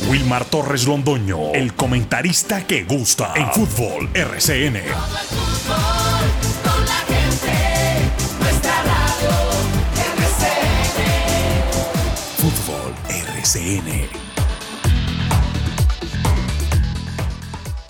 Wilmar 0.00 0.44
Torres 0.46 0.86
Londoño, 0.86 1.52
el 1.52 1.74
comentarista 1.74 2.66
que 2.66 2.84
gusta 2.84 3.34
en 3.36 3.46
fútbol 3.52 4.08
RCN. 4.14 4.78
Fútbol 12.38 12.94
RCN. 13.08 14.08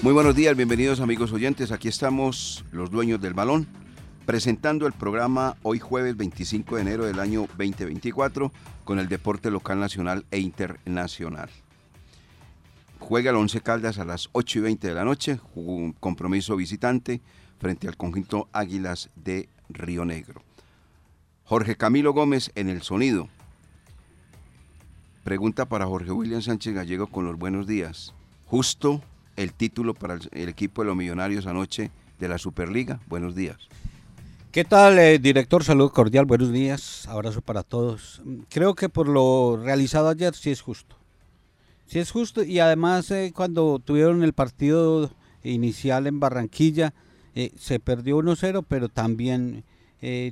Muy 0.03 0.13
buenos 0.13 0.35
días, 0.35 0.57
bienvenidos 0.57 1.01
amigos 1.01 1.33
oyentes. 1.33 1.71
Aquí 1.71 1.89
estamos 1.89 2.65
los 2.73 2.91
dueños 2.91 3.21
del 3.21 3.35
balón 3.35 3.67
presentando 4.27 4.87
el 4.87 4.93
programa 4.93 5.57
hoy 5.63 5.79
jueves 5.79 6.17
25 6.17 6.77
de 6.77 6.83
enero 6.83 7.05
del 7.05 7.21
año 7.21 7.47
2024 7.59 8.53
con 8.85 8.99
el 8.99 9.09
deporte 9.09 9.51
local 9.51 9.81
nacional 9.81 10.25
e 10.31 10.39
internacional. 10.39 11.49
Juega 13.13 13.29
el 13.29 13.37
Once 13.37 13.61
Caldas 13.61 13.99
a 13.99 14.07
las 14.07 14.31
8 14.33 14.61
y 14.61 14.63
20 14.63 14.89
de 14.89 14.95
la 14.95 15.05
noche, 15.05 15.39
un 15.55 15.93
compromiso 15.93 16.57
visitante 16.57 17.21
frente 17.59 17.87
al 17.87 17.99
conjunto 17.99 18.49
Águilas 18.55 19.11
de 19.17 19.51
Río 19.69 20.07
Negro. 20.07 20.41
Jorge 21.45 21.77
Camilo 21.77 22.15
Gómez 22.15 22.51
en 22.55 22.71
el 22.71 22.81
sonido. 22.81 23.29
Pregunta 25.25 25.67
para 25.67 25.85
Jorge 25.85 26.11
William 26.11 26.41
Sánchez 26.41 26.73
Gallego 26.73 27.07
con 27.07 27.27
los 27.27 27.39
buenos 27.39 27.67
días. 27.67 28.15
Justo 28.47 29.03
el 29.37 29.53
título 29.53 29.93
para 29.93 30.19
el 30.31 30.49
equipo 30.49 30.81
de 30.81 30.87
los 30.87 30.97
millonarios 30.97 31.47
anoche 31.47 31.91
de 32.19 32.29
la 32.29 32.39
Superliga. 32.39 32.99
Buenos 33.09 33.35
días. 33.35 33.59
¿Qué 34.53 34.65
tal, 34.65 34.99
eh, 34.99 35.19
director? 35.19 35.65
Salud 35.65 35.91
cordial, 35.91 36.25
buenos 36.25 36.51
días, 36.51 37.07
abrazo 37.09 37.43
para 37.43 37.63
todos. 37.63 38.23
Creo 38.49 38.75
que 38.75 38.89
por 38.89 39.07
lo 39.07 39.61
realizado 39.63 40.09
ayer 40.09 40.35
sí 40.35 40.51
es 40.51 40.63
justo. 40.63 41.02
Sí 41.93 41.99
es 41.99 42.11
justo 42.11 42.43
y 42.43 42.59
además 42.59 43.11
eh, 43.11 43.35
cuando 43.37 43.79
tuvieron 43.79 44.23
el 44.23 44.33
partido 44.33 45.11
inicial 45.45 46.07
en 46.07 46.21
Barranquilla 46.21 46.95
eh, 47.35 47.53
se 47.59 47.81
perdió 47.81 48.17
1-0, 48.17 48.65
pero 48.67 48.89
también 48.89 49.63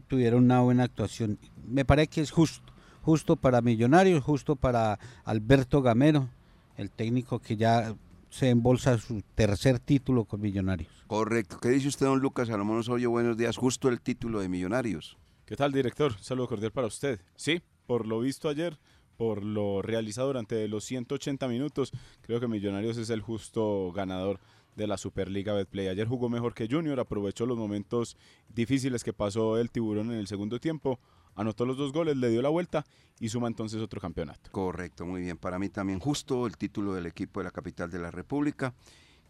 tuvieron 0.08 0.44
una 0.44 0.62
buena 0.62 0.84
actuación. 0.84 1.38
Me 1.68 1.84
parece 1.84 2.08
que 2.08 2.20
es 2.22 2.30
justo, 2.30 2.72
justo 3.02 3.36
para 3.36 3.60
Millonarios, 3.60 4.24
justo 4.24 4.56
para 4.56 4.98
Alberto 5.22 5.82
Gamero, 5.82 6.30
el 6.78 6.90
técnico 6.90 7.40
que 7.40 7.58
ya 7.58 7.94
se 8.30 8.48
embolsa 8.48 8.96
su 8.96 9.22
tercer 9.34 9.80
título 9.80 10.24
con 10.24 10.40
Millonarios. 10.40 11.04
Correcto. 11.08 11.58
¿Qué 11.60 11.68
dice 11.68 11.88
usted, 11.88 12.06
don 12.06 12.20
Lucas 12.20 12.48
Salomón 12.48 12.78
Osorio? 12.78 13.10
Buenos 13.10 13.36
días. 13.36 13.58
Justo 13.58 13.90
el 13.90 14.00
título 14.00 14.40
de 14.40 14.48
Millonarios. 14.48 15.18
¿Qué 15.44 15.56
tal, 15.56 15.72
director? 15.72 16.18
saludo 16.22 16.48
cordial 16.48 16.72
para 16.72 16.86
usted. 16.86 17.20
Sí, 17.36 17.60
por 17.86 18.06
lo 18.06 18.20
visto 18.20 18.48
ayer, 18.48 18.78
por 19.20 19.44
lo 19.44 19.82
realizado 19.82 20.28
durante 20.28 20.66
los 20.66 20.82
180 20.86 21.46
minutos, 21.46 21.92
creo 22.22 22.40
que 22.40 22.48
Millonarios 22.48 22.96
es 22.96 23.10
el 23.10 23.20
justo 23.20 23.92
ganador 23.92 24.40
de 24.76 24.86
la 24.86 24.96
Superliga 24.96 25.52
Betplay. 25.52 25.88
Ayer 25.88 26.08
jugó 26.08 26.30
mejor 26.30 26.54
que 26.54 26.66
Junior, 26.66 26.98
aprovechó 26.98 27.44
los 27.44 27.58
momentos 27.58 28.16
difíciles 28.48 29.04
que 29.04 29.12
pasó 29.12 29.58
el 29.58 29.70
tiburón 29.70 30.10
en 30.10 30.16
el 30.16 30.26
segundo 30.26 30.58
tiempo, 30.58 30.98
anotó 31.34 31.66
los 31.66 31.76
dos 31.76 31.92
goles, 31.92 32.16
le 32.16 32.30
dio 32.30 32.40
la 32.40 32.48
vuelta 32.48 32.86
y 33.20 33.28
suma 33.28 33.46
entonces 33.46 33.82
otro 33.82 34.00
campeonato. 34.00 34.50
Correcto, 34.52 35.04
muy 35.04 35.20
bien. 35.20 35.36
Para 35.36 35.58
mí 35.58 35.68
también 35.68 35.98
justo 35.98 36.46
el 36.46 36.56
título 36.56 36.94
del 36.94 37.04
equipo 37.04 37.40
de 37.40 37.44
la 37.44 37.50
capital 37.50 37.90
de 37.90 37.98
la 37.98 38.10
República 38.10 38.72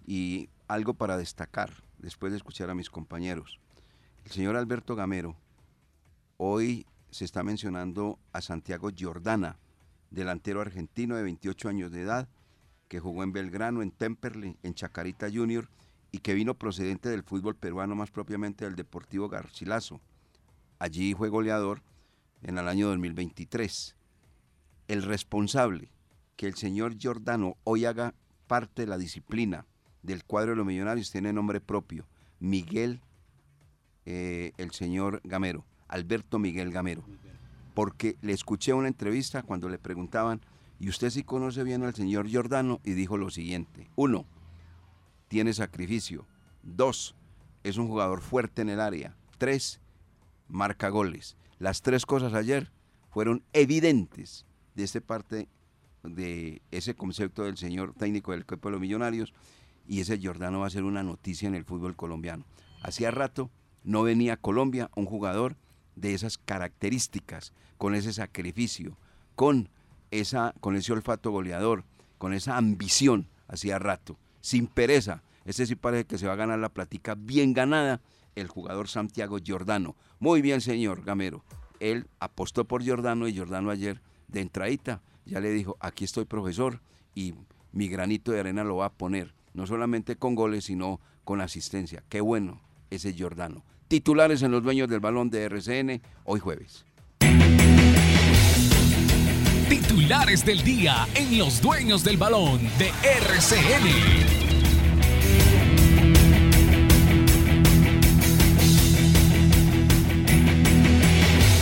y 0.06 0.50
algo 0.68 0.94
para 0.94 1.16
destacar 1.16 1.72
después 1.98 2.30
de 2.30 2.36
escuchar 2.36 2.70
a 2.70 2.77
mis 2.77 2.91
compañeros. 2.91 3.58
El 4.24 4.30
señor 4.30 4.55
Alberto 4.55 4.94
Gamero, 4.94 5.34
hoy 6.36 6.86
se 7.11 7.24
está 7.24 7.42
mencionando 7.42 8.20
a 8.33 8.41
Santiago 8.41 8.91
Giordana, 8.94 9.58
delantero 10.11 10.61
argentino 10.61 11.16
de 11.16 11.22
28 11.22 11.69
años 11.69 11.92
de 11.92 12.03
edad, 12.03 12.28
que 12.89 13.00
jugó 13.00 13.22
en 13.22 13.33
Belgrano, 13.33 13.83
en 13.83 13.92
Temperley, 13.92 14.56
en 14.62 14.75
Chacarita 14.75 15.30
Junior 15.30 15.69
y 16.12 16.19
que 16.19 16.34
vino 16.34 16.55
procedente 16.55 17.08
del 17.08 17.22
fútbol 17.22 17.55
peruano, 17.55 17.94
más 17.94 18.11
propiamente 18.11 18.64
del 18.64 18.75
Deportivo 18.75 19.28
Garcilaso. 19.28 20.01
Allí 20.79 21.14
fue 21.14 21.29
goleador 21.29 21.83
en 22.42 22.58
el 22.58 22.67
año 22.67 22.89
2023. 22.89 23.95
El 24.89 25.02
responsable 25.05 25.92
que 26.36 26.46
el 26.46 26.55
señor 26.55 26.96
Giordano 26.96 27.57
hoy 27.64 27.84
haga 27.84 28.14
parte 28.46 28.83
de 28.83 28.89
la 28.89 28.98
disciplina 28.98 29.67
del 30.02 30.24
cuadro 30.24 30.51
de 30.51 30.57
los 30.57 30.67
millonarios 30.67 31.11
tiene 31.11 31.33
nombre 31.33 31.61
propio, 31.61 32.08
Miguel, 32.40 33.01
eh, 34.07 34.52
el 34.57 34.73
señor 34.73 35.20
Gamero, 35.23 35.64
Alberto 35.86 36.39
Miguel 36.39 36.73
Gamero. 36.73 37.05
Porque 37.80 38.18
le 38.20 38.35
escuché 38.35 38.74
una 38.74 38.89
entrevista 38.89 39.42
cuando 39.42 39.70
le 39.70 39.79
preguntaban, 39.79 40.42
¿y 40.79 40.91
usted 40.91 41.08
sí 41.08 41.24
conoce 41.24 41.64
bien 41.64 41.83
al 41.83 41.95
señor 41.95 42.29
Giordano? 42.29 42.79
Y 42.85 42.91
dijo 42.91 43.17
lo 43.17 43.30
siguiente, 43.30 43.89
uno, 43.96 44.27
tiene 45.29 45.55
sacrificio, 45.55 46.27
dos, 46.63 47.14
es 47.64 47.79
un 47.79 47.89
jugador 47.89 48.20
fuerte 48.20 48.61
en 48.61 48.69
el 48.69 48.80
área, 48.80 49.17
tres, 49.39 49.80
marca 50.46 50.90
goles. 50.90 51.39
Las 51.58 51.80
tres 51.80 52.05
cosas 52.05 52.35
ayer 52.35 52.70
fueron 53.08 53.42
evidentes 53.55 54.45
de 54.74 54.85
este 54.85 55.01
parte 55.01 55.48
de 56.02 56.61
ese 56.70 56.95
concepto 56.95 57.45
del 57.45 57.57
señor 57.57 57.95
técnico 57.95 58.33
del 58.33 58.42
equipo 58.42 58.69
de 58.69 58.73
los 58.73 58.80
millonarios 58.83 59.33
y 59.89 60.01
ese 60.01 60.20
Jordano 60.23 60.61
va 60.61 60.67
a 60.67 60.70
ser 60.70 60.85
una 60.85 61.02
noticia 61.02 61.48
en 61.48 61.55
el 61.55 61.64
fútbol 61.64 61.96
colombiano. 61.96 62.45
Hacía 62.83 63.11
rato 63.11 63.48
no 63.85 64.02
venía 64.02 64.35
a 64.35 64.36
Colombia 64.36 64.90
un 64.96 65.07
jugador 65.07 65.57
de 66.00 66.14
esas 66.14 66.38
características, 66.38 67.52
con 67.78 67.94
ese 67.94 68.12
sacrificio, 68.12 68.96
con, 69.34 69.68
esa, 70.11 70.55
con 70.61 70.77
ese 70.77 70.92
olfato 70.92 71.30
goleador, 71.30 71.84
con 72.18 72.33
esa 72.33 72.56
ambición, 72.56 73.28
hacía 73.48 73.78
rato, 73.78 74.18
sin 74.40 74.66
pereza. 74.66 75.22
Ese 75.44 75.66
sí 75.66 75.74
parece 75.74 76.05
que 76.05 76.18
se 76.18 76.27
va 76.27 76.34
a 76.34 76.36
ganar 76.36 76.58
la 76.58 76.68
platica 76.68 77.14
bien 77.14 77.52
ganada 77.52 78.00
el 78.34 78.48
jugador 78.48 78.89
Santiago 78.89 79.39
Giordano. 79.39 79.96
Muy 80.18 80.42
bien, 80.42 80.60
señor 80.60 81.02
Gamero. 81.05 81.44
Él 81.80 82.06
apostó 82.20 82.66
por 82.66 82.83
Giordano 82.83 83.27
y 83.27 83.33
Giordano 83.33 83.70
ayer 83.70 84.00
de 84.28 84.40
entradita 84.40 85.02
ya 85.24 85.40
le 85.40 85.50
dijo, 85.50 85.77
aquí 85.80 86.05
estoy 86.05 86.24
profesor 86.24 86.80
y 87.14 87.34
mi 87.72 87.89
granito 87.89 88.33
de 88.33 88.40
arena 88.40 88.64
lo 88.64 88.77
va 88.77 88.86
a 88.86 88.92
poner 88.92 89.34
no 89.55 89.66
solamente 89.66 90.16
con 90.16 90.34
goles, 90.34 90.64
sino 90.64 91.00
con 91.24 91.40
asistencia. 91.40 92.02
Qué 92.08 92.20
bueno 92.20 92.60
ese 92.90 93.12
Giordano. 93.12 93.64
Titulares 93.90 94.40
en 94.42 94.52
los 94.52 94.62
dueños 94.62 94.89
del 94.89 95.01
balón 95.01 95.30
de 95.30 95.42
RCN 95.46 96.01
hoy 96.23 96.39
jueves. 96.39 96.84
Titulares 99.68 100.46
del 100.46 100.62
día 100.62 101.08
en 101.17 101.36
los 101.36 101.61
dueños 101.61 102.05
del 102.05 102.17
balón 102.17 102.61
de 102.78 102.92
RCN. 103.02 103.89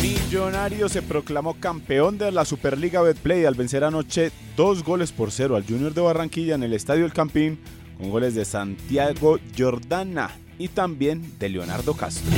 Millonario 0.03 0.91
se 0.91 1.01
proclamó 1.01 1.55
campeón 1.55 2.19
de 2.19 2.31
la 2.31 2.45
Superliga 2.45 3.01
Betplay 3.01 3.47
al 3.47 3.55
vencer 3.55 3.85
anoche 3.85 4.33
dos 4.55 4.85
goles 4.85 5.13
por 5.13 5.31
cero 5.31 5.57
al 5.57 5.65
Junior 5.65 5.95
de 5.95 6.03
Barranquilla 6.03 6.57
en 6.57 6.63
el 6.63 6.75
Estadio 6.75 7.07
El 7.07 7.15
Campín 7.15 7.59
con 7.97 8.11
goles 8.11 8.35
de 8.35 8.45
Santiago 8.45 9.39
Jordana 9.57 10.31
y 10.59 10.69
también 10.69 11.39
de 11.39 11.49
Leonardo 11.49 11.95
Castro. 11.95 12.31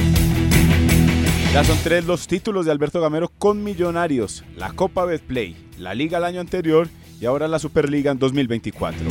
Ya 1.52 1.64
son 1.64 1.78
tres 1.82 2.04
los 2.04 2.28
títulos 2.28 2.66
de 2.66 2.72
Alberto 2.72 3.00
Gamero 3.00 3.28
con 3.28 3.64
Millonarios, 3.64 4.44
la 4.56 4.72
Copa 4.72 5.04
Betplay, 5.04 5.56
la 5.78 5.94
Liga 5.94 6.18
el 6.18 6.24
año 6.24 6.40
anterior 6.40 6.88
y 7.20 7.26
ahora 7.26 7.48
la 7.48 7.58
Superliga 7.58 8.12
en 8.12 8.18
2024. 8.18 9.08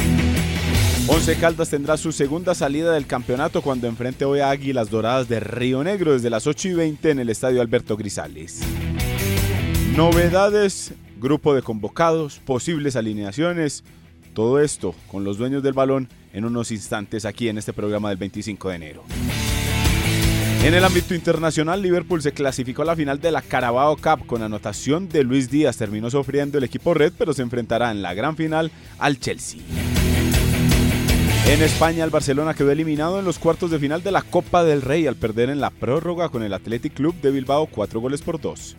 Once 1.08 1.36
Caldas 1.38 1.70
tendrá 1.70 1.98
su 1.98 2.12
segunda 2.12 2.54
salida 2.54 2.94
del 2.94 3.08
campeonato 3.08 3.62
cuando 3.62 3.88
enfrente 3.88 4.26
hoy 4.26 4.40
a 4.42 4.52
Águilas 4.52 4.90
Doradas 4.90 5.28
de 5.28 5.40
Río 5.40 5.84
Negro 5.84 6.14
desde 6.14 6.30
las 6.30 6.46
8 6.46 6.70
y 6.70 6.74
20 6.76 7.10
en 7.10 7.20
el 7.20 7.30
Estadio 7.30 7.62
Alberto 7.62 7.98
Grisales. 7.98 8.62
Novedades, 9.96 10.94
grupo 11.20 11.56
de 11.56 11.62
convocados, 11.62 12.40
posibles 12.46 12.96
alineaciones, 12.96 13.84
todo 14.34 14.60
esto 14.60 14.94
con 15.08 15.24
los 15.24 15.38
dueños 15.38 15.64
del 15.64 15.74
balón 15.74 16.08
en 16.34 16.46
unos 16.46 16.72
instantes 16.72 17.26
aquí 17.26 17.50
en 17.50 17.58
este 17.58 17.74
programa 17.74 18.10
del 18.10 18.18
25 18.18 18.70
de 18.70 18.76
enero. 18.76 19.04
En 20.64 20.74
el 20.74 20.84
ámbito 20.84 21.16
internacional, 21.16 21.82
Liverpool 21.82 22.22
se 22.22 22.34
clasificó 22.34 22.82
a 22.82 22.86
la 22.86 22.96
final 22.96 23.22
de 23.22 23.32
la 23.32 23.42
Carabao 23.42 23.96
Cup 23.96 24.26
con 24.28 24.44
anotación 24.44 25.08
de 25.08 25.24
Luis 25.24 25.50
Díaz. 25.50 25.78
Terminó 25.78 26.12
sufriendo 26.12 26.58
el 26.58 26.66
equipo 26.66 26.94
red, 26.94 27.14
pero 27.18 27.34
se 27.34 27.42
enfrentará 27.42 27.92
en 27.92 28.02
la 28.02 28.14
gran 28.14 28.36
final 28.36 28.70
al 28.98 29.20
Chelsea. 29.20 29.62
En 31.48 31.64
España, 31.64 32.04
el 32.04 32.10
Barcelona 32.10 32.54
quedó 32.54 32.72
eliminado 32.72 33.20
en 33.20 33.26
los 33.26 33.40
cuartos 33.40 33.72
de 33.72 33.80
final 33.80 34.04
de 34.04 34.12
la 34.12 34.22
Copa 34.22 34.64
del 34.64 34.82
Rey 34.82 35.08
al 35.08 35.16
perder 35.16 35.50
en 35.50 35.62
la 35.62 35.72
prórroga 35.72 36.30
con 36.30 36.44
el 36.44 36.54
Athletic 36.54 36.94
Club 36.94 37.16
de 37.22 37.32
Bilbao 37.32 37.66
cuatro 37.66 38.02
goles 38.02 38.22
por 38.22 38.40
dos. 38.40 38.76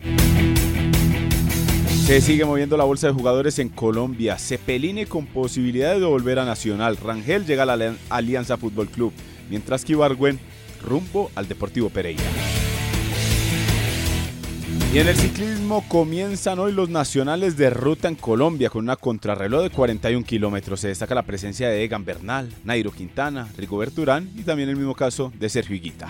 Se 2.11 2.19
sigue 2.19 2.43
moviendo 2.43 2.75
la 2.75 2.83
bolsa 2.83 3.07
de 3.07 3.13
jugadores 3.13 3.57
en 3.57 3.69
Colombia. 3.69 4.37
Cepeline 4.37 5.05
con 5.05 5.27
posibilidades 5.27 6.01
de 6.01 6.05
volver 6.05 6.39
a 6.39 6.43
Nacional. 6.43 6.97
Rangel 6.97 7.45
llega 7.45 7.63
a 7.63 7.65
la 7.77 7.95
Alianza 8.09 8.57
Fútbol 8.57 8.89
Club, 8.89 9.13
mientras 9.49 9.85
que 9.85 9.93
Ibargüen 9.93 10.37
rumbo 10.83 11.31
al 11.35 11.47
Deportivo 11.47 11.89
Pereira. 11.89 12.21
Y 14.93 14.99
en 14.99 15.07
el 15.07 15.15
ciclismo 15.15 15.85
comienzan 15.87 16.59
hoy 16.59 16.73
los 16.73 16.89
nacionales 16.89 17.55
de 17.55 17.69
ruta 17.69 18.09
en 18.09 18.15
Colombia 18.15 18.69
con 18.69 18.83
una 18.83 18.97
contrarreloj 18.97 19.63
de 19.63 19.69
41 19.69 20.25
kilómetros. 20.25 20.81
Se 20.81 20.89
destaca 20.89 21.15
la 21.15 21.23
presencia 21.23 21.69
de 21.69 21.81
Egan 21.81 22.03
Bernal, 22.03 22.53
Nairo 22.65 22.91
Quintana, 22.91 23.47
Rigoberto 23.57 24.01
Urán 24.01 24.29
y 24.35 24.41
también 24.41 24.67
el 24.67 24.75
mismo 24.75 24.95
caso 24.95 25.31
de 25.39 25.47
Sergio 25.47 25.77
Higuita. 25.77 26.09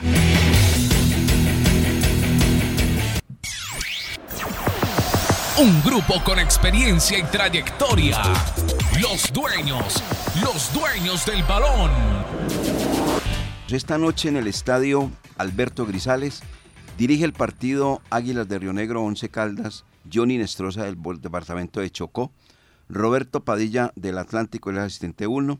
Un 5.60 5.82
grupo 5.84 6.24
con 6.24 6.40
experiencia 6.40 7.20
y 7.20 7.24
trayectoria. 7.24 8.18
Los 9.02 9.32
dueños, 9.34 10.02
los 10.42 10.74
dueños 10.74 11.26
del 11.26 11.44
balón. 11.44 11.92
Esta 13.70 13.98
noche 13.98 14.30
en 14.30 14.38
el 14.38 14.48
estadio 14.48 15.12
Alberto 15.38 15.86
Grisales 15.86 16.42
dirige 16.98 17.26
el 17.26 17.34
partido 17.34 18.02
Águilas 18.10 18.48
de 18.48 18.60
Río 18.60 18.72
Negro 18.72 19.04
11 19.04 19.28
Caldas, 19.28 19.84
Johnny 20.12 20.38
Nestroza 20.38 20.86
del 20.86 20.98
departamento 21.20 21.82
de 21.82 21.92
Chocó, 21.92 22.32
Roberto 22.88 23.44
Padilla 23.44 23.92
del 23.98 24.20
Atlántico 24.20 24.70
el 24.70 24.80
asistente 24.80 25.28
1, 25.28 25.60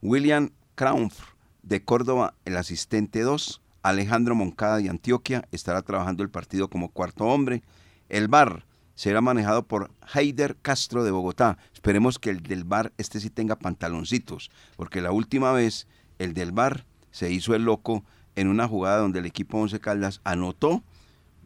William 0.00 0.50
Kraunf 0.76 1.18
de 1.64 1.82
Córdoba 1.82 2.34
el 2.44 2.56
asistente 2.56 3.22
2, 3.22 3.60
Alejandro 3.82 4.36
Moncada 4.36 4.76
de 4.76 4.90
Antioquia 4.90 5.48
estará 5.50 5.82
trabajando 5.82 6.22
el 6.22 6.30
partido 6.30 6.70
como 6.70 6.92
cuarto 6.92 7.24
hombre, 7.24 7.64
el 8.08 8.28
bar 8.28 8.64
será 8.94 9.20
manejado 9.20 9.66
por 9.66 9.90
Heider 10.14 10.56
Castro 10.56 11.04
de 11.04 11.10
Bogotá. 11.10 11.58
Esperemos 11.72 12.18
que 12.18 12.30
el 12.30 12.42
del 12.42 12.64
bar 12.64 12.92
este 12.98 13.20
sí 13.20 13.30
tenga 13.30 13.56
pantaloncitos, 13.56 14.50
porque 14.76 15.00
la 15.00 15.12
última 15.12 15.52
vez 15.52 15.86
el 16.18 16.34
del 16.34 16.52
bar 16.52 16.84
se 17.10 17.30
hizo 17.30 17.54
el 17.54 17.64
loco 17.64 18.04
en 18.36 18.48
una 18.48 18.68
jugada 18.68 18.98
donde 18.98 19.20
el 19.20 19.26
equipo 19.26 19.58
Once 19.58 19.78
Caldas 19.80 20.20
anotó, 20.24 20.82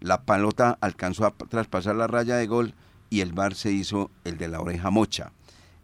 la 0.00 0.22
pelota 0.22 0.78
alcanzó 0.80 1.26
a 1.26 1.32
traspasar 1.32 1.96
la 1.96 2.06
raya 2.06 2.36
de 2.36 2.46
gol 2.46 2.74
y 3.10 3.20
el 3.20 3.32
bar 3.32 3.54
se 3.54 3.72
hizo 3.72 4.10
el 4.24 4.38
de 4.38 4.48
la 4.48 4.60
oreja 4.60 4.90
mocha. 4.90 5.32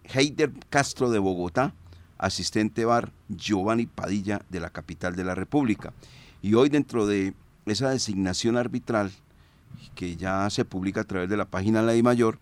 Heider 0.04 0.52
Castro 0.70 1.10
de 1.10 1.18
Bogotá, 1.18 1.74
asistente 2.18 2.84
bar 2.84 3.12
Giovanni 3.28 3.86
Padilla 3.86 4.42
de 4.50 4.60
la 4.60 4.70
capital 4.70 5.16
de 5.16 5.24
la 5.24 5.34
República. 5.34 5.92
Y 6.42 6.54
hoy 6.54 6.68
dentro 6.68 7.06
de 7.06 7.34
esa 7.66 7.90
designación 7.90 8.56
arbitral 8.56 9.10
que 9.94 10.16
ya 10.16 10.48
se 10.50 10.64
publica 10.64 11.02
a 11.02 11.04
través 11.04 11.28
de 11.28 11.36
la 11.36 11.46
página 11.46 11.82
La 11.82 11.94
Mayor, 12.02 12.38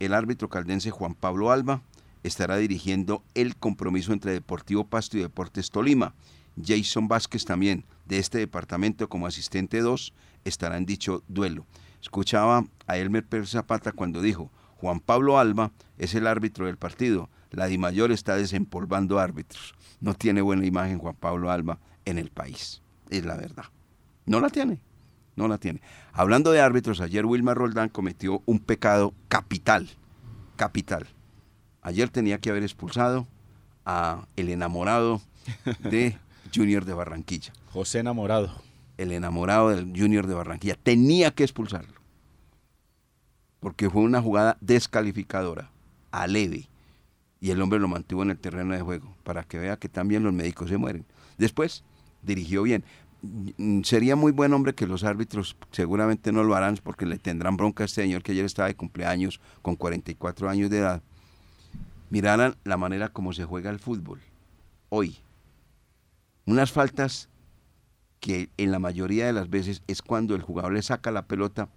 el 0.00 0.14
árbitro 0.14 0.48
caldense 0.48 0.90
Juan 0.90 1.14
Pablo 1.14 1.50
Alba 1.50 1.82
estará 2.22 2.56
dirigiendo 2.56 3.22
el 3.34 3.56
compromiso 3.56 4.12
entre 4.12 4.32
Deportivo 4.32 4.84
Pasto 4.84 5.16
y 5.16 5.20
Deportes 5.20 5.70
Tolima. 5.70 6.14
Jason 6.62 7.08
Vázquez 7.08 7.44
también, 7.44 7.84
de 8.06 8.18
este 8.18 8.38
departamento 8.38 9.08
como 9.08 9.26
asistente 9.26 9.80
2, 9.80 10.12
estará 10.44 10.76
en 10.76 10.86
dicho 10.86 11.22
duelo. 11.28 11.66
Escuchaba 12.02 12.64
a 12.86 12.96
Elmer 12.96 13.24
Pérez 13.24 13.50
Zapata 13.50 13.92
cuando 13.92 14.22
dijo, 14.22 14.50
Juan 14.76 15.00
Pablo 15.00 15.38
Alba 15.38 15.72
es 15.98 16.14
el 16.14 16.26
árbitro 16.26 16.66
del 16.66 16.76
partido, 16.76 17.30
la 17.50 17.66
Di 17.66 17.78
Mayor 17.78 18.12
está 18.12 18.36
desempolvando 18.36 19.18
árbitros. 19.18 19.74
No 20.00 20.14
tiene 20.14 20.42
buena 20.42 20.66
imagen 20.66 20.98
Juan 20.98 21.16
Pablo 21.16 21.50
Alba 21.50 21.78
en 22.04 22.18
el 22.18 22.30
país, 22.30 22.82
es 23.10 23.24
la 23.24 23.36
verdad. 23.36 23.64
No 24.26 24.40
la 24.40 24.50
tiene 24.50 24.80
no 25.38 25.48
la 25.48 25.56
tiene. 25.56 25.80
Hablando 26.12 26.50
de 26.50 26.60
árbitros, 26.60 27.00
ayer 27.00 27.24
Wilmar 27.24 27.56
Roldán 27.56 27.88
cometió 27.88 28.42
un 28.44 28.58
pecado 28.58 29.14
capital, 29.28 29.88
capital. 30.56 31.06
Ayer 31.80 32.10
tenía 32.10 32.38
que 32.38 32.50
haber 32.50 32.64
expulsado 32.64 33.26
a 33.86 34.26
el 34.36 34.50
enamorado 34.50 35.22
de 35.78 36.18
Junior 36.54 36.84
de 36.84 36.92
Barranquilla. 36.92 37.52
José 37.72 38.00
enamorado. 38.00 38.62
El 38.98 39.12
enamorado 39.12 39.70
del 39.70 39.92
Junior 39.96 40.26
de 40.26 40.34
Barranquilla. 40.34 40.74
Tenía 40.74 41.30
que 41.30 41.44
expulsarlo. 41.44 41.94
Porque 43.60 43.88
fue 43.88 44.02
una 44.02 44.20
jugada 44.20 44.58
descalificadora, 44.60 45.70
a 46.10 46.26
leve. 46.26 46.68
Y 47.40 47.50
el 47.50 47.62
hombre 47.62 47.78
lo 47.78 47.88
mantuvo 47.88 48.24
en 48.24 48.30
el 48.30 48.38
terreno 48.38 48.74
de 48.74 48.82
juego, 48.82 49.14
para 49.22 49.44
que 49.44 49.58
vea 49.58 49.76
que 49.76 49.88
también 49.88 50.24
los 50.24 50.32
médicos 50.32 50.68
se 50.68 50.76
mueren. 50.76 51.06
Después 51.38 51.84
dirigió 52.22 52.64
bien. 52.64 52.84
Mm, 53.22 53.82
sería 53.82 54.14
muy 54.14 54.32
buen 54.32 54.52
hombre 54.52 54.74
que 54.74 54.86
los 54.86 55.02
árbitros 55.02 55.56
seguramente 55.72 56.30
no 56.30 56.44
lo 56.44 56.54
harán 56.54 56.78
porque 56.82 57.06
le 57.06 57.18
tendrán 57.18 57.56
bronca 57.56 57.82
a 57.82 57.86
este 57.86 58.02
señor 58.02 58.22
que 58.22 58.32
ayer 58.32 58.44
estaba 58.44 58.68
de 58.68 58.76
cumpleaños 58.76 59.40
con 59.62 59.76
44 59.76 60.48
años 60.48 60.70
de 60.70 60.78
edad. 60.78 61.02
Miraran 62.10 62.56
la 62.64 62.76
manera 62.76 63.08
como 63.10 63.32
se 63.32 63.44
juega 63.44 63.70
el 63.70 63.80
fútbol 63.80 64.20
hoy. 64.88 65.18
Unas 66.46 66.72
faltas 66.72 67.28
que 68.20 68.50
en 68.56 68.70
la 68.70 68.78
mayoría 68.78 69.26
de 69.26 69.32
las 69.32 69.50
veces 69.50 69.82
es 69.86 70.02
cuando 70.02 70.34
el 70.34 70.42
jugador 70.42 70.72
le 70.72 70.82
saca 70.82 71.10
la 71.10 71.26
pelota, 71.26 71.68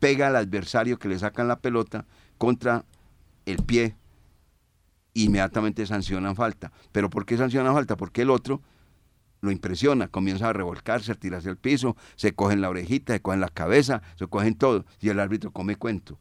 pega 0.00 0.28
al 0.28 0.36
adversario 0.36 0.98
que 0.98 1.08
le 1.08 1.18
sacan 1.18 1.48
la 1.48 1.60
pelota 1.60 2.04
contra 2.36 2.84
el 3.46 3.64
pie, 3.64 3.96
inmediatamente 5.14 5.86
sancionan 5.86 6.36
falta. 6.36 6.72
¿Pero 6.92 7.08
por 7.08 7.24
qué 7.24 7.36
sancionan 7.36 7.74
falta? 7.74 7.96
Porque 7.96 8.22
el 8.22 8.30
otro 8.30 8.60
lo 9.40 9.50
impresiona, 9.50 10.08
comienza 10.08 10.48
a 10.48 10.52
revolcarse, 10.52 11.12
a 11.12 11.14
tirarse 11.14 11.48
al 11.48 11.56
piso, 11.56 11.96
se 12.16 12.32
cogen 12.32 12.60
la 12.60 12.70
orejita, 12.70 13.12
se 13.12 13.20
cogen 13.20 13.40
la 13.40 13.48
cabeza, 13.48 14.02
se 14.16 14.26
cogen 14.26 14.54
todo, 14.54 14.84
y 15.00 15.08
el 15.08 15.20
árbitro 15.20 15.52
come 15.52 15.76
cuento. 15.76 16.18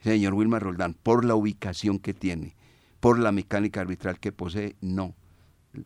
Señor 0.00 0.34
Wilmar 0.34 0.62
Roldán, 0.62 0.94
por 0.94 1.24
la 1.24 1.34
ubicación 1.34 1.98
que 1.98 2.14
tiene, 2.14 2.54
por 3.00 3.18
la 3.18 3.32
mecánica 3.32 3.80
arbitral 3.80 4.18
que 4.20 4.32
posee, 4.32 4.76
no. 4.80 5.14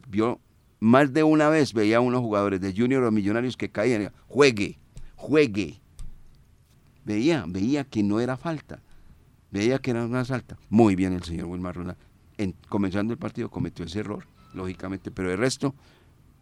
Vio 0.08 0.40
más 0.78 1.12
de 1.12 1.22
una 1.22 1.48
vez 1.48 1.74
veía 1.74 1.98
a 1.98 2.00
unos 2.00 2.20
jugadores 2.20 2.60
de 2.60 2.74
Junior 2.74 3.04
o 3.04 3.10
Millonarios 3.10 3.56
que 3.56 3.70
caían, 3.70 4.12
juegue, 4.26 4.78
juegue. 5.16 5.80
Veía, 7.04 7.44
veía 7.46 7.84
que 7.84 8.02
no 8.02 8.20
era 8.20 8.36
falta, 8.36 8.82
veía 9.50 9.78
que 9.78 9.90
era 9.90 10.04
una 10.04 10.24
falta. 10.24 10.58
Muy 10.68 10.96
bien 10.96 11.12
el 11.12 11.22
señor 11.22 11.46
Wilmar 11.46 11.76
Roldán. 11.76 11.96
En, 12.38 12.54
comenzando 12.68 13.12
el 13.12 13.18
partido 13.18 13.50
cometió 13.50 13.84
ese 13.84 14.00
error, 14.00 14.26
lógicamente, 14.54 15.10
pero 15.10 15.30
el 15.30 15.38
resto 15.38 15.74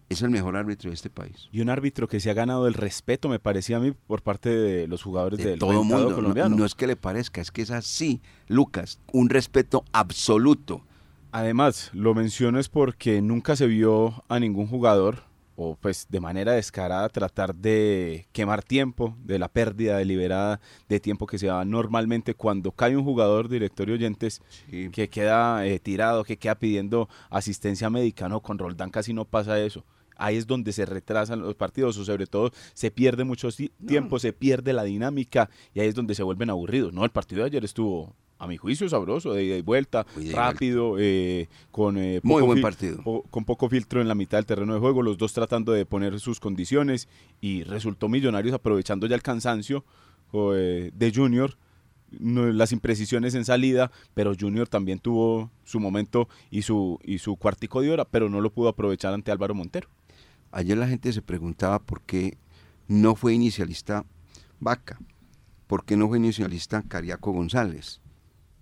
es 0.09 0.23
el 0.23 0.31
mejor 0.31 0.57
árbitro 0.57 0.91
de 0.91 0.95
este 0.95 1.11
país. 1.11 1.49
Y 1.53 1.61
un 1.61 1.69
árbitro 1.69 2.09
que 2.09 2.21
se 2.21 2.31
ha 2.31 2.35
ganado 2.35 2.67
el 2.67 2.75
respeto, 2.75 3.29
me 3.29 3.39
parecía 3.39 3.77
a 3.77 3.81
mí, 3.81 3.93
por 3.93 4.23
parte 4.23 4.49
de 4.49 4.87
los 4.87 5.03
jugadores 5.03 5.39
de 5.39 5.51
del 5.51 5.59
todo 5.59 5.85
mundo 5.85 6.15
colombiano. 6.15 6.57
No, 6.57 6.65
es 6.65 6.75
que 6.75 6.87
le 6.87 6.97
parezca, 6.97 7.41
es 7.41 7.51
que 7.51 7.63
es 7.63 7.71
así, 7.71 8.23
Lucas, 8.47 9.01
un 9.13 9.29
respeto 9.29 9.85
absoluto. 9.93 10.83
Además, 11.31 11.91
lo 11.93 12.15
menciono 12.15 12.59
es 12.59 12.69
porque 12.71 13.21
nunca 13.21 13.55
se 13.55 13.67
vio 13.67 14.25
a 14.29 14.41
ningún 14.41 14.67
jugador, 14.67 15.25
o 15.57 15.77
pues 15.79 16.07
de 16.09 16.21
manera 16.21 16.53
descarada, 16.53 17.11
tratar 17.11 17.55
de 17.55 18.27
quemar 18.33 18.63
tiempo, 18.63 19.15
de 19.25 19.39
la 19.39 19.49
pérdida 19.49 19.99
deliberada 19.99 20.59
de 20.89 21.01
tiempo 21.01 21.27
que 21.27 21.37
se 21.37 21.49
da 21.49 21.67
normalmente 21.67 22.33
cuando 22.33 22.73
cae 22.73 22.97
un 22.97 23.05
jugador, 23.05 23.51
director 23.51 23.91
y 23.91 23.93
oyentes, 23.93 24.41
que 24.71 25.11
queda 25.11 25.67
eh, 25.67 25.79
tirado, 25.81 26.25
que 26.25 26.39
queda 26.39 26.55
pidiendo 26.55 27.11
asistencia 27.29 27.91
médica. 27.91 28.31
No, 28.31 28.41
con 28.41 28.57
Roldán 28.57 28.89
casi 28.89 29.13
no 29.13 29.27
pasa 29.27 29.61
eso 29.61 29.85
ahí 30.19 30.37
es 30.37 30.47
donde 30.47 30.73
se 30.73 30.85
retrasan 30.85 31.41
los 31.41 31.55
partidos 31.55 31.97
o 31.97 32.05
sobre 32.05 32.27
todo 32.27 32.51
se 32.75 32.91
pierde 32.91 33.25
mucho 33.25 33.49
tiempo, 33.87 34.19
se 34.19 34.33
pierde 34.33 34.73
la 34.73 34.85
dinámica 34.85 35.49
y 35.73 35.81
ahí 35.81 35.89
es 35.89 35.95
donde 35.95 36.15
se 36.15 36.23
vuelven 36.23 36.51
aburridos. 36.51 36.93
No, 36.93 37.05
el 37.05 37.11
partido 37.11 37.43
de 37.43 37.47
ayer 37.47 37.65
estuvo 37.65 38.15
a 38.39 38.47
mi 38.47 38.57
juicio 38.57 38.89
sabroso, 38.89 39.33
de 39.33 39.45
ida 39.45 39.57
y 39.57 39.63
vuelta, 39.63 40.07
rápido, 40.33 40.97
eh, 40.99 41.49
con 41.73 41.99
eh, 41.99 42.21
muy 42.23 42.43
buen 42.43 42.61
partido, 42.61 43.03
con 43.31 43.45
poco 43.45 43.69
filtro 43.69 44.01
en 44.01 44.07
la 44.07 44.15
mitad 44.15 44.39
del 44.39 44.47
terreno 44.47 44.75
de 44.75 44.81
juego, 44.81 45.03
los 45.03 45.19
dos 45.19 45.33
tratando 45.33 45.73
de 45.73 45.85
poner 45.87 46.21
sus 46.21 46.39
condiciones 46.39 47.09
y 47.41 47.65
resultó 47.65 48.09
Millonarios 48.09 48.55
aprovechando 48.55 49.07
ya 49.07 49.17
el 49.17 49.23
cansancio 49.23 49.85
eh, 50.33 50.93
de 50.95 51.13
Junior 51.13 51.57
las 52.11 52.73
imprecisiones 52.73 53.35
en 53.35 53.45
salida, 53.45 53.91
pero 54.15 54.33
Junior 54.39 54.69
también 54.69 54.99
tuvo 54.99 55.51
su 55.65 55.79
momento 55.79 56.29
y 56.51 56.63
su, 56.63 56.99
y 57.05 57.19
su 57.19 57.37
cuartico 57.37 57.83
de 57.83 57.91
hora, 57.91 58.05
pero 58.07 58.31
no 58.31 58.41
lo 58.41 58.51
pudo 58.51 58.69
aprovechar 58.69 59.13
ante 59.13 59.31
Álvaro 59.31 59.55
Montero. 59.55 59.89
Ayer 60.51 60.79
la 60.79 60.89
gente 60.89 61.13
se 61.13 61.23
preguntaba 61.23 61.79
por 61.79 62.03
qué 62.03 62.39
no 62.87 63.15
fue 63.15 63.35
inicialista 63.35 64.05
Vaca, 64.61 64.99
por 65.67 65.85
qué 65.85 65.97
no 65.97 66.09
fue 66.09 66.19
inicialista 66.19 66.83
Cariaco 66.83 67.33
González. 67.33 68.01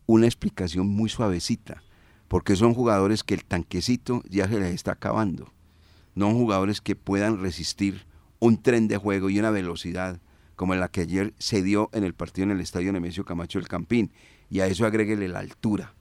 Una 0.06 0.26
explicación 0.26 0.88
muy 0.88 1.08
suavecita, 1.08 1.82
porque 2.28 2.56
son 2.56 2.74
jugadores 2.74 3.22
que 3.22 3.34
el 3.34 3.44
tanquecito 3.44 4.22
ya 4.28 4.48
se 4.48 4.58
les 4.58 4.74
está 4.74 4.92
acabando. 4.92 5.52
No 6.14 6.26
son 6.26 6.38
jugadores 6.38 6.80
que 6.80 6.96
puedan 6.96 7.40
resistir 7.40 8.06
un 8.40 8.60
tren 8.62 8.88
de 8.88 8.96
juego 8.96 9.30
y 9.30 9.38
una 9.38 9.50
velocidad 9.50 10.20
como 10.56 10.74
la 10.74 10.88
que 10.88 11.02
ayer 11.02 11.34
se 11.38 11.62
dio 11.62 11.90
en 11.92 12.02
el 12.02 12.14
partido 12.14 12.44
en 12.44 12.52
el 12.52 12.60
estadio 12.60 12.92
Nemesio 12.92 13.24
Camacho 13.24 13.58
del 13.58 13.68
Campín. 13.68 14.10
Y 14.48 14.60
a 14.60 14.66
eso 14.66 14.86
agréguele 14.86 15.28
la 15.28 15.40
altura. 15.40 15.94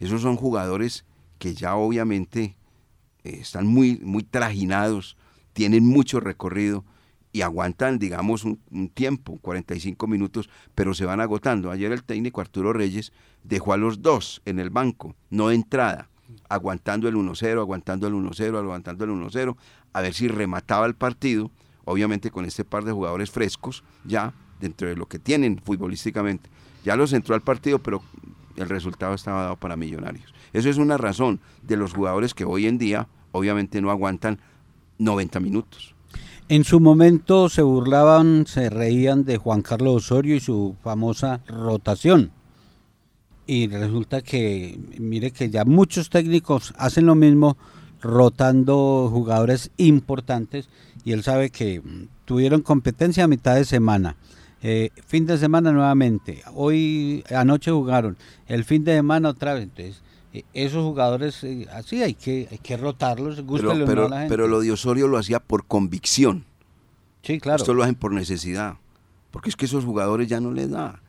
Esos 0.00 0.22
son 0.22 0.36
jugadores 0.36 1.04
que 1.38 1.54
ya 1.54 1.76
obviamente 1.76 2.56
eh, 3.24 3.38
están 3.40 3.66
muy, 3.66 4.00
muy 4.02 4.24
trajinados 4.24 5.16
tienen 5.52 5.86
mucho 5.86 6.20
recorrido 6.20 6.84
y 7.32 7.40
aguantan, 7.40 7.98
digamos, 7.98 8.44
un, 8.44 8.90
tiempo, 8.92 9.38
45 9.40 10.06
minutos, 10.06 10.50
pero 10.74 10.92
se 10.92 11.06
van 11.06 11.20
agotando. 11.20 11.70
Ayer 11.70 11.90
el 11.92 12.04
técnico 12.04 12.40
Arturo 12.40 12.72
Reyes 12.72 13.12
dejó 13.42 13.72
a 13.72 13.78
los 13.78 14.02
dos 14.02 14.42
en 14.44 14.58
el 14.58 14.70
banco, 14.70 15.16
no 15.30 15.48
de 15.48 15.54
entrada, 15.54 16.10
aguantando 16.48 17.08
el 17.08 17.14
1-0, 17.14 17.58
aguantando 17.58 18.06
el 18.06 18.14
1-0, 18.14 18.58
aguantando 18.58 19.04
el 19.04 19.10
1-0, 19.10 19.56
a 19.94 20.00
ver 20.00 20.14
si 20.14 20.28
remataba 20.28 20.86
el 20.86 20.94
partido, 20.94 21.50
obviamente 21.84 22.30
con 22.30 22.44
este 22.44 22.64
par 22.64 22.84
de 22.84 22.92
jugadores 22.92 23.30
frescos 23.30 23.82
ya, 24.04 24.34
dentro 24.60 24.88
de 24.88 24.96
lo 24.96 25.06
que 25.06 25.18
tienen 25.18 25.58
futbolísticamente. 25.58 26.50
Ya 26.84 26.96
los 26.96 27.12
entró 27.12 27.34
al 27.34 27.42
partido, 27.42 27.78
pero 27.78 28.02
el 28.56 28.68
resultado 28.68 29.14
estaba 29.14 29.42
dado 29.42 29.56
para 29.56 29.76
Millonarios. 29.76 30.34
Eso 30.52 30.68
es 30.68 30.76
una 30.76 30.98
razón 30.98 31.40
de 31.62 31.76
los 31.76 31.94
jugadores 31.94 32.34
que 32.34 32.44
hoy 32.44 32.66
en 32.66 32.78
día 32.78 33.08
obviamente 33.32 33.80
no 33.80 33.90
aguantan 33.90 34.38
90 34.98 35.40
minutos. 35.40 35.94
En 36.48 36.64
su 36.64 36.80
momento 36.80 37.48
se 37.48 37.62
burlaban, 37.62 38.46
se 38.46 38.68
reían 38.68 39.24
de 39.24 39.38
Juan 39.38 39.62
Carlos 39.62 40.04
Osorio 40.04 40.36
y 40.36 40.40
su 40.40 40.76
famosa 40.82 41.40
rotación. 41.46 42.32
Y 43.46 43.68
resulta 43.68 44.22
que, 44.22 44.78
mire 44.98 45.30
que 45.30 45.50
ya 45.50 45.64
muchos 45.64 46.10
técnicos 46.10 46.74
hacen 46.76 47.06
lo 47.06 47.14
mismo, 47.14 47.56
rotando 48.02 49.08
jugadores 49.10 49.70
importantes 49.76 50.68
y 51.04 51.12
él 51.12 51.22
sabe 51.22 51.50
que 51.50 51.80
tuvieron 52.24 52.62
competencia 52.62 53.24
a 53.24 53.28
mitad 53.28 53.54
de 53.54 53.64
semana. 53.64 54.16
Eh, 54.62 54.90
fin 55.06 55.26
de 55.26 55.38
semana 55.38 55.72
nuevamente, 55.72 56.42
hoy 56.54 57.24
anoche 57.34 57.72
jugaron, 57.72 58.16
el 58.46 58.64
fin 58.64 58.84
de 58.84 58.94
semana 58.94 59.30
otra 59.30 59.54
vez, 59.54 59.64
entonces 59.64 60.02
esos 60.54 60.82
jugadores 60.82 61.44
eh, 61.44 61.66
así 61.72 62.02
hay 62.02 62.14
que, 62.14 62.48
hay 62.50 62.58
que 62.58 62.76
rotarlos, 62.76 63.42
pero, 63.46 63.86
pero, 63.86 64.10
pero 64.28 64.48
lo 64.48 64.60
de 64.60 64.72
Osorio 64.72 65.08
lo 65.08 65.18
hacía 65.18 65.40
por 65.40 65.66
convicción. 65.66 66.44
Sí, 67.22 67.38
claro. 67.38 67.58
Esto 67.58 67.74
lo 67.74 67.82
hacen 67.82 67.94
por 67.94 68.12
necesidad, 68.12 68.76
porque 69.30 69.50
es 69.50 69.56
que 69.56 69.66
esos 69.66 69.84
jugadores 69.84 70.28
ya 70.28 70.40
no 70.40 70.52
les 70.52 70.70
da. 70.70 71.02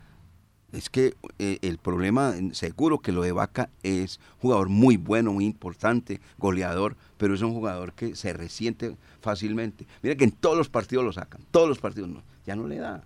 Es 0.71 0.89
que 0.89 1.15
eh, 1.37 1.59
el 1.61 1.77
problema, 1.77 2.33
seguro 2.51 2.99
que 2.99 3.11
lo 3.11 3.21
de 3.21 3.31
Vaca 3.31 3.69
es 3.83 4.19
jugador 4.39 4.69
muy 4.69 4.97
bueno, 4.97 5.31
muy 5.31 5.45
importante, 5.45 6.19
goleador, 6.39 6.97
pero 7.17 7.35
es 7.35 7.41
un 7.41 7.53
jugador 7.53 7.93
que 7.93 8.15
se 8.15 8.33
resiente 8.33 8.95
fácilmente. 9.21 9.85
Mira 10.01 10.15
que 10.15 10.23
en 10.23 10.31
todos 10.31 10.57
los 10.57 10.69
partidos 10.69 11.05
lo 11.05 11.13
sacan, 11.13 11.41
todos 11.51 11.69
los 11.69 11.79
partidos 11.79 12.09
no, 12.09 12.23
ya 12.45 12.55
no 12.55 12.67
le 12.67 12.77
da. 12.77 13.03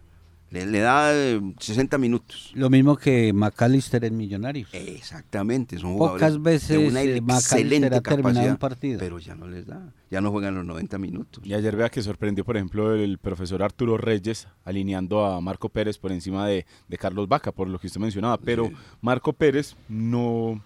Le, 0.50 0.80
da 0.80 1.12
60 1.60 1.96
eh, 1.96 2.00
minutos. 2.00 2.52
Lo 2.56 2.70
mismo 2.70 2.96
que 2.96 3.34
McAllister 3.34 4.06
en 4.06 4.16
Millonarios. 4.16 4.70
Exactamente, 4.72 5.78
son 5.78 5.94
jugadores 5.94 6.22
Pocas 6.22 6.42
veces 6.42 6.78
una 6.90 7.04
eh, 7.04 7.18
excelente 7.18 7.94
ha 7.94 8.02
terminado 8.02 8.50
un 8.50 8.58
partido. 8.58 8.98
Pero 8.98 9.20
ya 9.20 9.36
no 9.36 9.48
les 9.48 9.68
da, 9.68 9.94
ya 10.10 10.22
no 10.22 10.32
juegan 10.32 10.56
los 10.56 10.64
90 10.64 10.98
minutos. 11.00 11.46
Y 11.46 11.54
ayer 11.54 11.76
vea 11.76 11.90
que 11.90 12.02
sorprendió, 12.02 12.46
por 12.46 12.56
ejemplo, 12.56 12.96
el 12.96 13.18
profesor 13.18 13.62
Arturo 13.62 13.98
Reyes 13.98 14.48
alineando 14.64 15.26
a 15.26 15.42
Marco 15.42 15.68
Pérez 15.68 15.98
por 15.98 16.14
encima 16.14 16.48
de, 16.48 16.66
Carlos 16.98 17.28
Vaca, 17.28 17.52
por 17.52 17.68
lo 17.68 17.78
que 17.78 17.88
usted 17.88 18.00
mencionaba. 18.00 18.38
Pero 18.38 18.72
Marco 19.02 19.34
Pérez 19.34 19.76
no 19.90 20.62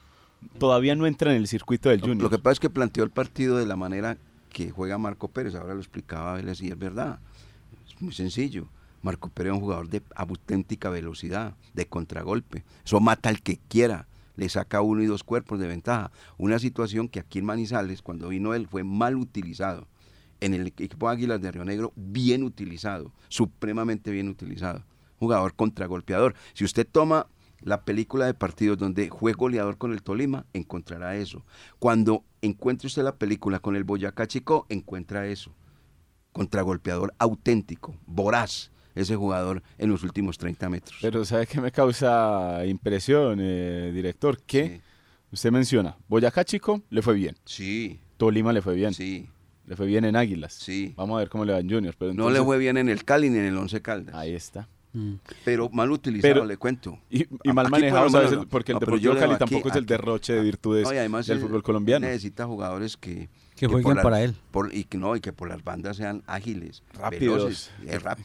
todavía 0.60 0.96
no 0.96 1.08
entra 1.08 1.32
en 1.32 1.38
el 1.38 1.48
circuito 1.48 1.90
del 1.90 2.02
Junior. 2.02 2.22
Lo 2.22 2.30
que 2.30 2.38
pasa 2.38 2.54
es 2.54 2.60
que 2.60 2.70
planteó 2.70 3.04
el 3.04 3.10
partido 3.10 3.58
de 3.58 3.66
la 3.66 3.76
manera 3.76 4.18
que 4.50 4.70
juega 4.70 5.00
Marco 5.00 5.28
Pérez, 5.28 5.56
ahora 5.56 5.74
lo 5.74 5.80
explicaba 5.80 6.40
él 6.40 6.50
así, 6.50 6.68
es 6.68 6.78
verdad. 6.78 7.20
Es 7.88 8.00
muy 8.00 8.14
sencillo 8.14 8.68
Marco 9.02 9.30
Pérez 9.30 9.52
es 9.52 9.56
un 9.56 9.62
jugador 9.62 9.90
de 9.90 10.02
auténtica 10.16 10.90
velocidad, 10.90 11.56
de 11.74 11.88
contragolpe. 11.88 12.64
Eso 12.86 13.00
mata 13.00 13.30
al 13.30 13.42
que 13.42 13.60
quiera. 13.68 14.08
Le 14.36 14.48
saca 14.50 14.82
uno 14.82 15.02
y 15.02 15.08
dos 15.08 15.24
cuerpos 15.24 15.60
de 15.60 15.68
ventaja. 15.68 16.12
Una 16.38 16.60
situación 16.60 17.10
que 17.10 17.20
aquí 17.20 17.40
en 17.40 17.46
Manizales, 17.46 18.02
cuando 18.02 18.30
vino 18.30 18.54
él, 18.54 18.68
fue 18.68 18.84
mal 18.84 19.16
utilizado. 19.16 19.88
En 20.40 20.54
el 20.54 20.68
equipo 20.68 21.10
Águilas 21.10 21.42
de 21.42 21.52
Río 21.52 21.66
Negro, 21.66 21.94
bien 21.96 22.44
utilizado, 22.44 23.12
supremamente 23.28 24.10
bien 24.12 24.30
utilizado. 24.30 24.84
Jugador 25.20 25.54
contragolpeador. 25.56 26.34
Si 26.54 26.64
usted 26.64 26.88
toma 26.90 27.28
la 27.60 27.86
película 27.86 28.26
de 28.26 28.34
partidos 28.34 28.78
donde 28.78 29.10
fue 29.10 29.34
goleador 29.34 29.78
con 29.78 29.94
el 29.94 30.02
Tolima, 30.02 30.46
encontrará 30.54 31.16
eso. 31.16 31.46
Cuando 31.78 32.24
encuentre 32.42 32.88
usted 32.88 33.04
la 33.04 33.18
película 33.18 33.60
con 33.60 33.76
el 33.76 33.84
Boyacá 33.84 34.28
Chico, 34.28 34.66
encuentra 34.70 35.28
eso. 35.28 35.54
Contragolpeador 36.32 37.14
auténtico, 37.20 37.96
voraz, 38.08 38.71
ese 38.96 39.16
jugador 39.16 39.64
en 39.78 39.90
los 39.90 40.04
últimos 40.04 40.38
30 40.38 40.70
metros. 40.70 40.98
Pero 41.02 41.26
¿sabe 41.26 41.48
qué 41.48 41.62
me 41.62 41.72
causa 41.72 42.66
impresión, 42.66 43.40
eh, 43.42 43.92
director? 43.94 44.40
Que 44.42 44.82
usted 45.32 45.52
menciona, 45.52 45.98
Boyacá 46.08 46.44
Chico 46.44 46.82
le 46.90 47.02
fue 47.02 47.14
bien. 47.16 47.36
Sí. 47.46 48.00
Tolima 48.18 48.54
le 48.54 48.62
fue 48.62 48.76
bien. 48.76 48.94
Sí. 48.94 49.28
Le 49.66 49.76
fue 49.76 49.86
bien 49.86 50.06
en 50.06 50.16
Águilas. 50.16 50.54
Sí. 50.54 50.94
Vamos 50.98 51.16
a 51.16 51.20
ver 51.20 51.30
cómo 51.30 51.46
le 51.46 51.54
va 51.54 51.60
en 51.60 51.70
Juniors. 51.70 51.98
No 52.14 52.30
le 52.30 52.42
fue 52.44 52.58
bien 52.58 52.78
en 52.78 52.90
el 52.90 53.06
Cali 53.06 53.30
ni 53.30 53.38
en 53.38 53.46
el 53.46 53.58
Once 53.58 53.82
Caldas. 53.82 54.16
Ahí 54.16 54.34
está. 54.34 54.68
Mm. 54.94 55.14
Pero 55.46 55.70
mal 55.70 55.92
utilizado, 55.92 56.44
le 56.46 56.58
cuento. 56.58 57.00
Y, 57.10 57.26
mal 57.54 57.70
manejado, 57.70 58.46
porque 58.50 58.74
el 58.74 58.80
Deportivo 58.80 59.16
Cali 59.16 59.38
tampoco 59.38 59.70
es 59.70 59.76
el 59.76 59.86
derroche 59.86 60.34
de 60.34 60.42
virtudes 60.42 60.90
del 60.90 61.40
fútbol 61.40 61.64
colombiano. 61.64 62.06
Necesita 62.06 62.46
jugadores 62.46 62.98
que 62.98 63.30
que, 63.68 63.68
jueguen 63.68 64.02
para 64.02 64.24
él. 64.24 64.36
y, 64.72 64.86
que, 64.86 64.98
no, 64.98 65.16
y 65.16 65.22
que 65.22 65.34
por 65.34 65.48
las 65.48 65.64
bandas 65.64 65.98
sean 65.98 66.24
ágiles, 66.26 66.82
rápidos, 66.94 67.38
veloces, 67.38 67.72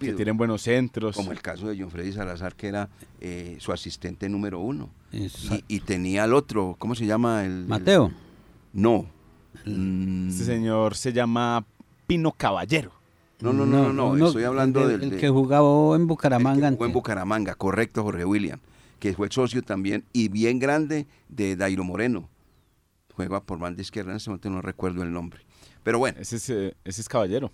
que 0.01 0.13
tienen 0.15 0.37
buenos 0.37 0.63
centros. 0.63 1.15
Como 1.15 1.31
el 1.33 1.43
caso 1.43 1.69
de 1.69 1.79
John 1.79 1.91
Freddy 1.91 2.13
Salazar, 2.13 2.55
que 2.55 2.69
era 2.69 2.89
eh, 3.21 3.57
su 3.61 3.73
asistente 3.73 4.29
número 4.29 4.61
uno. 4.61 4.89
Y, 5.13 5.81
tenía 5.81 6.25
al 6.25 6.33
otro, 6.33 6.77
¿cómo 6.79 6.95
se 6.95 7.07
llama? 7.07 7.45
El, 7.45 7.67
Mateo. 7.67 8.13
no. 8.73 9.07
Mm. 9.65 10.29
Este 10.29 10.45
señor 10.45 10.95
se 10.95 11.13
llama 11.13 11.65
Pino 12.07 12.33
Caballero. 12.33 12.93
No, 13.41 13.53
no, 13.53 13.67
no, 13.67 13.93
no, 13.93 14.27
estoy 14.27 14.45
hablando 14.45 14.89
del, 14.89 15.03
el 15.03 15.19
que 15.19 15.29
jugaba 15.29 15.95
en 15.97 16.07
Bucaramanga. 16.07 16.71
jugó 16.71 16.87
en 16.87 16.93
Bucaramanga, 16.93 17.55
correcto, 17.55 18.03
Jorge 18.03 18.25
William, 18.25 18.61
que 18.99 19.13
fue 19.13 19.29
socio 19.31 19.63
también 19.63 20.05
y 20.15 20.29
bien 20.29 20.59
grande 20.59 21.07
de 21.29 21.57
Dairo 21.57 21.85
Moreno 21.85 22.31
juega 23.17 23.43
por 23.43 23.59
banda 23.59 23.81
izquierda, 23.81 24.11
en 24.11 24.19
este 24.19 24.29
momento 24.29 24.51
no 24.51 24.61
recuerdo 24.61 25.03
el 25.03 25.13
nombre. 25.13 25.41
Pero 25.83 25.99
bueno. 25.99 26.19
Ese 26.21 26.37
es, 26.37 26.51
eh, 26.51 26.77
ese 26.85 27.01
es 27.01 27.09
Caballero. 27.09 27.51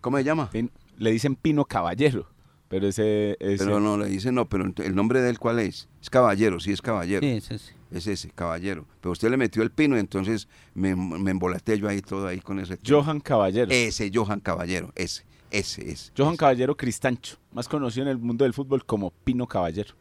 ¿Cómo 0.00 0.18
se 0.18 0.24
llama? 0.24 0.50
le 0.98 1.10
dicen 1.10 1.36
Pino 1.36 1.64
Caballero, 1.64 2.26
pero 2.68 2.88
ese, 2.88 3.36
Pero 3.38 3.80
no, 3.80 3.98
le 3.98 4.06
dicen 4.06 4.34
no, 4.34 4.48
pero 4.48 4.64
el 4.76 4.94
nombre 4.94 5.20
de 5.20 5.30
él 5.30 5.38
cuál 5.38 5.58
es? 5.58 5.88
Es 6.00 6.08
Caballero, 6.10 6.58
sí 6.58 6.72
es 6.72 6.80
Caballero. 6.80 7.20
Sí, 7.20 7.28
es 7.28 7.50
ese. 7.50 7.74
Es 7.90 8.06
ese, 8.06 8.30
Caballero. 8.30 8.86
Pero 9.00 9.12
usted 9.12 9.30
le 9.30 9.36
metió 9.36 9.62
el 9.62 9.70
Pino 9.70 9.96
y 9.96 10.00
entonces 10.00 10.48
me, 10.74 10.96
me 10.96 11.30
embolaté 11.30 11.78
yo 11.78 11.88
ahí 11.88 12.00
todo 12.00 12.26
ahí 12.26 12.40
con 12.40 12.58
ese. 12.58 12.78
Johan 12.84 13.20
Caballero. 13.20 13.70
Ese, 13.70 14.10
Johan 14.12 14.40
Caballero, 14.40 14.90
ese, 14.94 15.24
ese, 15.50 15.90
es. 15.90 16.12
Johan 16.16 16.36
Caballero 16.36 16.76
Cristancho, 16.76 17.36
más 17.52 17.68
conocido 17.68 18.06
en 18.06 18.12
el 18.12 18.18
mundo 18.18 18.44
del 18.44 18.54
fútbol 18.54 18.84
como 18.84 19.10
Pino 19.10 19.46
Caballero. 19.46 19.94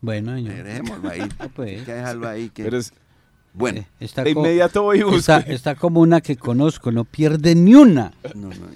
Bueno, 0.00 0.34
Dejémoslo 0.34 1.10
ahí. 1.10 1.20
Ah, 1.38 1.48
pues. 1.54 1.80
Hay 1.80 1.84
que 1.84 1.92
dejarlo 1.92 2.28
ahí. 2.28 2.50
Que... 2.50 2.64
Pero 2.64 2.78
es, 2.78 2.92
bueno, 3.52 3.80
eh, 3.80 3.86
está 4.00 4.22
de 4.22 4.30
inmediato 4.30 4.82
voy 4.82 5.02
Está, 5.46 5.74
como 5.74 6.00
una 6.00 6.20
que 6.20 6.36
conozco, 6.36 6.92
no 6.92 7.04
pierde 7.04 7.54
ni 7.54 7.74
una. 7.74 8.12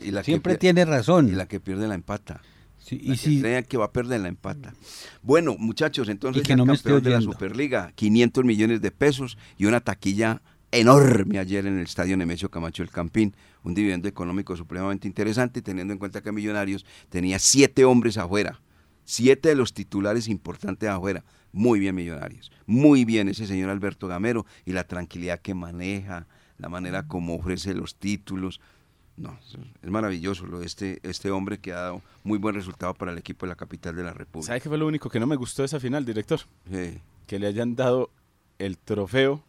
y 0.03 0.11
la 0.11 0.23
Siempre 0.23 0.57
tiene 0.57 0.85
razón. 0.85 1.29
Y 1.29 1.33
la 1.33 1.47
que 1.47 1.61
pierde 1.61 1.87
la 1.87 1.95
empata. 1.95 2.43
y 2.91 3.17
si 3.17 3.43
que 3.69 3.77
va 3.77 3.87
a 3.87 3.93
perder 3.93 4.21
la 4.21 4.29
empata. 4.29 4.75
Bueno, 5.23 5.57
muchachos, 5.59 6.09
entonces 6.09 6.43
que 6.43 6.57
no 6.57 6.67
campeón 6.67 7.03
de 7.03 7.11
la 7.11 7.21
Superliga, 7.21 7.93
500 7.95 8.45
millones 8.45 8.81
de 8.81 8.91
pesos 8.91 9.39
y 9.57 9.67
una 9.67 9.81
taquilla 9.81 10.43
enorme 10.71 11.39
ayer 11.39 11.67
en 11.67 11.79
el 11.79 11.85
estadio 11.85 12.17
Nemesio 12.17 12.51
Camacho 12.51 12.83
del 12.83 12.91
Campín, 12.91 13.35
un 13.63 13.75
dividendo 13.75 14.09
económico 14.09 14.57
supremamente 14.57 15.07
interesante, 15.07 15.63
teniendo 15.63 15.93
en 15.93 15.99
cuenta 15.99 16.21
que 16.21 16.33
Millonarios 16.33 16.85
tenía 17.09 17.39
siete 17.39 17.85
hombres 17.85 18.19
afuera, 18.19 18.61
siete 19.05 19.51
de 19.51 19.55
los 19.55 19.75
titulares 19.75 20.29
importantes 20.29 20.89
afuera. 20.89 21.25
Muy 21.53 21.79
bien 21.79 21.95
Millonarios, 21.95 22.51
muy 22.67 23.05
bien 23.05 23.29
ese 23.29 23.47
señor 23.47 23.71
Alberto 23.71 24.09
Gamero 24.09 24.45
y 24.65 24.73
la 24.73 24.85
tranquilidad 24.85 25.41
que 25.41 25.55
maneja, 25.55 26.27
la 26.59 26.69
manera 26.69 27.07
como 27.07 27.37
ofrece 27.37 27.75
los 27.75 27.95
títulos. 27.95 28.61
No, 29.17 29.39
es 29.81 29.91
maravilloso 29.91 30.47
lo 30.47 30.59
de 30.59 30.67
este, 30.67 30.99
este 31.05 31.31
hombre 31.31 31.59
que 31.59 31.73
ha 31.73 31.81
dado 31.81 32.03
muy 32.25 32.39
buen 32.39 32.57
resultado 32.57 32.95
para 32.95 33.13
el 33.13 33.19
equipo 33.19 33.47
de 33.47 33.51
la 33.51 33.57
capital 33.57 33.95
de 33.95 34.03
la 34.03 34.13
República. 34.13 34.49
¿Sabe 34.49 34.61
qué 34.61 34.69
fue 34.69 34.79
lo 34.79 34.89
único 34.89 35.09
que 35.09 35.21
no 35.21 35.27
me 35.29 35.37
gustó 35.37 35.63
de 35.63 35.67
esa 35.67 35.79
final, 35.79 36.05
director? 36.05 36.41
Que 37.27 37.39
le 37.39 37.47
hayan 37.47 37.77
dado 37.77 38.11
el 38.59 38.77
trofeo 38.77 39.45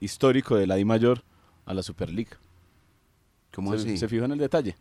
histórico 0.00 0.56
de 0.56 0.66
la 0.66 0.80
I 0.80 0.84
Mayor 0.84 1.22
a 1.64 1.74
la 1.74 1.84
Superliga. 1.84 2.36
¿Cómo 3.54 3.70
se, 3.72 3.76
así? 3.76 3.98
¿Se 3.98 4.08
fijó 4.08 4.24
en 4.24 4.32
el 4.32 4.38
detalle? 4.38 4.76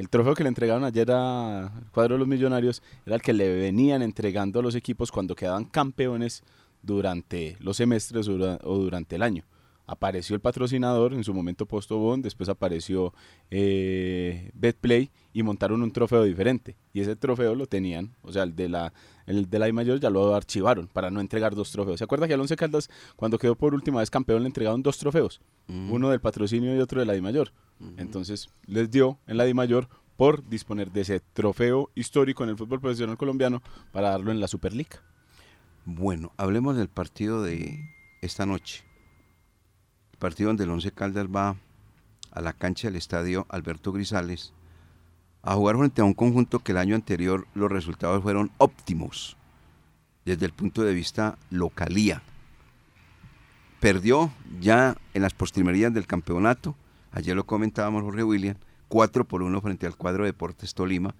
El 0.00 0.08
trofeo 0.08 0.32
que 0.32 0.42
le 0.42 0.48
entregaron 0.48 0.82
ayer 0.84 1.10
a 1.12 1.70
cuadro 1.92 2.14
de 2.14 2.20
los 2.20 2.26
millonarios 2.26 2.82
era 3.04 3.16
el 3.16 3.20
que 3.20 3.34
le 3.34 3.54
venían 3.54 4.00
entregando 4.00 4.58
a 4.58 4.62
los 4.62 4.74
equipos 4.74 5.12
cuando 5.12 5.36
quedaban 5.36 5.66
campeones 5.66 6.42
durante 6.80 7.58
los 7.60 7.76
semestres 7.76 8.26
o 8.26 8.78
durante 8.78 9.16
el 9.16 9.22
año. 9.22 9.44
Apareció 9.86 10.34
el 10.34 10.40
patrocinador, 10.40 11.12
en 11.12 11.22
su 11.22 11.34
momento 11.34 11.66
Postobón, 11.66 12.22
después 12.22 12.48
apareció 12.48 13.12
eh, 13.50 14.50
Betplay 14.54 15.10
y 15.34 15.42
montaron 15.42 15.82
un 15.82 15.92
trofeo 15.92 16.22
diferente. 16.24 16.76
Y 16.94 17.02
ese 17.02 17.14
trofeo 17.14 17.54
lo 17.54 17.66
tenían, 17.66 18.16
o 18.22 18.32
sea, 18.32 18.44
el 18.44 18.56
de 18.56 18.70
la, 18.70 18.94
el 19.26 19.50
de 19.50 19.58
la 19.58 19.68
I 19.68 19.72
mayor 19.74 20.00
ya 20.00 20.08
lo 20.08 20.34
archivaron 20.34 20.86
para 20.86 21.10
no 21.10 21.20
entregar 21.20 21.54
dos 21.54 21.72
trofeos. 21.72 21.98
¿Se 21.98 22.04
acuerda 22.04 22.26
que 22.26 22.32
al 22.32 22.40
Once 22.40 22.56
Caldas, 22.56 22.88
cuando 23.16 23.36
quedó 23.36 23.54
por 23.54 23.74
última 23.74 24.00
vez 24.00 24.08
campeón, 24.08 24.44
le 24.44 24.46
entregaron 24.46 24.82
dos 24.82 24.96
trofeos? 24.96 25.42
Uno 25.68 26.08
del 26.08 26.22
patrocinio 26.22 26.74
y 26.74 26.78
otro 26.78 27.00
de 27.00 27.06
la 27.06 27.14
I 27.16 27.20
mayor. 27.20 27.52
Entonces 27.96 28.48
les 28.66 28.90
dio 28.90 29.18
en 29.26 29.36
la 29.36 29.44
Di 29.44 29.54
Mayor 29.54 29.88
por 30.16 30.46
disponer 30.48 30.92
de 30.92 31.00
ese 31.00 31.20
trofeo 31.20 31.90
histórico 31.94 32.44
en 32.44 32.50
el 32.50 32.56
fútbol 32.56 32.80
profesional 32.80 33.16
colombiano 33.16 33.62
para 33.92 34.10
darlo 34.10 34.30
en 34.30 34.40
la 34.40 34.48
Superliga. 34.48 35.02
Bueno, 35.86 36.32
hablemos 36.36 36.76
del 36.76 36.88
partido 36.88 37.42
de 37.42 37.90
esta 38.20 38.44
noche. 38.44 38.84
El 40.12 40.18
partido 40.18 40.48
donde 40.48 40.64
el 40.64 40.70
Once 40.70 40.90
Caldas 40.92 41.26
va 41.26 41.56
a 42.30 42.40
la 42.40 42.52
cancha 42.52 42.88
del 42.88 42.96
estadio 42.96 43.46
Alberto 43.48 43.92
Grisales 43.92 44.52
a 45.42 45.54
jugar 45.54 45.76
frente 45.76 46.02
a 46.02 46.04
un 46.04 46.14
conjunto 46.14 46.58
que 46.58 46.72
el 46.72 46.78
año 46.78 46.94
anterior 46.94 47.46
los 47.54 47.72
resultados 47.72 48.22
fueron 48.22 48.50
óptimos 48.58 49.36
desde 50.24 50.46
el 50.46 50.52
punto 50.52 50.82
de 50.82 50.92
vista 50.92 51.38
localía. 51.48 52.22
Perdió 53.80 54.30
ya 54.60 54.96
en 55.14 55.22
las 55.22 55.32
postrimerías 55.32 55.94
del 55.94 56.06
campeonato, 56.06 56.76
ayer 57.12 57.36
lo 57.36 57.46
comentábamos 57.46 58.02
Jorge 58.02 58.24
William, 58.24 58.56
4 58.88 59.26
por 59.26 59.42
1 59.42 59.60
frente 59.60 59.86
al 59.86 59.96
cuadro 59.96 60.24
Deportes 60.24 60.74
Tolima, 60.74 61.14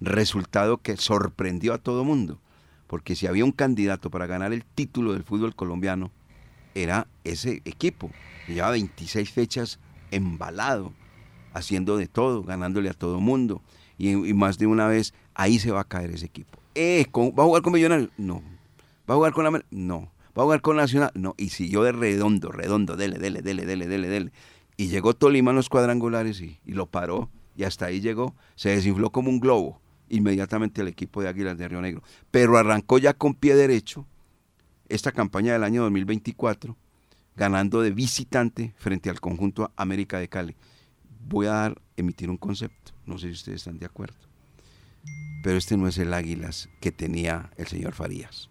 resultado 0.00 0.78
que 0.78 0.96
sorprendió 0.96 1.74
a 1.74 1.78
todo 1.78 2.04
mundo, 2.04 2.38
porque 2.86 3.16
si 3.16 3.26
había 3.26 3.44
un 3.44 3.52
candidato 3.52 4.10
para 4.10 4.26
ganar 4.26 4.52
el 4.52 4.64
título 4.64 5.12
del 5.12 5.24
fútbol 5.24 5.54
colombiano, 5.54 6.10
era 6.74 7.06
ese 7.24 7.62
equipo. 7.64 8.10
Llevaba 8.46 8.72
26 8.72 9.30
fechas 9.30 9.80
embalado, 10.10 10.92
haciendo 11.52 11.96
de 11.96 12.06
todo, 12.06 12.42
ganándole 12.44 12.90
a 12.90 12.94
todo 12.94 13.18
mundo. 13.18 13.62
Y, 13.98 14.14
más 14.34 14.58
de 14.58 14.66
una 14.66 14.86
vez, 14.86 15.14
ahí 15.34 15.58
se 15.58 15.70
va 15.70 15.80
a 15.80 15.84
caer 15.84 16.10
ese 16.10 16.26
equipo. 16.26 16.58
Eh, 16.74 17.06
¿Va 17.14 17.42
a 17.42 17.46
jugar 17.46 17.62
con 17.62 17.72
Millonarios? 17.72 18.10
No. 18.18 18.42
¿Va 19.08 19.14
a 19.14 19.16
jugar 19.16 19.32
con 19.32 19.44
la... 19.44 19.64
No. 19.70 20.12
¿Va 20.36 20.42
a 20.42 20.44
jugar 20.44 20.60
con 20.60 20.76
Nacional? 20.76 21.10
No. 21.14 21.34
Y 21.38 21.48
siguió 21.48 21.82
de 21.82 21.92
redondo, 21.92 22.52
redondo, 22.52 22.94
dele, 22.94 23.18
dele, 23.18 23.40
dele, 23.40 23.64
dele, 23.64 23.86
dele, 23.86 24.08
dele. 24.08 24.32
Y 24.76 24.88
llegó 24.88 25.14
Tolima 25.14 25.50
en 25.50 25.56
los 25.56 25.68
cuadrangulares 25.68 26.40
y, 26.40 26.58
lo 26.66 26.86
paró. 26.86 27.30
Y 27.56 27.64
hasta 27.64 27.86
ahí 27.86 28.00
llegó. 28.00 28.34
Se 28.54 28.70
desinfló 28.70 29.10
como 29.10 29.30
un 29.30 29.40
globo 29.40 29.80
inmediatamente 30.08 30.82
el 30.82 30.88
equipo 30.88 31.22
de 31.22 31.28
Águilas 31.28 31.58
de 31.58 31.68
Río 31.68 31.80
Negro. 31.80 32.02
Pero 32.30 32.58
arrancó 32.58 32.98
ya 32.98 33.14
con 33.14 33.34
pie 33.34 33.54
derecho 33.54 34.06
esta 34.88 35.12
campaña 35.12 35.52
del 35.52 35.64
año 35.64 35.82
2024, 35.82 36.76
ganando 37.36 37.82
de 37.82 37.90
visitante 37.90 38.74
frente 38.76 39.10
al 39.10 39.20
conjunto 39.20 39.72
América 39.76 40.18
de 40.18 40.28
Cali. 40.28 40.56
Voy 41.28 41.46
a 41.46 41.52
dar, 41.52 41.82
emitir 41.96 42.30
un 42.30 42.36
concepto, 42.36 42.92
no 43.04 43.18
sé 43.18 43.28
si 43.28 43.32
ustedes 43.32 43.62
están 43.62 43.78
de 43.78 43.86
acuerdo, 43.86 44.16
pero 45.42 45.58
este 45.58 45.76
no 45.76 45.88
es 45.88 45.98
el 45.98 46.14
Águilas 46.14 46.68
que 46.80 46.92
tenía 46.92 47.50
el 47.56 47.66
señor 47.66 47.94
Farías. 47.94 48.48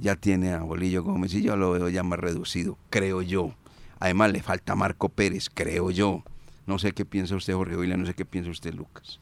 Ya 0.00 0.14
tiene 0.14 0.52
a 0.52 0.62
Bolillo 0.62 1.02
Gómez 1.02 1.34
y 1.34 1.42
yo 1.42 1.56
lo 1.56 1.72
veo 1.72 1.88
ya 1.88 2.04
más 2.04 2.20
reducido, 2.20 2.78
creo 2.88 3.22
yo. 3.22 3.54
Además 4.00 4.32
le 4.32 4.42
falta 4.42 4.74
Marco 4.74 5.08
Pérez, 5.08 5.48
creo 5.52 5.90
yo. 5.90 6.22
No 6.66 6.78
sé 6.78 6.92
qué 6.92 7.04
piensa 7.04 7.34
usted, 7.34 7.54
Jorge 7.54 7.76
William, 7.76 8.00
no 8.00 8.06
sé 8.06 8.14
qué 8.14 8.24
piensa 8.26 8.50
usted, 8.50 8.74
Lucas. 8.74 9.18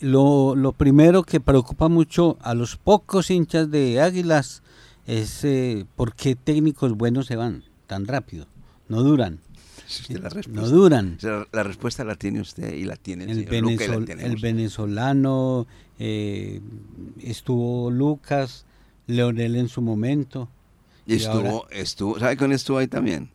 Lo, 0.00 0.54
lo, 0.54 0.72
primero 0.72 1.22
que 1.22 1.40
preocupa 1.40 1.88
mucho 1.88 2.36
a 2.42 2.54
los 2.54 2.76
pocos 2.76 3.30
hinchas 3.30 3.70
de 3.70 4.00
Águilas 4.00 4.62
es 5.06 5.44
eh, 5.44 5.86
por 5.96 6.14
qué 6.14 6.36
técnicos 6.36 6.92
buenos 6.92 7.26
se 7.26 7.36
van 7.36 7.64
tan 7.86 8.06
rápido. 8.06 8.46
No 8.88 9.02
duran. 9.02 9.40
no 10.48 10.68
duran. 10.68 11.18
la 11.52 11.62
respuesta 11.62 12.04
la 12.04 12.16
tiene 12.16 12.40
usted 12.40 12.74
y 12.74 12.84
la 12.84 12.96
tiene 12.96 13.24
el, 13.24 13.48
el 13.48 14.36
venezolano, 14.36 15.66
eh, 15.98 16.60
estuvo 17.22 17.90
Lucas, 17.90 18.66
Leonel 19.06 19.56
en 19.56 19.68
su 19.68 19.80
momento. 19.80 20.48
Y, 21.06 21.14
estuvo, 21.16 21.68
estuvo, 21.70 22.18
¿sabe 22.18 22.36
quién 22.36 22.52
estuvo 22.52 22.78
ahí 22.78 22.88
también? 22.88 23.30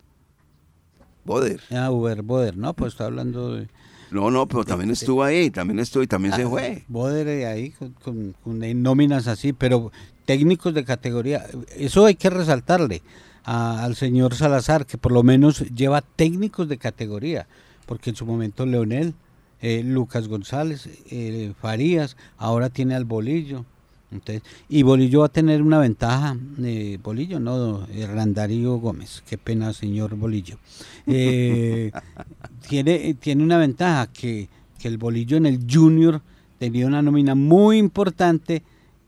Boder. 1.24 1.60
Ah, 1.70 1.90
Uber 1.90 2.22
Boder, 2.22 2.56
no, 2.56 2.74
pues 2.74 2.92
está 2.92 3.06
hablando 3.06 3.54
de... 3.54 3.68
No, 4.10 4.30
no, 4.30 4.46
pero 4.48 4.64
también 4.64 4.90
estuvo 4.90 5.22
ahí, 5.22 5.50
también 5.50 5.78
estuvo 5.78 6.02
y 6.02 6.06
también 6.06 6.34
se 6.34 6.42
ah, 6.42 6.48
fue. 6.48 6.84
Boder 6.88 7.46
ahí 7.46 7.72
con, 8.02 8.34
nóminas 8.44 9.28
así, 9.28 9.52
pero 9.52 9.92
técnicos 10.24 10.74
de 10.74 10.84
categoría, 10.84 11.46
eso 11.76 12.06
hay 12.06 12.16
que 12.16 12.28
resaltarle 12.28 13.02
al 13.44 13.96
señor 13.96 14.34
Salazar, 14.34 14.86
que 14.86 14.98
por 14.98 15.12
lo 15.12 15.22
menos 15.22 15.60
lleva 15.70 16.02
técnicos 16.02 16.68
de 16.68 16.78
categoría, 16.78 17.46
porque 17.86 18.10
en 18.10 18.16
su 18.16 18.26
momento 18.26 18.66
Leonel, 18.66 19.14
eh, 19.60 19.82
Lucas 19.84 20.28
González, 20.28 20.88
eh, 21.10 21.52
Farías, 21.60 22.16
ahora 22.36 22.68
tiene 22.68 22.94
al 22.94 23.04
Bolillo. 23.04 23.64
Entonces, 24.10 24.42
y 24.68 24.82
Bolillo 24.82 25.20
va 25.20 25.26
a 25.26 25.30
tener 25.30 25.62
una 25.62 25.78
ventaja, 25.78 26.36
eh, 26.62 26.98
Bolillo, 27.02 27.38
no, 27.38 27.86
Randarío 28.12 28.76
Gómez, 28.76 29.22
qué 29.28 29.38
pena 29.38 29.72
señor 29.72 30.16
Bolillo. 30.16 30.58
Eh, 31.06 31.92
tiene, 32.68 33.14
tiene 33.14 33.44
una 33.44 33.58
ventaja 33.58 34.08
que, 34.08 34.48
el 34.82 34.96
Bolillo 34.96 35.36
en 35.36 35.44
el 35.44 35.66
Junior 35.70 36.22
tenía 36.58 36.86
una 36.86 37.02
nómina 37.02 37.34
muy 37.34 37.76
importante 37.76 38.62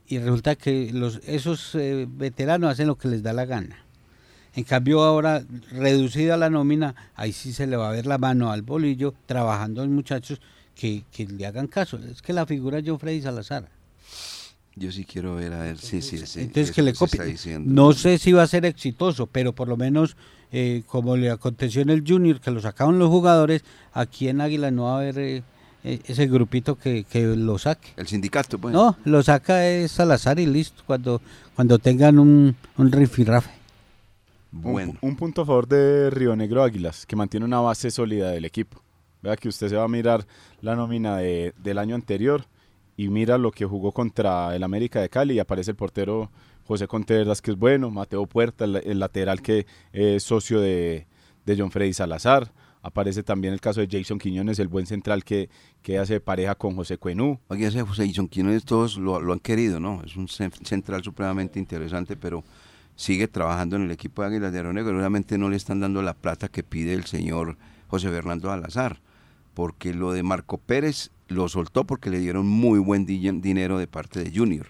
y 0.06 0.18
resulta 0.18 0.54
que 0.54 0.92
los, 0.92 1.22
esos 1.26 1.74
eh, 1.74 2.06
veteranos 2.06 2.70
hacen 2.70 2.88
lo 2.88 2.96
que 2.96 3.08
les 3.08 3.22
da 3.22 3.32
la 3.32 3.46
gana. 3.46 3.78
En 4.54 4.64
cambio 4.64 5.02
ahora, 5.02 5.42
reducida 5.70 6.36
la 6.36 6.50
nómina, 6.50 6.94
ahí 7.14 7.32
sí 7.32 7.54
se 7.54 7.66
le 7.66 7.76
va 7.76 7.88
a 7.88 7.92
ver 7.92 8.04
la 8.04 8.18
mano 8.18 8.52
al 8.52 8.60
Bolillo 8.60 9.14
trabajando 9.24 9.82
en 9.82 9.94
muchachos 9.94 10.42
que, 10.74 11.04
que 11.10 11.26
le 11.26 11.46
hagan 11.46 11.68
caso. 11.68 11.98
Es 11.98 12.20
que 12.20 12.34
la 12.34 12.44
figura 12.44 12.78
es 12.78 12.84
John 12.86 12.98
Freddy 12.98 13.22
Salazar. 13.22 13.81
Yo 14.74 14.90
sí 14.90 15.04
quiero 15.04 15.34
ver, 15.34 15.52
a 15.52 15.62
ver, 15.62 15.78
sí, 15.78 16.00
sí, 16.00 16.18
sí. 16.26 16.40
Entonces 16.40 16.72
que 16.72 16.82
le 16.82 16.94
copie. 16.94 17.36
No 17.60 17.92
sé 17.92 18.18
si 18.18 18.32
va 18.32 18.42
a 18.42 18.46
ser 18.46 18.64
exitoso, 18.64 19.26
pero 19.26 19.52
por 19.52 19.68
lo 19.68 19.76
menos 19.76 20.16
eh, 20.50 20.82
como 20.86 21.16
le 21.16 21.30
aconteció 21.30 21.82
en 21.82 21.90
el 21.90 22.04
Junior, 22.06 22.40
que 22.40 22.50
lo 22.50 22.60
sacaron 22.60 22.98
los 22.98 23.08
jugadores, 23.08 23.64
aquí 23.92 24.28
en 24.28 24.40
Águila 24.40 24.70
no 24.70 24.84
va 24.84 24.94
a 24.94 24.96
haber 24.98 25.18
eh, 25.18 25.42
eh, 25.84 26.00
ese 26.06 26.26
grupito 26.26 26.76
que, 26.76 27.04
lo 27.36 27.58
saque. 27.58 27.88
El 27.96 28.06
sindicato, 28.06 28.58
pues. 28.58 28.72
No, 28.72 28.96
lo 29.04 29.22
saca 29.22 29.66
es 29.66 29.92
Salazar 29.92 30.38
y 30.38 30.46
listo, 30.46 30.82
cuando, 30.86 31.20
cuando 31.54 31.78
tengan 31.78 32.18
un, 32.18 32.54
un 32.76 32.92
rifirrafe. 32.92 33.50
Bueno. 34.52 34.94
Un, 35.00 35.16
punto 35.16 35.42
a 35.42 35.46
favor 35.46 35.66
de 35.66 36.10
Río 36.10 36.36
Negro 36.36 36.62
Águilas, 36.62 37.06
que 37.06 37.16
mantiene 37.16 37.46
una 37.46 37.60
base 37.60 37.90
sólida 37.90 38.30
del 38.30 38.44
equipo. 38.44 38.82
Vea 39.22 39.36
que 39.36 39.48
usted 39.48 39.68
se 39.68 39.76
va 39.76 39.84
a 39.84 39.88
mirar 39.88 40.26
la 40.60 40.76
nómina 40.76 41.16
de, 41.16 41.54
del 41.62 41.78
año 41.78 41.94
anterior 41.94 42.44
y 42.96 43.08
mira 43.08 43.38
lo 43.38 43.50
que 43.50 43.64
jugó 43.64 43.92
contra 43.92 44.54
el 44.54 44.62
América 44.62 45.00
de 45.00 45.08
Cali 45.08 45.34
y 45.34 45.38
aparece 45.38 45.70
el 45.72 45.76
portero 45.76 46.30
José 46.64 46.86
Contreras 46.86 47.42
que 47.42 47.52
es 47.52 47.56
bueno, 47.58 47.90
Mateo 47.90 48.26
Puerta, 48.26 48.64
el, 48.64 48.98
lateral 48.98 49.42
que 49.42 49.66
es 49.92 50.22
socio 50.22 50.60
de, 50.60 51.06
John 51.46 51.70
Freddy 51.70 51.92
Salazar, 51.92 52.52
aparece 52.82 53.22
también 53.22 53.52
el 53.54 53.60
caso 53.60 53.80
de 53.80 53.88
Jason 53.90 54.18
Quiñones, 54.18 54.58
el 54.58 54.68
buen 54.68 54.86
central 54.86 55.24
que, 55.24 55.48
que 55.82 55.98
hace 55.98 56.20
pareja 56.20 56.54
con 56.54 56.76
José 56.76 56.98
Cuenú. 56.98 57.40
Aquí 57.48 57.64
hace 57.64 57.82
José 57.82 58.06
Jason 58.06 58.28
Quiñones, 58.28 58.64
todos 58.64 58.96
lo, 58.96 59.32
han 59.32 59.40
querido, 59.40 59.80
¿no? 59.80 60.02
Es 60.04 60.16
un 60.16 60.28
central 60.28 61.02
supremamente 61.02 61.58
interesante, 61.58 62.16
pero 62.16 62.44
sigue 62.94 63.28
trabajando 63.28 63.76
en 63.76 63.82
el 63.82 63.90
equipo 63.90 64.22
de 64.22 64.28
Águilas 64.28 64.52
de 64.52 64.60
Oro 64.60 64.72
Negro. 64.72 64.96
Realmente 64.96 65.38
no 65.38 65.48
le 65.48 65.56
están 65.56 65.80
dando 65.80 66.02
la 66.02 66.14
plata 66.14 66.48
que 66.48 66.62
pide 66.62 66.92
el 66.92 67.04
señor 67.04 67.56
José 67.88 68.08
Fernando 68.10 68.48
Salazar, 68.48 69.00
porque 69.54 69.94
lo 69.94 70.12
de 70.12 70.22
Marco 70.22 70.58
Pérez 70.58 71.10
lo 71.28 71.48
soltó 71.48 71.84
porque 71.84 72.10
le 72.10 72.18
dieron 72.18 72.46
muy 72.46 72.78
buen 72.78 73.06
dinero 73.06 73.78
de 73.78 73.86
parte 73.86 74.22
de 74.22 74.36
Junior. 74.36 74.68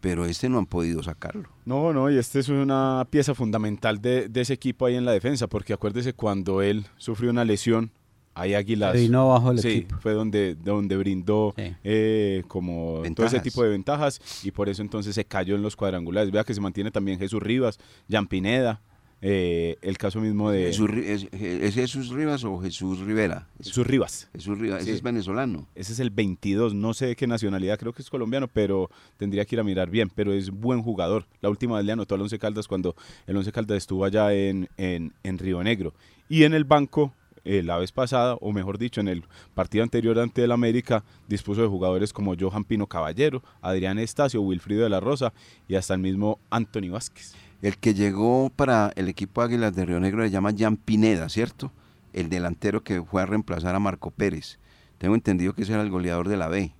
Pero 0.00 0.26
este 0.26 0.48
no 0.48 0.58
han 0.58 0.66
podido 0.66 1.02
sacarlo. 1.02 1.48
No, 1.64 1.92
no, 1.92 2.08
y 2.08 2.18
este 2.18 2.38
es 2.38 2.48
una 2.48 3.06
pieza 3.10 3.34
fundamental 3.34 4.00
de, 4.00 4.30
ese 4.32 4.54
equipo 4.54 4.86
ahí 4.86 4.94
en 4.94 5.04
la 5.04 5.12
defensa, 5.12 5.48
porque 5.48 5.72
acuérdese 5.72 6.12
cuando 6.12 6.62
él 6.62 6.86
sufrió 6.98 7.30
una 7.30 7.44
lesión, 7.44 7.90
ahí 8.34 8.54
Águilas. 8.54 8.94
vino 8.94 9.22
abajo 9.22 9.50
el 9.50 9.58
sí, 9.58 9.88
fue 10.00 10.12
donde, 10.12 10.54
donde 10.54 10.96
brindó 10.96 11.52
eh, 11.56 12.44
como 12.46 13.02
todo 13.16 13.26
ese 13.26 13.40
tipo 13.40 13.64
de 13.64 13.70
ventajas 13.70 14.20
y 14.44 14.52
por 14.52 14.68
eso 14.68 14.82
entonces 14.82 15.16
se 15.16 15.24
cayó 15.24 15.56
en 15.56 15.62
los 15.62 15.74
cuadrangulares. 15.74 16.30
Vea 16.30 16.44
que 16.44 16.54
se 16.54 16.60
mantiene 16.60 16.92
también 16.92 17.18
Jesús 17.18 17.42
Rivas, 17.42 17.80
Jan 18.08 18.28
Pineda, 18.28 18.80
eh, 19.20 19.76
el 19.82 19.98
caso 19.98 20.20
mismo 20.20 20.50
de... 20.50 20.66
Jesús, 20.66 20.90
¿es, 20.92 21.74
Jesús 21.74 22.08
Rivas 22.10 22.44
o 22.44 22.58
Jesús 22.58 23.00
Rivera? 23.00 23.48
Jesús 23.62 23.86
Rivas. 23.86 24.28
Jesús 24.32 24.58
Rivas, 24.58 24.82
ese 24.82 24.92
es 24.92 25.02
venezolano. 25.02 25.66
Ese 25.74 25.92
es 25.92 26.00
el 26.00 26.10
22, 26.10 26.74
no 26.74 26.94
sé 26.94 27.06
de 27.06 27.16
qué 27.16 27.26
nacionalidad, 27.26 27.78
creo 27.78 27.92
que 27.92 28.02
es 28.02 28.10
colombiano, 28.10 28.48
pero 28.48 28.90
tendría 29.16 29.44
que 29.44 29.56
ir 29.56 29.60
a 29.60 29.64
mirar 29.64 29.90
bien, 29.90 30.10
pero 30.14 30.32
es 30.32 30.50
buen 30.50 30.82
jugador. 30.82 31.26
La 31.40 31.48
última 31.48 31.76
vez 31.76 31.84
le 31.84 31.92
anotó 31.92 32.14
al 32.14 32.22
Once 32.22 32.38
Caldas 32.38 32.68
cuando 32.68 32.94
el 33.26 33.36
Once 33.36 33.50
Caldas 33.52 33.78
estuvo 33.78 34.04
allá 34.04 34.32
en, 34.32 34.68
en, 34.76 35.12
en 35.22 35.38
Río 35.38 35.62
Negro. 35.62 35.94
Y 36.28 36.44
en 36.44 36.54
el 36.54 36.64
banco 36.64 37.12
eh, 37.44 37.62
la 37.62 37.78
vez 37.78 37.92
pasada, 37.92 38.34
o 38.34 38.52
mejor 38.52 38.76
dicho, 38.76 39.00
en 39.00 39.08
el 39.08 39.24
partido 39.54 39.82
anterior 39.82 40.18
ante 40.18 40.44
el 40.44 40.52
América, 40.52 41.02
dispuso 41.28 41.62
de 41.62 41.66
jugadores 41.66 42.12
como 42.12 42.34
Johan 42.38 42.62
Pino 42.62 42.86
Caballero, 42.86 43.42
Adrián 43.62 43.98
Estacio, 43.98 44.42
Wilfrido 44.42 44.82
de 44.82 44.90
la 44.90 45.00
Rosa 45.00 45.32
y 45.66 45.74
hasta 45.74 45.94
el 45.94 46.00
mismo 46.00 46.38
Anthony 46.50 46.90
Vázquez. 46.90 47.34
El 47.60 47.76
que 47.78 47.94
llegó 47.94 48.50
para 48.54 48.92
el 48.94 49.08
equipo 49.08 49.42
Águilas 49.42 49.74
de 49.74 49.84
Río 49.84 49.98
Negro 49.98 50.22
se 50.22 50.30
llama 50.30 50.52
Jan 50.56 50.76
Pineda, 50.76 51.28
¿cierto? 51.28 51.72
El 52.12 52.28
delantero 52.28 52.84
que 52.84 53.02
fue 53.02 53.22
a 53.22 53.26
reemplazar 53.26 53.74
a 53.74 53.80
Marco 53.80 54.10
Pérez. 54.10 54.58
Tengo 54.98 55.14
entendido 55.14 55.54
que 55.54 55.62
ese 55.62 55.72
era 55.72 55.82
el 55.82 55.90
goleador 55.90 56.28
de 56.28 56.36
la 56.36 56.48
B. 56.48 56.72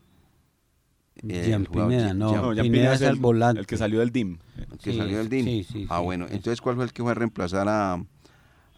Jan 1.21 1.65
Pineda, 1.65 2.15
no, 2.15 2.53
Pineda 2.55 2.95
es 2.95 3.03
el, 3.03 3.17
volante. 3.17 3.61
El 3.61 3.67
que 3.67 3.77
salió 3.77 3.99
del 3.99 4.13
DIM. 4.13 4.39
El 4.57 4.79
que 4.79 4.97
salió 4.97 5.19
del 5.19 5.29
DIM. 5.29 5.45
Sí, 5.45 5.65
sí, 5.65 5.87
ah, 5.89 5.99
bueno. 5.99 6.27
Entonces, 6.31 6.61
¿cuál 6.61 6.77
fue 6.77 6.85
el 6.85 6.93
que 6.93 7.03
fue 7.03 7.11
a 7.11 7.15
reemplazar 7.15 7.67
a, 7.69 8.01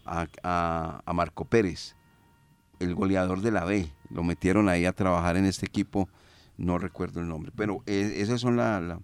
a, 0.07 1.13
Marco 1.13 1.45
Pérez? 1.45 1.97
El 2.79 2.95
goleador 2.95 3.43
de 3.43 3.51
la 3.51 3.67
B. 3.67 3.91
Lo 4.09 4.23
metieron 4.23 4.71
ahí 4.71 4.87
a 4.87 4.93
trabajar 4.93 5.37
en 5.37 5.45
este 5.45 5.67
equipo. 5.67 6.09
No 6.57 6.79
recuerdo 6.79 7.21
el 7.21 7.29
nombre. 7.29 7.53
Pero 7.55 7.83
eh, 7.85 8.15
esas 8.17 8.41
son 8.41 8.57
la... 8.57 8.81
la 8.81 9.01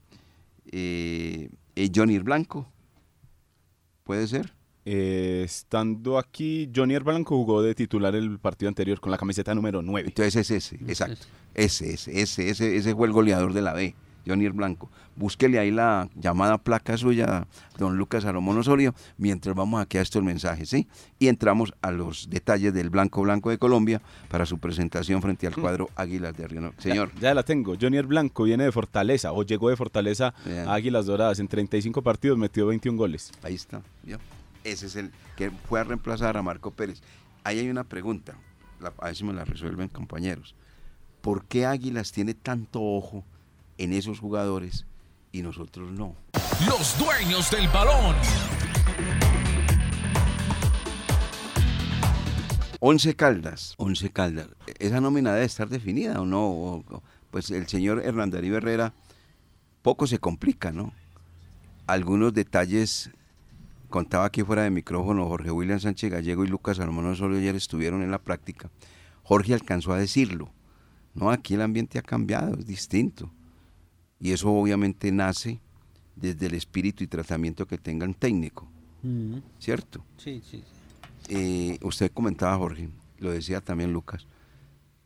eh, 0.73 1.51
eh, 1.77 1.91
Johnny 1.95 2.19
Blanco 2.19 2.73
¿Puede 4.07 4.27
ser? 4.27 4.55
eh, 4.88 5.42
estando 5.45 6.16
aquí, 6.16 6.71
Johnny 6.75 6.97
Blanco 6.99 7.37
jugó 7.37 7.61
de 7.61 7.75
titular 7.75 8.14
el 8.14 8.38
partido 8.38 8.69
anterior 8.69 9.01
con 9.01 9.11
la 9.11 9.19
camiseta 9.19 9.53
número 9.53 9.83
9. 9.83 10.09
Entonces 10.09 10.37
es 10.37 10.51
ese, 10.53 10.77
exacto. 10.77 11.27
Ese, 11.55 11.92
ese, 11.92 12.21
ese, 12.21 12.49
ese, 12.49 12.77
ese 12.77 12.95
fue 12.95 13.09
el 13.09 13.12
goleador 13.12 13.53
de 13.53 13.62
la 13.62 13.73
B. 13.73 13.97
Johnny 14.27 14.49
Blanco. 14.49 14.91
Búsquele 15.15 15.59
ahí 15.59 15.71
la 15.71 16.09
llamada 16.15 16.59
placa 16.59 16.97
suya, 16.97 17.47
don 17.79 17.97
Lucas 17.97 18.25
Salomón 18.25 18.59
Osorio, 18.59 18.95
mientras 19.17 19.55
vamos 19.55 19.81
aquí 19.81 19.99
a 19.99 20.03
estos 20.03 20.23
mensajes, 20.23 20.69
¿sí? 20.69 20.89
Y 21.19 21.29
entramos 21.29 21.73
a 21.81 21.91
los 21.91 22.29
detalles 22.29 22.75
del 22.75 22.91
Blanco 22.91 23.23
Blanco 23.23 23.51
de 23.51 23.59
Colombia 23.59 24.03
para 24.29 24.45
su 24.45 24.59
presentación 24.59 25.23
frente 25.23 25.47
al 25.47 25.55
mm. 25.57 25.61
cuadro 25.61 25.89
Águilas 25.97 26.37
de 26.37 26.49
Río 26.49 26.73
Señor. 26.79 27.11
Ya, 27.21 27.33
la 27.35 27.43
tengo. 27.43 27.77
Johnny 27.81 28.01
Blanco 28.03 28.45
viene 28.45 28.65
de 28.65 28.73
Fortaleza, 28.73 29.33
o 29.33 29.43
llegó 29.43 29.71
de 29.71 29.77
Fortaleza 29.77 30.35
a 30.67 30.75
Águilas 30.75 31.07
Doradas. 31.07 31.39
En 31.39 31.49
35 31.49 32.03
partidos 32.03 32.37
metió 32.37 32.67
21 32.67 32.99
goles. 32.99 33.33
Ahí 33.43 33.55
está, 33.55 33.83
Ese 34.65 34.87
es 34.87 34.97
el 34.97 35.12
que 35.37 35.51
fue 35.51 35.81
a 35.81 35.85
reemplazar 35.85 36.37
a 36.37 36.43
Marco 36.43 36.71
Pérez. 36.71 37.03
Ahí 37.45 37.61
hay 37.61 37.71
una 37.71 37.85
pregunta, 37.85 38.37
a 38.99 39.07
ver 39.07 39.17
si 39.17 39.25
me 39.25 39.33
la 39.33 39.45
resuelven 39.45 39.89
compañeros. 39.89 40.55
¿Por 41.21 41.45
qué 41.45 41.67
Águilas 41.67 42.12
tiene 42.12 42.35
tanto 42.35 42.83
ojo 42.83 43.25
en 43.79 43.93
esos 43.93 44.21
jugadores 44.21 44.87
y 45.33 45.43
nosotros 45.43 45.91
no. 45.93 46.15
Los 46.67 46.99
dueños 46.99 47.51
del 47.51 47.69
balón. 47.69 48.17
Once 52.81 53.17
Caldas, 53.17 53.75
Once 53.79 54.11
Caldas. 54.11 54.49
¿Esa 54.79 55.01
nómina 55.01 55.33
debe 55.33 55.47
estar 55.47 55.69
definida 55.69 56.21
o 56.21 56.27
no? 56.27 56.85
Pues 57.31 57.51
el 57.51 57.67
señor 57.67 58.03
Hernán 58.05 58.31
Darío 58.31 58.57
Herrera 58.57 58.93
poco 59.83 60.07
se 60.07 60.19
complica, 60.19 60.73
¿no? 60.73 60.93
Algunos 61.87 62.35
detalles, 62.35 63.11
contaba 63.89 64.27
aquí 64.27 64.43
fuera 64.43 64.62
de 64.62 64.71
micrófono, 64.71 65.27
Jorge 65.29 65.51
William 65.51 65.81
Sánchez 65.81 66.11
Gallego 66.11 66.45
y 66.45 66.49
Lucas 66.49 66.81
Armando 66.81 67.15
solo 67.15 67.37
ayer 67.37 67.55
estuvieron 67.55 68.03
en 68.03 68.11
la 68.11 68.19
práctica. 68.19 68.71
Jorge 69.23 69.55
alcanzó 69.55 69.93
a 69.93 69.99
decirlo. 69.99 70.51
No, 71.15 71.31
aquí 71.31 71.55
el 71.55 71.62
ambiente 71.62 71.99
ha 71.99 72.03
cambiado, 72.03 72.55
es 72.59 72.67
distinto. 72.67 73.31
Y 74.21 74.33
eso 74.33 74.51
obviamente 74.51 75.13
nace 75.13 75.61
desde 76.15 76.47
el 76.47 76.55
espíritu 76.55 77.05
y 77.05 77.07
tratamiento 77.07 77.67
que 77.67 77.79
tenga 77.79 78.07
un 78.07 78.15
técnico. 78.15 78.69
¿Cierto? 79.61 80.05
Sí, 80.17 80.43
sí. 80.45 80.65
Eh, 81.29 81.79
usted 81.83 82.11
comentaba, 82.13 82.57
Jorge, 82.57 82.89
lo 83.19 83.31
decía 83.31 83.61
también 83.61 83.93
Lucas, 83.93 84.27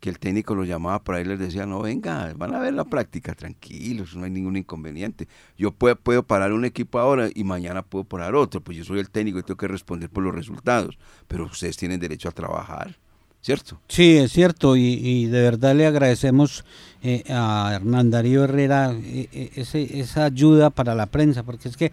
que 0.01 0.09
el 0.09 0.19
técnico 0.19 0.55
lo 0.55 0.65
llamaba 0.65 1.05
para 1.05 1.21
y 1.21 1.25
les 1.25 1.39
decía, 1.39 1.67
no, 1.67 1.83
venga, 1.83 2.33
van 2.35 2.55
a 2.55 2.61
ver 2.61 2.73
la 2.73 2.85
práctica, 2.85 3.35
tranquilos, 3.35 4.17
no 4.17 4.25
hay 4.25 4.31
ningún 4.31 4.57
inconveniente. 4.57 5.29
Yo 5.59 5.73
puedo, 5.73 5.97
puedo 5.97 6.23
parar 6.23 6.53
un 6.53 6.65
equipo 6.65 6.99
ahora 6.99 7.29
y 7.35 7.45
mañana 7.45 7.83
puedo 7.83 8.05
parar 8.05 8.35
otro, 8.35 8.63
pues 8.63 8.79
yo 8.79 8.85
soy 8.85 9.01
el 9.01 9.11
técnico 9.11 9.39
y 9.39 9.43
tengo 9.43 9.59
que 9.59 9.69
responder 9.69 10.09
por 10.09 10.25
los 10.25 10.35
resultados, 10.35 10.99
pero 11.29 11.45
ustedes 11.45 11.77
tienen 11.77 12.01
derecho 12.01 12.31
a 12.31 12.33
trabajar. 12.33 12.99
¿Cierto? 13.43 13.81
Sí, 13.89 14.17
es 14.17 14.33
cierto, 14.33 14.77
y, 14.77 15.27
de 15.27 15.41
verdad 15.41 15.75
le 15.75 15.87
agradecemos 15.87 16.65
eh, 17.03 17.25
a 17.29 17.73
Hernán 17.75 18.11
Darío 18.11 18.45
Herrera 18.45 18.93
eh, 18.93 19.29
eh, 19.33 19.91
esa 19.95 20.25
ayuda 20.27 20.71
para 20.71 20.95
la 20.95 21.07
prensa, 21.07 21.43
porque 21.43 21.69
es 21.69 21.77
que 21.77 21.93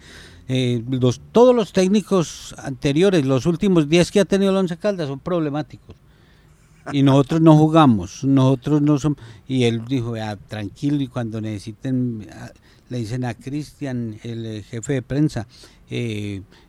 los, 0.88 1.20
todos 1.32 1.54
los 1.54 1.72
técnicos 1.72 2.54
anteriores, 2.58 3.24
los 3.24 3.44
últimos 3.46 3.88
10 3.88 4.10
que 4.10 4.20
ha 4.20 4.24
tenido 4.24 4.50
el 4.50 4.56
Once 4.56 4.76
Caldas 4.76 5.08
son 5.08 5.20
problemáticos. 5.20 5.94
Y 6.90 7.02
nosotros 7.02 7.42
no 7.42 7.54
jugamos, 7.54 8.24
nosotros 8.24 8.80
no 8.80 8.98
somos... 8.98 9.18
Y 9.46 9.64
él 9.64 9.84
dijo, 9.86 10.14
tranquilo, 10.46 11.02
y 11.02 11.08
cuando 11.08 11.38
necesiten, 11.38 12.26
le 12.88 12.98
dicen 12.98 13.26
a 13.26 13.34
Cristian, 13.34 14.18
el 14.22 14.64
jefe 14.64 14.94
de 14.94 15.02
prensa, 15.02 15.46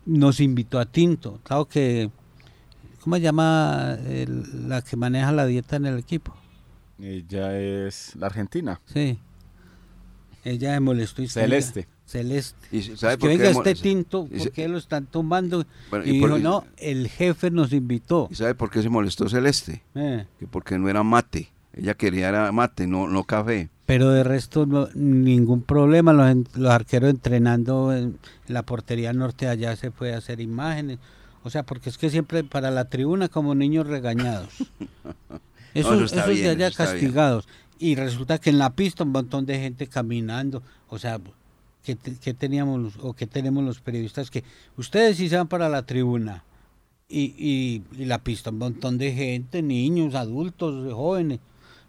nos 0.06 0.42
invitó 0.42 0.78
a 0.78 0.86
Tinto. 0.86 1.39
Claro 1.44 1.63
que 1.63 2.10
¿Cómo 3.10 3.15
se 3.15 3.24
llama 3.24 3.98
la 4.67 4.84
que 4.84 4.95
maneja 4.95 5.32
la 5.32 5.48
dieta 5.48 5.78
en 5.78 5.88
el 5.88 5.98
equipo? 5.98 6.32
Ella 7.02 7.58
es 7.60 8.15
la 8.15 8.28
argentina. 8.28 8.80
Sí. 8.86 9.17
Ella 10.43 10.74
me 10.74 10.80
molestó. 10.82 11.24
Y 11.24 11.28
Celeste. 11.28 11.88
Celeste. 12.06 12.67
¿Y 12.72 12.84
sabe 12.84 13.17
que 13.17 13.28
venga 13.28 13.50
este 13.50 13.74
tinto, 13.74 14.28
¿por 14.28 14.52
qué 14.52 14.67
lo 14.67 14.78
están 14.78 15.08
tomando? 15.08 15.65
y, 16.06 16.12
dijo, 16.12 16.38
no, 16.38 16.65
el 16.78 17.10
jefe 17.10 17.50
nos 17.50 17.74
invitó. 17.74 18.28
¿Y 18.30 18.36
sabe 18.36 18.54
por 18.54 18.69
qué 18.69 18.84
se 18.84 18.89
molestó 18.89 19.28
Celeste? 19.28 19.82
Eh. 19.95 20.28
Que 20.38 20.45
porque 20.45 20.78
no 20.78 20.88
era 20.88 21.02
mate. 21.02 21.50
Ella 21.74 21.95
quería 21.95 22.30
era 22.30 22.52
mate, 22.52 22.86
no, 22.86 23.08
no 23.08 23.24
café. 23.24 23.69
Pero 23.88 24.12
de 24.12 24.24
resto, 24.24 24.67
no, 24.67 24.88
ningún 24.93 25.63
problema. 25.63 26.13
Los, 26.13 26.56
los 26.56 26.72
arqueros 26.72 27.10
entrenando 27.10 27.91
en 27.91 28.19
la 28.48 28.62
portería 28.62 29.13
norte 29.13 29.48
allá 29.48 29.76
se 29.76 29.89
puede 29.89 30.13
hacer 30.13 30.41
imágenes. 30.41 31.00
O 31.43 31.49
sea, 31.49 31.63
porque 31.63 31.89
es 31.89 31.97
que 31.97 32.10
siempre 32.10 32.43
para 32.43 32.71
la 32.71 32.86
tribuna 32.86 33.30
como 33.30 33.56
niños 33.56 33.88
regañados. 33.88 34.49
Esos, 35.73 36.12
de 36.12 36.49
allá 36.49 36.71
castigados. 36.71 37.47
Y 37.78 37.95
resulta 37.95 38.39
que 38.39 38.49
en 38.49 38.58
la 38.58 38.71
pista 38.71 39.04
un 39.04 39.12
montón 39.12 39.45
de 39.45 39.60
gente 39.60 39.88
caminando. 39.88 40.63
O 40.89 40.99
sea, 40.99 41.19
¿qué, 41.84 41.95
teníamos 42.34 42.93
o 43.02 43.13
qué 43.13 43.28
tenemos 43.28 43.63
los 43.63 43.80
periodistas? 43.80 44.30
Que 44.30 44.43
ustedes 44.78 45.17
sí 45.17 45.30
se 45.30 45.38
van 45.38 45.47
para 45.47 45.69
la 45.69 45.84
tribuna. 45.84 46.43
Y, 47.08 47.34
y, 47.97 48.06
la 48.06 48.19
pista 48.19 48.52
un 48.52 48.60
montón 48.60 48.97
de 48.97 49.13
gente, 49.13 49.62
niños, 49.62 50.15
adultos, 50.15 50.93
jóvenes. 50.93 51.39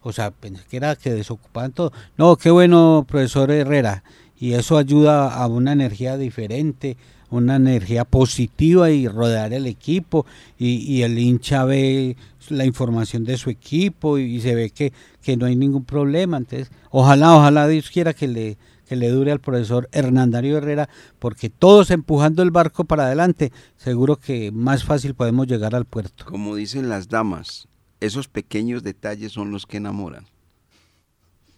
O 0.01 0.11
sea, 0.11 0.31
pensé 0.31 0.63
que 0.67 0.77
era 0.77 0.95
que 0.95 1.11
desocupaban 1.11 1.73
todo. 1.73 1.91
No, 2.17 2.35
qué 2.37 2.49
bueno, 2.49 3.05
profesor 3.07 3.51
Herrera. 3.51 4.03
Y 4.39 4.53
eso 4.53 4.77
ayuda 4.77 5.31
a 5.31 5.45
una 5.45 5.73
energía 5.73 6.17
diferente, 6.17 6.97
una 7.31 7.55
energía 7.55 8.05
positiva 8.05 8.91
y 8.91 9.07
rodear 9.07 9.53
el 9.53 9.65
equipo 9.65 10.25
y, 10.59 11.01
el 11.01 11.17
hincha 11.17 11.65
ve 11.65 12.17
la 12.49 12.65
información 12.65 13.23
de 13.23 13.37
su 13.37 13.49
equipo 13.49 14.17
y, 14.17 14.39
se 14.41 14.53
ve 14.53 14.69
que, 14.69 14.91
no 15.37 15.45
hay 15.45 15.55
ningún 15.55 15.85
problema. 15.85 16.37
Entonces, 16.37 16.69
ojalá, 16.89 17.35
ojalá 17.35 17.67
Dios 17.67 17.89
quiera 17.89 18.13
que 18.13 18.27
le, 18.27 18.57
que 18.85 18.95
le 18.97 19.09
dure 19.09 19.31
al 19.31 19.39
profesor 19.39 19.87
Hernandario 19.93 20.57
Herrera, 20.57 20.89
porque 21.17 21.49
todos 21.49 21.89
empujando 21.89 22.43
el 22.43 22.51
barco 22.51 22.83
para 22.83 23.05
adelante, 23.05 23.51
seguro 23.77 24.17
que 24.17 24.51
más 24.51 24.83
fácil 24.83 25.15
podemos 25.15 25.47
llegar 25.47 25.73
al 25.73 25.85
puerto. 25.85 26.25
Como 26.25 26.55
dicen 26.55 26.89
las 26.89 27.07
damas, 27.07 27.69
esos 28.01 28.27
pequeños 28.27 28.83
detalles 28.83 29.31
son 29.31 29.51
los 29.51 29.65
que 29.65 29.77
enamoran. 29.77 30.25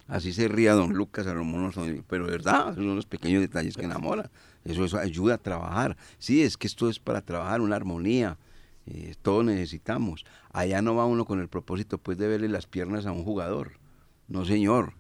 Así 0.08 0.34
se 0.34 0.48
ría 0.48 0.74
don 0.74 0.94
Lucas 0.94 1.26
Salomón, 1.26 1.72
pero 2.08 2.26
verdad, 2.28 2.76
son 2.76 2.96
los 2.96 3.06
pequeños 3.06 3.42
detalles 3.42 3.76
que 3.76 3.86
enamoran. 3.86 4.30
Eso, 4.66 4.86
eso 4.86 4.98
ayuda 4.98 5.36
a 5.36 5.38
trabajar. 5.38 5.98
Sí, 6.20 6.42
es 6.42 6.58
que 6.58 6.68
esto 6.68 6.90
es 6.90 7.00
para 7.00 7.22
trabajar, 7.22 7.62
una 7.62 7.76
armonía. 7.76 8.38
Eh, 8.86 9.16
todos 9.22 9.46
necesitamos. 9.46 10.26
Allá 10.52 10.82
no 10.82 10.96
va 10.96 11.06
uno 11.06 11.26
con 11.26 11.40
el 11.40 11.48
propósito 11.48 11.98
pues 11.98 12.18
de 12.18 12.28
verle 12.28 12.50
las 12.50 12.68
piernas 12.68 13.06
a 13.06 13.12
un 13.12 13.24
jugador. 13.24 13.74
No, 14.28 14.46
señor. 14.46 14.94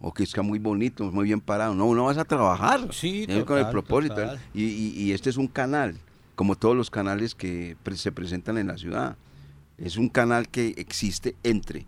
O 0.00 0.14
que 0.14 0.22
está 0.22 0.42
muy 0.42 0.58
bonito, 0.58 1.04
muy 1.12 1.26
bien 1.26 1.40
parado. 1.40 1.74
No, 1.74 1.86
uno 1.86 2.04
vas 2.04 2.16
a 2.16 2.24
trabajar. 2.24 2.88
Sí, 2.92 3.26
con 3.46 3.58
el 3.58 3.68
propósito. 3.68 4.16
Y, 4.54 4.64
y, 4.64 5.12
este 5.12 5.28
es 5.28 5.36
un 5.36 5.46
canal, 5.46 5.98
como 6.36 6.56
todos 6.56 6.74
los 6.74 6.90
canales 6.90 7.34
que 7.34 7.76
se 7.94 8.10
presentan 8.10 8.56
en 8.56 8.68
la 8.68 8.78
ciudad. 8.78 9.16
Es 9.76 9.98
un 9.98 10.08
canal 10.08 10.48
que 10.48 10.74
existe 10.78 11.36
entre 11.42 11.86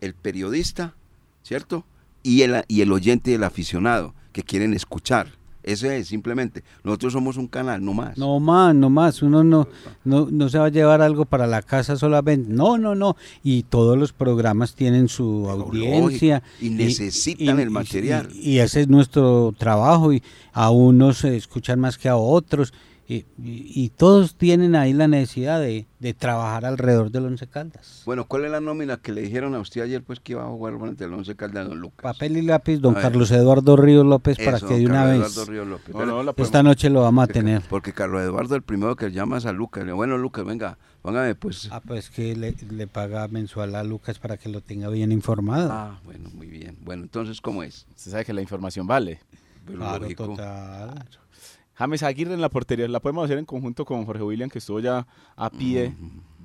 el 0.00 0.14
periodista, 0.14 0.94
¿cierto? 1.42 1.86
Y 2.22 2.42
el, 2.42 2.64
y 2.68 2.82
el 2.82 2.92
oyente 2.92 3.30
y 3.30 3.34
el 3.34 3.44
aficionado 3.44 4.14
que 4.32 4.42
quieren 4.42 4.74
escuchar. 4.74 5.28
Ese 5.64 5.96
es 5.96 6.08
simplemente. 6.08 6.62
Nosotros 6.82 7.14
somos 7.14 7.38
un 7.38 7.48
canal, 7.48 7.82
no 7.82 7.94
más. 7.94 8.18
No 8.18 8.38
más, 8.38 8.74
no 8.74 8.90
más. 8.90 9.22
Uno 9.22 9.42
no, 9.42 9.66
no, 10.04 10.48
se 10.50 10.58
va 10.58 10.66
a 10.66 10.68
llevar 10.68 11.00
algo 11.00 11.24
para 11.24 11.46
la 11.46 11.62
casa 11.62 11.96
solamente. 11.96 12.52
No, 12.52 12.76
no, 12.76 12.94
no. 12.94 13.16
Y 13.42 13.62
todos 13.62 13.96
los 13.96 14.12
programas 14.12 14.74
tienen 14.74 15.08
su 15.08 15.48
audiencia. 15.48 16.42
Y 16.60 16.68
necesitan 16.68 17.58
el 17.60 17.70
material. 17.70 18.28
Y, 18.34 18.58
ese 18.58 18.82
es 18.82 18.88
nuestro 18.88 19.54
trabajo. 19.56 20.12
Y 20.12 20.22
a 20.52 20.70
unos 20.70 21.18
se 21.18 21.34
escuchan 21.34 21.80
más 21.80 21.96
que 21.96 22.10
a 22.10 22.16
otros. 22.16 22.74
Y, 23.06 23.90
todos 23.90 24.36
tienen 24.36 24.74
ahí 24.74 24.94
la 24.94 25.08
necesidad 25.08 25.60
de, 25.60 25.86
trabajar 26.18 26.64
alrededor 26.64 27.10
del 27.10 27.26
Once 27.26 27.46
Caldas. 27.46 28.02
Bueno, 28.06 28.26
¿cuál 28.26 28.44
es 28.44 28.50
la 28.50 28.60
nómina 28.60 28.96
que 28.98 29.12
le 29.12 29.22
dijeron 29.22 29.54
a 29.54 29.60
usted 29.60 29.82
ayer 29.82 30.02
pues 30.02 30.20
que 30.20 30.32
iba 30.32 30.42
a 30.42 30.48
jugar 30.48 30.78
frente 30.78 31.04
al 31.04 31.12
Once 31.12 31.34
Caldas, 31.34 31.68
don 31.68 31.80
Lucas? 31.80 32.02
Papel 32.02 32.36
y 32.36 32.42
lápiz, 32.42 32.78
don 32.78 32.94
Carlos 32.94 33.30
Eduardo 33.30 33.76
Ríos 33.76 34.06
López, 34.06 34.38
para 34.38 34.58
que 34.58 34.78
de 34.78 34.86
una 34.86 35.04
vez, 35.04 35.36
esta 36.36 36.62
noche 36.62 36.88
lo 36.88 37.02
vamos 37.02 37.24
a 37.24 37.26
tener. 37.26 37.62
Porque 37.68 37.92
Carlos 37.92 38.22
Eduardo, 38.22 38.56
el 38.56 38.62
primero 38.62 38.96
que 38.96 39.10
llama 39.10 39.38
es 39.38 39.46
a 39.46 39.52
Lucas, 39.52 39.84
le 39.84 39.92
bueno 39.92 40.16
Lucas, 40.16 40.44
venga, 40.44 40.78
póngame 41.02 41.34
pues. 41.34 41.68
Ah, 41.70 41.80
pues 41.80 42.08
que 42.08 42.34
le, 42.36 42.86
paga 42.86 43.28
mensual 43.28 43.74
a 43.74 43.84
Lucas 43.84 44.18
para 44.18 44.36
que 44.36 44.48
lo 44.48 44.60
tenga 44.62 44.88
bien 44.88 45.12
informado. 45.12 45.70
Ah, 45.72 46.00
bueno, 46.04 46.30
muy 46.32 46.46
bien. 46.46 46.78
Bueno, 46.82 47.02
entonces, 47.02 47.40
¿cómo 47.40 47.62
es? 47.62 47.86
Usted 47.96 48.10
sabe 48.12 48.24
que 48.24 48.32
la 48.32 48.42
información 48.42 48.86
vale. 48.86 49.20
claro, 49.66 50.08
total. 50.14 51.04
James 51.74 52.02
Aguirre 52.02 52.34
en 52.34 52.40
la 52.40 52.48
portería, 52.48 52.86
la 52.88 53.00
podemos 53.00 53.24
hacer 53.24 53.38
en 53.38 53.44
conjunto 53.44 53.84
con 53.84 54.04
Jorge 54.06 54.22
William, 54.22 54.48
que 54.50 54.58
estuvo 54.58 54.80
ya 54.80 55.06
a 55.36 55.50
pie 55.50 55.92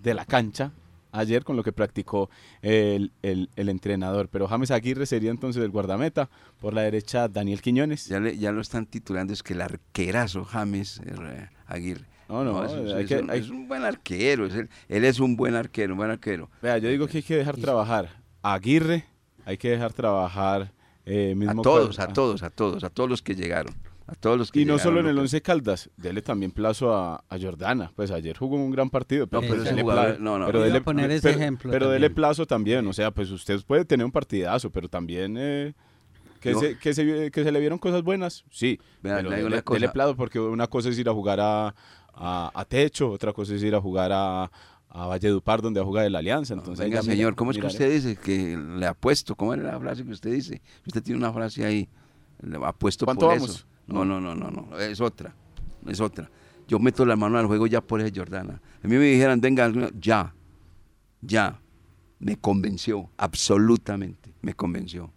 de 0.01 0.13
la 0.13 0.25
cancha 0.25 0.71
ayer 1.11 1.43
con 1.43 1.55
lo 1.55 1.63
que 1.63 1.71
practicó 1.71 2.29
el, 2.61 3.11
entrenador. 3.55 4.29
Pero 4.29 4.47
James 4.47 4.71
Aguirre 4.71 5.05
sería 5.05 5.31
entonces 5.31 5.63
el 5.63 5.69
guardameta. 5.71 6.29
Por 6.59 6.73
la 6.73 6.81
derecha, 6.81 7.27
Daniel 7.27 7.61
Quiñones. 7.61 8.07
Ya, 8.07 8.19
ya 8.31 8.51
lo 8.51 8.61
están 8.61 8.85
titulando, 8.85 9.33
es 9.33 9.43
que 9.43 9.53
el 9.53 9.61
arquerazo 9.61 10.43
James 10.45 11.01
eh, 11.05 11.47
Aguirre. 11.67 12.05
No, 12.27 12.43
no, 12.43 12.63
es, 12.63 12.71
hay 12.93 13.03
es 13.03 13.09
que- 13.09 13.17
un, 13.19 13.29
hay- 13.31 13.39
es 13.39 13.49
un 13.49 13.67
buen 13.67 13.83
arquero. 13.83 14.45
es 14.45 14.53
el- 14.53 14.69
él 14.87 15.03
es 15.05 15.19
un 15.19 15.35
buen 15.35 15.55
arquero, 15.55 15.93
un 15.93 15.97
buen 15.97 16.11
arquero. 16.11 16.49
Vea, 16.61 16.77
yo 16.77 16.89
digo 16.89 17.07
que 17.07 17.17
hay 17.17 17.23
que 17.23 17.35
dejar 17.37 17.57
trabajar 17.57 18.09
a 18.43 18.53
Aguirre, 18.53 19.05
hay 19.45 19.57
que 19.57 19.69
dejar 19.71 19.93
trabajar 19.93 20.71
eh, 21.07 21.35
A 21.47 21.55
todos, 21.55 21.97
a 21.99 22.07
todos, 22.09 22.43
a 22.43 22.51
todos, 22.51 22.83
a 22.83 22.89
todos 22.91 23.09
los 23.09 23.23
que 23.23 23.33
llegaron. 23.33 23.73
A 24.11 24.15
todos 24.15 24.37
los 24.37 24.51
que 24.51 24.61
Y 24.61 24.65
no 24.65 24.79
solo 24.79 24.99
en 25.01 25.07
el. 25.07 25.17
Once 25.19 25.41
Caldas, 25.41 25.89
dele 25.97 26.21
también 26.21 26.51
plazo 26.51 26.95
a, 26.95 27.23
a 27.29 27.39
Jordana. 27.39 27.91
Pues 27.95 28.09
ayer 28.11 28.35
jugó 28.37 28.55
un 28.55 28.71
gran 28.71 28.89
partido. 28.89 29.27
No, 29.31 29.41
pero 29.41 29.55
ese 29.55 29.65
dele 29.65 29.81
jugador- 29.83 30.19
no, 30.19 30.39
no, 30.39 30.45
pero 30.47 30.61
a 30.61 30.65
dele- 30.65 30.81
poner 30.81 31.11
ese 31.11 31.21
pero- 31.29 31.39
ejemplo 31.39 31.71
Pero 31.71 31.89
dele 31.89 32.09
plazo 32.09 32.45
también. 32.45 32.85
O 32.87 32.93
sea, 32.93 33.11
pues 33.11 33.29
usted 33.31 33.59
puede 33.65 33.85
tener 33.85 34.05
un 34.05 34.11
partidazo, 34.11 34.69
pero 34.71 34.89
también 34.89 35.35
eh, 35.37 35.73
que, 36.39 36.53
No. 36.53 36.59
se, 36.59 36.77
que, 36.77 36.93
se, 36.93 37.29
que 37.31 37.43
se 37.43 37.51
le 37.51 37.59
vieron 37.59 37.77
cosas 37.77 38.01
buenas. 38.01 38.45
Sí, 38.49 38.79
Vea, 39.03 39.17
pero 39.17 39.29
le 39.29 39.35
digo 39.37 39.45
dele, 39.47 39.55
una 39.57 39.61
cosa. 39.63 39.79
dele 39.79 39.89
plazo 39.91 40.15
porque 40.15 40.39
una 40.39 40.67
cosa 40.67 40.89
es 40.89 40.97
ir 40.97 41.07
a 41.09 41.13
jugar 41.13 41.39
a, 41.39 41.75
a, 42.13 42.51
a 42.53 42.65
Techo, 42.65 43.11
otra 43.11 43.31
cosa 43.33 43.53
es 43.55 43.61
ir 43.63 43.75
a 43.75 43.81
jugar 43.81 44.11
a, 44.13 44.49
a 44.89 45.05
Valledupar, 45.05 45.61
donde 45.61 45.81
juega 45.81 46.01
de 46.01 46.09
la 46.09 46.19
Alianza. 46.19 46.53
Entonces, 46.55 46.83
Venga, 46.85 47.01
mira- 47.01 47.13
señor, 47.13 47.35
¿cómo 47.35 47.51
es 47.51 47.57
que 47.57 47.67
usted 47.67 47.91
dice 47.91 48.15
que 48.15 48.57
le 48.57 48.85
apuesto? 48.87 49.35
¿Cómo 49.35 49.53
era 49.53 49.63
la 49.63 49.79
frase 49.79 50.03
que 50.03 50.11
usted 50.11 50.31
dice? 50.31 50.61
Usted 50.87 51.03
tiene 51.03 51.19
una 51.19 51.31
frase 51.31 51.63
ahí. 51.65 51.87
Le 52.41 52.57
apuesto 52.65 53.03
¿Cuánto 53.05 53.25
por 53.27 53.35
vamos? 53.35 53.49
eso. 53.49 53.65
No, 53.89 54.05
no, 54.05 54.21
no, 54.21 54.35
no, 54.35 54.49
no. 54.49 54.77
Es 54.77 55.01
otra. 55.01 55.35
Es 55.87 55.99
otra. 55.99 56.29
Yo 56.67 56.79
meto 56.79 57.05
la 57.05 57.15
mano 57.15 57.37
al 57.37 57.47
juego 57.47 57.67
ya 57.67 57.81
por 57.81 57.99
ese 58.01 58.17
Jordana. 58.17 58.61
A 58.83 58.87
mí 58.87 58.95
me 58.95 59.05
dijeran, 59.05 59.41
venga, 59.41 59.71
ya. 59.99 60.33
Ya. 61.21 61.59
Me 62.19 62.37
convenció. 62.37 63.09
Absolutamente. 63.17 64.33
Me 64.41 64.53
convenció. 64.53 65.11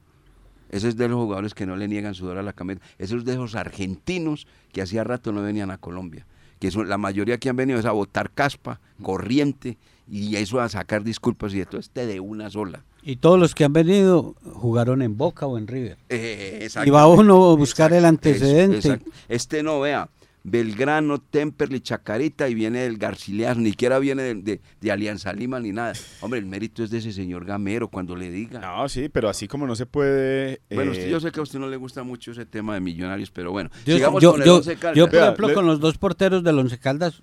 Ese 0.70 0.88
es 0.88 0.96
de 0.96 1.06
los 1.06 1.18
jugadores 1.18 1.52
que 1.52 1.66
no 1.66 1.76
le 1.76 1.87
niegan 1.87 2.14
sudor 2.14 2.38
a 2.38 2.42
la 2.42 2.54
camiseta. 2.54 2.87
Esos 2.98 3.18
es 3.18 3.24
de 3.26 3.32
esos 3.32 3.54
argentinos 3.54 4.46
que 4.72 4.80
hacía 4.80 5.04
rato 5.04 5.30
no 5.30 5.42
venían 5.42 5.70
a 5.70 5.76
Colombia. 5.76 6.26
Que 6.58 6.70
son, 6.70 6.88
la 6.88 6.96
mayoría 6.96 7.38
que 7.38 7.50
han 7.50 7.56
venido 7.56 7.78
es 7.78 7.85
a 7.85 7.92
botar 7.92 8.30
caspa, 8.30 8.80
corriente, 9.02 9.76
y 10.08 10.37
eso 10.37 10.61
a 10.61 10.68
sacar 10.70 11.04
disculpas 11.04 11.52
y 11.52 11.58
de 11.58 11.66
todo 11.66 11.80
este 11.80 12.06
de 12.06 12.20
una 12.20 12.48
sola. 12.48 12.85
Y 13.02 13.16
todos 13.16 13.38
los 13.38 13.54
que 13.54 13.64
han 13.64 13.72
venido 13.72 14.34
jugaron 14.54 15.02
en 15.02 15.16
Boca 15.16 15.46
o 15.46 15.58
en 15.58 15.66
River. 15.66 15.96
Eh, 16.08 16.68
Y 16.86 16.90
va 16.90 17.06
uno 17.08 17.50
a 17.52 17.56
buscar 17.56 17.92
el 17.92 18.04
antecedente. 18.04 18.76
exacto. 18.76 19.10
Este 19.28 19.62
no, 19.62 19.80
vea, 19.80 20.08
Belgrano, 20.44 21.20
Temperley, 21.20 21.80
Chacarita 21.80 22.48
y 22.48 22.54
viene 22.54 22.80
del 22.80 22.98
Garcileas, 22.98 23.56
ni 23.56 23.70
siquiera 23.70 23.98
viene 24.00 24.22
de, 24.22 24.34
de- 24.34 24.60
de 24.80 24.92
Alianza 24.92 25.32
Lima 25.32 25.60
ni 25.60 25.70
nada. 25.72 25.92
Hombre, 26.20 26.40
el 26.40 26.46
mérito 26.46 26.82
es 26.82 26.90
de 26.90 26.98
ese 26.98 27.12
señor 27.12 27.44
Gamero 27.44 27.88
cuando 27.88 28.16
le 28.16 28.30
diga. 28.30 28.60
No, 28.60 28.88
sí, 28.88 29.08
pero 29.08 29.28
así 29.28 29.46
como 29.48 29.66
no 29.66 29.74
se 29.76 29.86
puede... 29.86 30.60
Bueno, 30.70 30.90
eh, 30.92 30.96
usted- 30.98 31.08
yo 31.10 31.20
sé 31.20 31.30
que 31.32 31.40
a 31.40 31.42
usted 31.44 31.58
no 31.58 31.68
le 31.68 31.76
gusta 31.76 32.02
mucho 32.02 32.32
ese 32.32 32.44
tema 32.46 32.74
de 32.74 32.80
millonarios, 32.80 33.30
pero 33.30 33.52
bueno, 33.52 33.70
Yo, 33.86 33.94
sigamos 33.94 34.22
yo- 34.22 34.32
con 34.32 34.40
el 34.42 34.46
yo- 34.46 34.56
Once 34.56 34.76
Caldas. 34.76 34.96
yo, 34.96 35.04
por 35.06 35.12
Vea, 35.12 35.24
ejemplo, 35.24 35.48
le- 35.48 35.54
con 35.54 35.66
los 35.66 35.80
dos 35.80 35.98
porteros 35.98 36.42
del 36.42 36.58
Once 36.58 36.78
Caldas. 36.78 37.22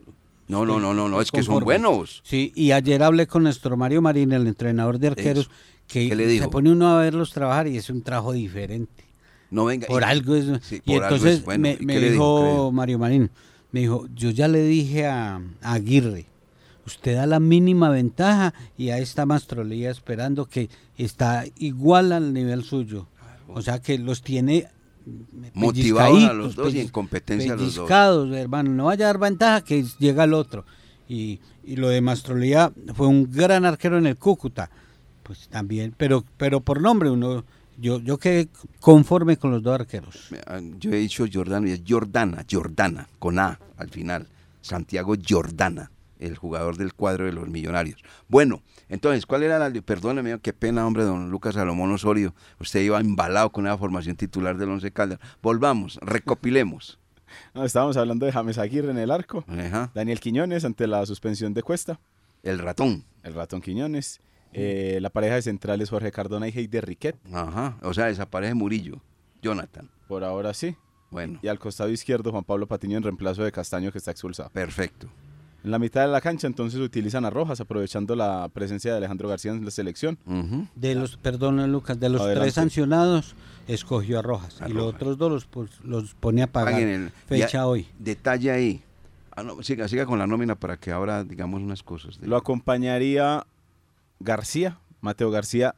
No, 0.50 0.66
no, 0.66 0.80
no, 0.80 0.94
no, 0.94 1.08
no, 1.08 1.22
es 1.22 1.32
que 1.32 1.44
son 1.44 1.64
buenos. 1.64 2.22
Sí, 2.26 2.52
y 2.56 2.72
ayer 2.72 3.02
hablé 3.04 3.26
con 3.28 3.44
nuestro 3.44 3.78
Mario 3.78 4.02
Marín, 4.02 4.34
el 4.34 4.46
entrenador 4.48 5.00
de 5.00 5.08
arqueros, 5.08 5.46
Eso. 5.46 5.52
que 5.88 6.10
¿Qué 6.10 6.16
le 6.16 6.28
dijo? 6.28 6.46
se 6.46 6.50
pone 6.52 6.72
uno 6.72 6.90
a 6.90 7.00
verlos 7.02 7.32
trabajar 7.32 7.68
y 7.68 7.78
es 7.78 7.90
un 7.90 8.02
trabajo 8.02 8.34
diferente. 8.34 9.06
No 9.52 9.66
venga. 9.66 9.88
Por 9.88 10.02
y- 10.02 10.06
algo 10.06 10.36
es. 10.36 10.46
Sí, 10.64 10.82
y 10.86 10.94
por 10.96 11.04
algo 11.04 11.16
entonces 11.16 11.40
es 11.40 11.46
bueno. 11.46 11.62
me, 11.62 11.78
¿Y 11.80 11.86
me 11.86 12.00
dijo? 12.00 12.72
Mario 12.74 13.00
Marín, 13.00 13.30
me 13.72 13.80
dijo, 13.82 14.08
yo 14.14 14.32
ya 14.32 14.48
le 14.48 14.64
dije 14.64 15.06
a, 15.08 15.36
a 15.62 15.74
Aguirre, 15.74 16.26
usted 16.86 17.16
da 17.16 17.26
la 17.28 17.40
mínima 17.40 17.90
ventaja 17.90 18.54
y 18.78 18.90
ahí 18.90 19.04
está 19.04 19.26
Mastrolía 19.28 19.92
esperando 19.92 20.46
que 20.48 20.70
está 20.98 21.46
igual 21.58 22.12
al 22.12 22.34
nivel 22.34 22.64
suyo. 22.64 23.08
O 23.48 23.62
sea 23.62 23.80
que 23.82 23.98
los 23.98 24.22
tiene 24.24 24.68
Motivados 25.54 26.24
a 26.24 26.34
los 26.34 26.56
dos 26.56 26.74
y 26.74 26.80
en 26.80 26.90
competencia 26.90 27.54
a 27.54 27.56
los 27.56 27.76
dos. 27.76 27.90
hermano, 28.36 28.72
no 28.72 28.86
vaya 28.86 29.06
a 29.06 29.08
dar 29.08 29.20
ventaja 29.20 29.62
que 29.62 29.84
llega 30.00 30.24
el 30.24 30.34
otro. 30.34 30.66
Y, 31.08 31.40
y 31.64 31.76
lo 31.76 31.90
de 31.90 32.02
Mastrolía 32.02 32.72
fue 32.94 33.08
un 33.08 33.32
gran 33.32 33.66
arquero 33.66 33.98
en 33.98 34.06
el 34.06 34.18
Cúcuta, 34.18 34.70
pues 35.24 35.48
también, 35.50 35.94
pero 35.98 36.24
pero 36.38 36.60
por 36.62 36.82
nombre 36.82 37.10
uno 37.10 37.44
yo 37.78 38.00
yo 38.00 38.18
quedé 38.18 38.50
conforme 38.80 39.38
con 39.38 39.52
los 39.52 39.64
dos 39.64 39.80
arqueros. 39.80 40.30
Yo 40.80 40.92
he 40.92 40.98
dicho 40.98 41.26
Jordana 41.32 41.70
y 41.70 41.72
es 41.72 41.82
Jordana, 41.88 42.46
Jordana, 42.50 43.08
con 43.18 43.40
A 43.40 43.60
al 43.78 43.90
final. 43.90 44.28
Santiago 44.62 45.16
Jordana, 45.28 45.90
el 46.20 46.36
jugador 46.36 46.78
del 46.78 46.94
cuadro 46.94 47.26
de 47.26 47.32
los 47.32 47.48
millonarios. 47.48 48.04
Bueno, 48.28 48.62
entonces, 48.90 49.26
¿cuál 49.26 49.44
era 49.44 49.60
la... 49.60 49.70
Perdóneme, 49.82 50.40
qué 50.40 50.52
pena, 50.52 50.86
hombre, 50.86 51.04
don 51.04 51.30
Lucas 51.30 51.56
Salomón 51.56 51.92
Osorio. 51.92 52.34
Usted 52.60 52.82
iba 52.82 53.00
embalado 53.00 53.52
con 53.52 53.64
la 53.66 53.78
formación 53.78 54.16
titular 54.16 54.58
del 54.58 54.70
Once 54.70 54.92
Caldas. 54.92 55.20
Volvamos, 55.42 55.98
recopilemos. 56.02 57.00
no, 57.54 57.64
estábamos 57.66 57.98
hablando 57.98 58.26
de 58.26 58.32
James 58.32 58.58
Aguirre 58.58 58.92
en 58.92 58.98
el 58.98 59.12
arco. 59.12 59.46
Ajá, 59.48 59.92
Daniel 59.94 60.20
Quiñones 60.20 60.66
ante 60.66 60.88
la 60.88 61.06
suspensión 61.06 61.54
de 61.54 61.62
Cuesta. 61.64 62.00
El 62.44 62.60
ratón. 62.60 63.06
El 63.24 63.34
ratón 63.36 63.62
Quiñones. 63.62 64.22
Eh, 64.52 64.98
la 65.02 65.12
pareja 65.12 65.36
de 65.36 65.44
centrales 65.44 65.92
Jorge 65.92 66.12
Cardona 66.12 66.48
y 66.48 66.52
Heider 66.58 66.86
Riquet. 66.86 67.16
Ajá, 67.32 67.78
o 67.84 67.94
sea, 67.94 68.06
desaparece 68.06 68.56
Murillo. 68.56 69.00
Jonathan. 69.44 69.90
Por 70.08 70.24
ahora 70.24 70.54
sí. 70.54 70.76
Bueno, 71.12 71.40
Y 71.42 71.48
al 71.48 71.60
costado 71.60 71.90
izquierdo 71.90 72.32
Juan 72.32 72.44
Pablo 72.44 72.68
Patiño 72.68 72.98
en 72.98 73.04
reemplazo 73.04 73.44
de 73.44 73.52
Castaño 73.52 73.92
que 73.92 73.98
está 74.00 74.12
expulsado. 74.12 74.50
perfecto. 74.50 75.08
En 75.64 75.72
la 75.72 75.80
mitad 75.80 76.02
de 76.02 76.08
la 76.08 76.22
cancha 76.22 76.48
entonces 76.48 76.80
utilizan 76.80 77.26
a 77.26 77.30
Rojas 77.30 77.60
aprovechando 77.60 78.16
la 78.16 78.48
presencia 78.54 78.92
de 78.92 78.98
Alejandro 78.98 79.28
García 79.28 79.52
en 79.52 79.66
la 79.66 79.72
selección. 79.72 80.18
De 80.76 80.96
los, 80.96 81.18
perdón 81.18 81.72
Lucas, 81.72 82.00
de 82.00 82.10
los 82.10 82.22
Adelante. 82.22 82.44
tres 82.46 82.54
sancionados, 82.54 83.36
escogió 83.68 84.20
a 84.20 84.22
Rojas. 84.22 84.62
A 84.62 84.70
y 84.70 84.74
los 84.74 84.86
otros 84.94 85.18
dos 85.18 85.32
los, 85.32 85.46
pues, 85.46 85.70
los 85.84 86.14
pone 86.16 86.44
a 86.44 86.48
pagar. 86.48 86.80
El- 86.82 87.10
fecha 87.28 87.48
ya- 87.50 87.68
hoy. 87.68 87.88
Detalle 88.00 88.52
ahí. 88.52 88.84
Ah, 89.36 89.44
no, 89.44 89.62
siga, 89.64 89.88
siga 89.88 90.06
con 90.06 90.18
la 90.20 90.28
nómina 90.28 90.56
para 90.56 90.78
que 90.78 90.92
ahora 90.92 91.24
digamos 91.24 91.62
unas 91.62 91.84
cosas. 91.84 92.20
de- 92.20 92.28
Lo 92.28 92.38
acompañaría 92.38 93.46
García, 94.20 94.80
Mateo 95.02 95.30
García 95.32 95.76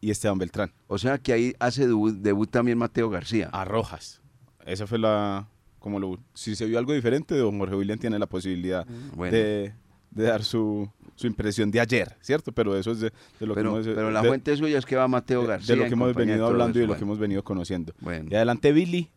y 0.00 0.10
Esteban 0.10 0.38
Beltrán. 0.38 0.72
O 0.86 0.98
sea 0.98 1.18
que 1.18 1.32
ahí 1.32 1.54
hace 1.58 1.86
debut, 1.86 2.14
debut 2.14 2.50
también 2.50 2.78
Mateo 2.78 3.10
García. 3.10 3.48
A 3.52 3.64
Rojas. 3.64 4.20
Esa 4.66 4.86
fue 4.86 4.98
la... 4.98 5.46
Como 5.84 6.00
lo, 6.00 6.18
si 6.32 6.56
se 6.56 6.64
vio 6.64 6.78
algo 6.78 6.94
diferente, 6.94 7.36
don 7.36 7.58
Jorge 7.58 7.74
William 7.76 7.98
tiene 7.98 8.18
la 8.18 8.24
posibilidad 8.26 8.86
Bueno. 9.14 9.36
de, 9.36 9.74
de 10.12 10.22
dar 10.24 10.42
su, 10.42 10.88
su 11.14 11.26
impresión 11.26 11.70
de 11.70 11.78
ayer, 11.78 12.16
¿cierto? 12.22 12.52
Pero 12.52 12.74
eso 12.74 12.92
es 12.92 13.00
de, 13.00 13.12
de 13.38 13.46
lo 13.46 13.54
pero, 13.54 13.74
que 13.74 13.80
hemos... 13.82 13.94
pero 13.94 14.10
la 14.10 14.22
de- 14.22 14.28
fuente 14.28 14.56
suya 14.56 14.78
es 14.78 14.86
que 14.86 14.96
va 14.96 15.06
Mateo 15.08 15.46
García. 15.46 15.74
de 15.74 15.82
lo 15.82 15.86
que 15.86 15.92
hemos 15.92 16.14
venido 16.14 16.46
hablando 16.46 16.78
y 16.78 16.80
de 16.82 16.88
lo 16.88 16.96
que 16.96 17.02
hemos 17.02 17.18
venido 17.18 17.44
conociendo. 17.44 17.92
Bueno. 18.00 18.28
Y 18.30 18.34
adelante 18.34 18.72
Billy, 18.72 19.10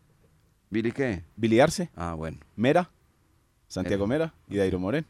¿Billy 0.68 0.92
qué? 0.92 1.24
Billy 1.36 1.58
Arce, 1.60 1.88
Ah, 1.96 2.12
bueno. 2.12 2.36
Mera, 2.54 2.90
Santiago 3.66 4.04
El- 4.04 4.10
Mera 4.10 4.34
y 4.50 4.58
Dairo 4.58 4.78
Morén. 4.78 5.06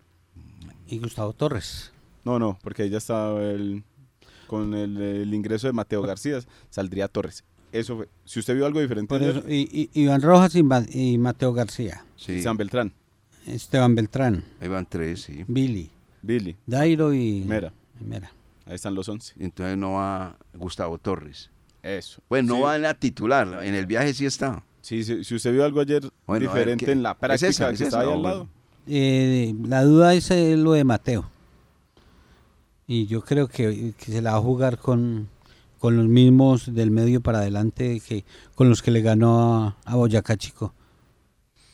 Y 0.86 1.00
Gustavo 1.00 1.32
Torres. 1.32 1.92
No, 2.24 2.38
no, 2.38 2.56
porque 2.62 2.84
ahí 2.84 2.90
ya 2.90 2.98
está 2.98 3.32
el, 3.42 3.82
con 4.46 4.74
el, 4.74 4.96
el 5.02 5.34
ingreso 5.34 5.66
de 5.66 5.72
Mateo 5.72 6.02
García, 6.02 6.38
saldría 6.70 7.08
Torres. 7.08 7.42
Eso 7.72 7.96
fue. 7.96 8.09
Si 8.24 8.40
usted 8.40 8.54
vio 8.54 8.66
algo 8.66 8.81
diferente, 8.81 9.09
Por 9.09 9.22
eso, 9.22 9.42
y, 9.48 9.90
y- 9.94 10.02
Iván 10.02 10.22
Rojas 10.22 10.54
y, 10.54 10.62
Ma- 10.62 10.87
y 10.88 11.18
Mateo 11.18 11.52
García. 11.52 12.04
Sí. 12.16 12.40
San 12.42 12.57
Beltrán, 12.57 12.92
Esteban 13.46 13.94
Beltrán, 13.94 14.44
Ahí 14.61 14.68
van 14.68 14.87
tres, 14.87 15.22
sí. 15.22 15.44
Billy, 15.46 15.90
Billy, 16.22 16.57
Dairo 16.66 17.12
y 17.14 17.42
Mera. 17.46 17.72
y 18.00 18.04
Mera. 18.04 18.31
ahí 18.66 18.74
están 18.74 18.94
los 18.94 19.09
11. 19.09 19.35
Entonces 19.38 19.76
no 19.76 19.92
va 19.94 20.37
Gustavo 20.54 20.98
Torres. 20.98 21.50
Eso. 21.83 22.20
Bueno, 22.28 22.54
Sí. 22.54 22.59
no 22.61 22.66
va 22.66 22.76
en 22.76 22.83
la 22.83 22.94
titular. 22.94 23.62
En 23.64 23.74
el 23.74 23.87
viaje 23.87 24.12
sí 24.14 24.26
está. 24.26 24.62
Sí, 24.81 25.04
sí, 25.04 25.22
si 25.24 25.35
usted 25.35 25.52
vio 25.52 25.64
algo 25.64 25.81
ayer 25.81 26.02
Bueno, 26.26 26.50
a 26.50 26.54
ver, 26.54 26.61
diferente 26.62 26.87
¿qué? 26.87 26.92
en 26.92 27.02
la 27.02 27.11
¿Es 27.12 27.16
práctica 27.18 27.48
esa? 27.48 27.68
que 27.68 27.74
¿Es 27.74 27.81
estaba 27.83 28.02
esa? 28.04 28.11
ahí 28.12 28.16
al 28.16 28.22
lado. 28.22 28.48
Eh, 28.87 29.54
la 29.64 29.83
duda 29.85 30.14
es 30.14 30.31
eh, 30.31 30.57
lo 30.57 30.72
de 30.72 30.85
Mateo. 30.85 31.28
Y 32.87 33.07
yo 33.07 33.20
creo 33.22 33.48
que, 33.48 33.92
que 33.98 34.12
se 34.12 34.22
la 34.22 34.33
va 34.33 34.38
a 34.38 34.40
jugar 34.40 34.78
con, 34.78 35.28
con 35.78 35.96
los 35.96 36.06
mismos 36.06 36.74
del 36.74 36.90
medio 36.90 37.20
para 37.20 37.38
adelante 37.38 38.00
que 38.06 38.24
con 38.54 38.68
los 38.68 38.82
que 38.82 38.90
le 38.90 39.00
ganó 39.02 39.64
a, 39.64 39.76
a 39.84 39.96
Boyacá 39.96 40.36
Chico. 40.36 40.74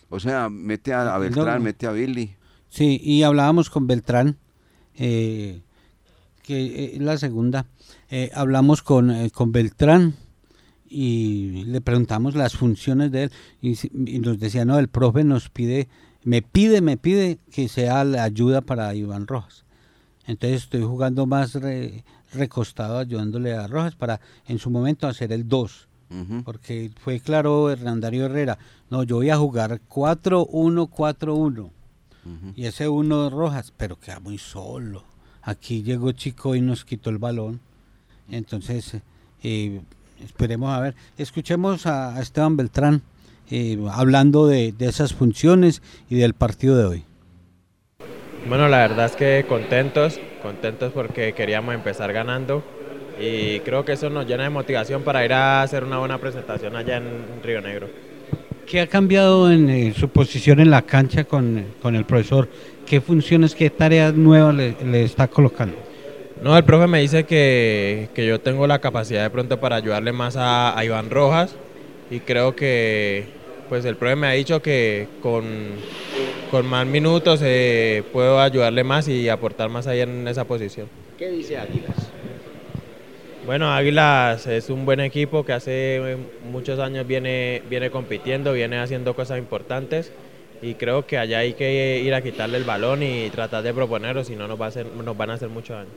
O 0.08 0.20
sea, 0.20 0.48
mete 0.48 0.92
a, 0.92 1.18
Beltrán, 1.18 1.58
no. 1.58 1.64
mete 1.64 1.86
a 1.86 1.92
Billy. 1.92 2.36
Sí, 2.68 3.00
y 3.02 3.22
hablábamos 3.22 3.70
con 3.70 3.86
Beltrán, 3.86 4.36
eh, 4.96 5.62
que 6.42 6.94
es 6.94 7.00
la 7.02 7.16
segunda. 7.18 7.66
Eh, 8.10 8.30
hablamos 8.34 8.82
con, 8.82 9.10
eh, 9.10 9.30
con 9.30 9.50
Beltrán 9.50 10.14
y 10.86 11.64
le 11.64 11.80
preguntamos 11.80 12.34
las 12.36 12.54
funciones 12.54 13.10
de 13.10 13.24
él 13.24 13.32
y, 13.60 13.76
y 13.92 14.18
nos 14.20 14.38
decía, 14.38 14.64
no, 14.64 14.78
el 14.78 14.88
profe 14.88 15.24
nos 15.24 15.48
pide, 15.50 15.88
me 16.22 16.42
pide, 16.42 16.80
me 16.80 16.96
pide 16.96 17.38
que 17.50 17.68
sea 17.68 18.04
la 18.04 18.22
ayuda 18.24 18.60
para 18.60 18.94
Iván 18.94 19.26
Rojas. 19.26 19.64
Entonces 20.26 20.62
estoy 20.62 20.82
jugando 20.82 21.26
más 21.26 21.54
re- 21.54 22.04
recostado 22.34 22.98
ayudándole 22.98 23.54
a 23.54 23.66
Rojas 23.66 23.94
para 23.94 24.20
en 24.46 24.58
su 24.58 24.70
momento 24.70 25.06
hacer 25.06 25.32
el 25.32 25.48
2. 25.48 25.88
Ujú. 26.10 26.42
Porque 26.44 26.90
fue 27.02 27.18
claro 27.20 27.70
Hernandario 27.70 28.26
Herrera, 28.26 28.58
no, 28.90 29.02
yo 29.02 29.16
voy 29.16 29.30
a 29.30 29.36
jugar 29.36 29.80
4-1-4-1 29.88 31.58
Ujú. 31.60 31.72
y 32.56 32.64
ese 32.66 32.88
uno 32.88 33.30
Rojas, 33.30 33.72
pero 33.76 33.98
queda 33.98 34.20
muy 34.20 34.38
solo. 34.38 35.04
Aquí 35.42 35.82
llegó 35.82 36.12
Chico 36.12 36.54
y 36.54 36.60
nos 36.60 36.84
quitó 36.84 37.10
el 37.10 37.18
balón. 37.18 37.60
Entonces, 38.30 38.96
eh, 39.42 39.80
esperemos 40.24 40.70
a 40.70 40.80
ver. 40.80 40.94
Escuchemos 41.18 41.86
a, 41.86 42.16
a 42.16 42.20
Esteban 42.22 42.56
Beltrán 42.56 43.02
eh, 43.50 43.78
hablando 43.90 44.46
de, 44.46 44.72
de 44.72 44.86
esas 44.86 45.12
funciones 45.12 45.82
y 46.08 46.16
del 46.16 46.32
partido 46.32 46.76
de 46.76 46.84
hoy. 46.84 47.04
Bueno, 48.46 48.68
la 48.68 48.78
verdad 48.78 49.07
es 49.07 49.16
que 49.16 49.46
contentos, 49.48 50.20
contentos 50.42 50.92
porque 50.92 51.33
queríamos 51.33 51.74
empezar 51.74 52.12
ganando 52.12 52.62
y 53.18 53.61
creo 53.61 53.87
que 53.87 53.92
eso 53.92 54.11
nos 54.11 54.26
llena 54.26 54.42
de 54.42 54.50
motivación 54.50 55.02
para 55.02 55.24
ir 55.24 55.33
a 55.33 55.62
hacer 55.62 55.83
una 55.83 55.98
buena 55.98 56.18
presentación 56.18 56.76
allá 56.76 56.98
en 56.98 57.04
Río 57.42 57.62
Negro. 57.62 57.88
¿Qué 58.66 58.83
ha 58.83 58.87
cambiado 58.87 59.50
en 59.50 59.70
eh, 59.70 59.94
su 59.96 60.11
posición 60.11 60.61
en 60.61 60.70
la 60.70 60.83
cancha 60.83 61.24
con, 61.24 61.64
con, 61.80 61.96
el 61.96 62.04
profesor? 62.04 62.48
¿Qué 62.87 63.00
funciones, 63.00 63.54
qué 63.54 63.70
tareas 63.70 64.12
nuevas 64.14 64.54
le, 64.54 64.76
le, 64.85 65.04
está 65.04 65.26
colocando? 65.26 65.76
No, 66.42 66.57
el 66.57 66.64
profe 66.64 66.87
me 66.87 67.00
dice 67.00 67.24
que, 67.24 68.11
que, 68.14 68.26
yo 68.26 68.40
tengo 68.40 68.66
la 68.66 68.78
capacidad 68.78 69.22
de 69.22 69.30
pronto 69.30 69.59
para 69.59 69.76
ayudarle 69.76 70.12
más 70.12 70.37
a, 70.37 70.78
a 70.78 70.85
Iván 70.85 71.09
Rojas 71.09 71.57
y 72.11 72.20
creo 72.20 72.54
que 72.54 73.26
pues 73.68 73.85
el 73.85 73.96
profe 73.96 74.16
me 74.16 74.27
ha 74.27 74.33
dicho 74.33 74.61
que 74.62 75.09
con, 75.22 75.44
con 76.50 76.66
más 76.66 76.87
minutos 76.87 77.40
eh, 77.42 78.03
puedo 78.12 78.40
ayudarle 78.40 78.85
más 78.85 79.09
y 79.09 79.29
aportar 79.29 79.68
más 79.68 79.87
ahí 79.87 80.00
en 80.00 80.27
esa 80.29 80.44
posición. 80.44 80.88
¿Qué 81.18 81.31
dice 81.31 81.59
Águilas? 81.59 82.11
Bueno, 83.46 83.70
Águilas 83.70 84.46
es 84.46 84.70
un 84.70 84.87
buen 84.87 85.00
equipo 85.00 85.44
que 85.44 85.53
hace 85.53 86.16
muchos 86.50 86.79
años 86.79 87.07
viene, 87.07 87.62
viene 87.68 87.90
compitiendo, 87.90 88.53
viene 88.55 88.79
haciendo 88.79 89.14
cosas 89.14 89.38
importantes 89.38 90.12
y 90.62 90.74
creo 90.74 91.07
que 91.07 91.18
allá 91.18 91.38
hay 91.40 91.53
que 91.53 92.00
ir 92.03 92.14
a 92.14 92.22
quitarle 92.22 92.57
el 92.57 92.64
balón 92.64 93.03
y 93.03 93.29
tratar 93.29 93.62
de 93.62 93.74
proponerlo, 93.74 94.24
si 94.24 94.35
no 94.35 94.48
nos, 94.48 94.59
va 94.59 94.66
a 94.66 94.68
hacer, 94.68 94.87
nos 94.87 95.16
van 95.16 95.31
a 95.31 95.35
hacer 95.35 95.50
mucho 95.50 95.74
daño. 95.74 95.90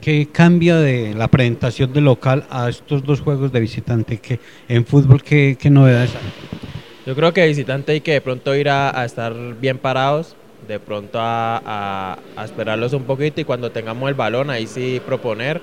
¿Qué 0.00 0.28
cambia 0.30 0.76
de 0.76 1.12
la 1.14 1.26
presentación 1.26 1.92
de 1.92 2.00
local 2.00 2.44
a 2.50 2.68
estos 2.68 3.02
dos 3.02 3.20
juegos 3.20 3.50
de 3.50 3.58
visitante? 3.58 4.18
¿Qué, 4.18 4.38
en 4.68 4.86
fútbol, 4.86 5.24
¿qué, 5.24 5.56
qué 5.58 5.70
novedades 5.70 6.14
hay? 6.14 6.75
Yo 7.06 7.14
creo 7.14 7.32
que 7.32 7.46
visitante 7.46 7.92
hay 7.92 8.00
que 8.00 8.14
de 8.14 8.20
pronto 8.20 8.52
ir 8.56 8.68
a, 8.68 9.00
a 9.00 9.04
estar 9.04 9.32
bien 9.60 9.78
parados, 9.78 10.34
de 10.66 10.80
pronto 10.80 11.20
a, 11.20 11.62
a, 11.64 12.18
a, 12.36 12.44
esperarlos 12.44 12.92
un 12.94 13.04
poquito 13.04 13.40
y 13.40 13.44
cuando 13.44 13.70
tengamos 13.70 14.08
el 14.08 14.16
balón 14.16 14.50
ahí 14.50 14.66
sí 14.66 15.00
proponer, 15.06 15.62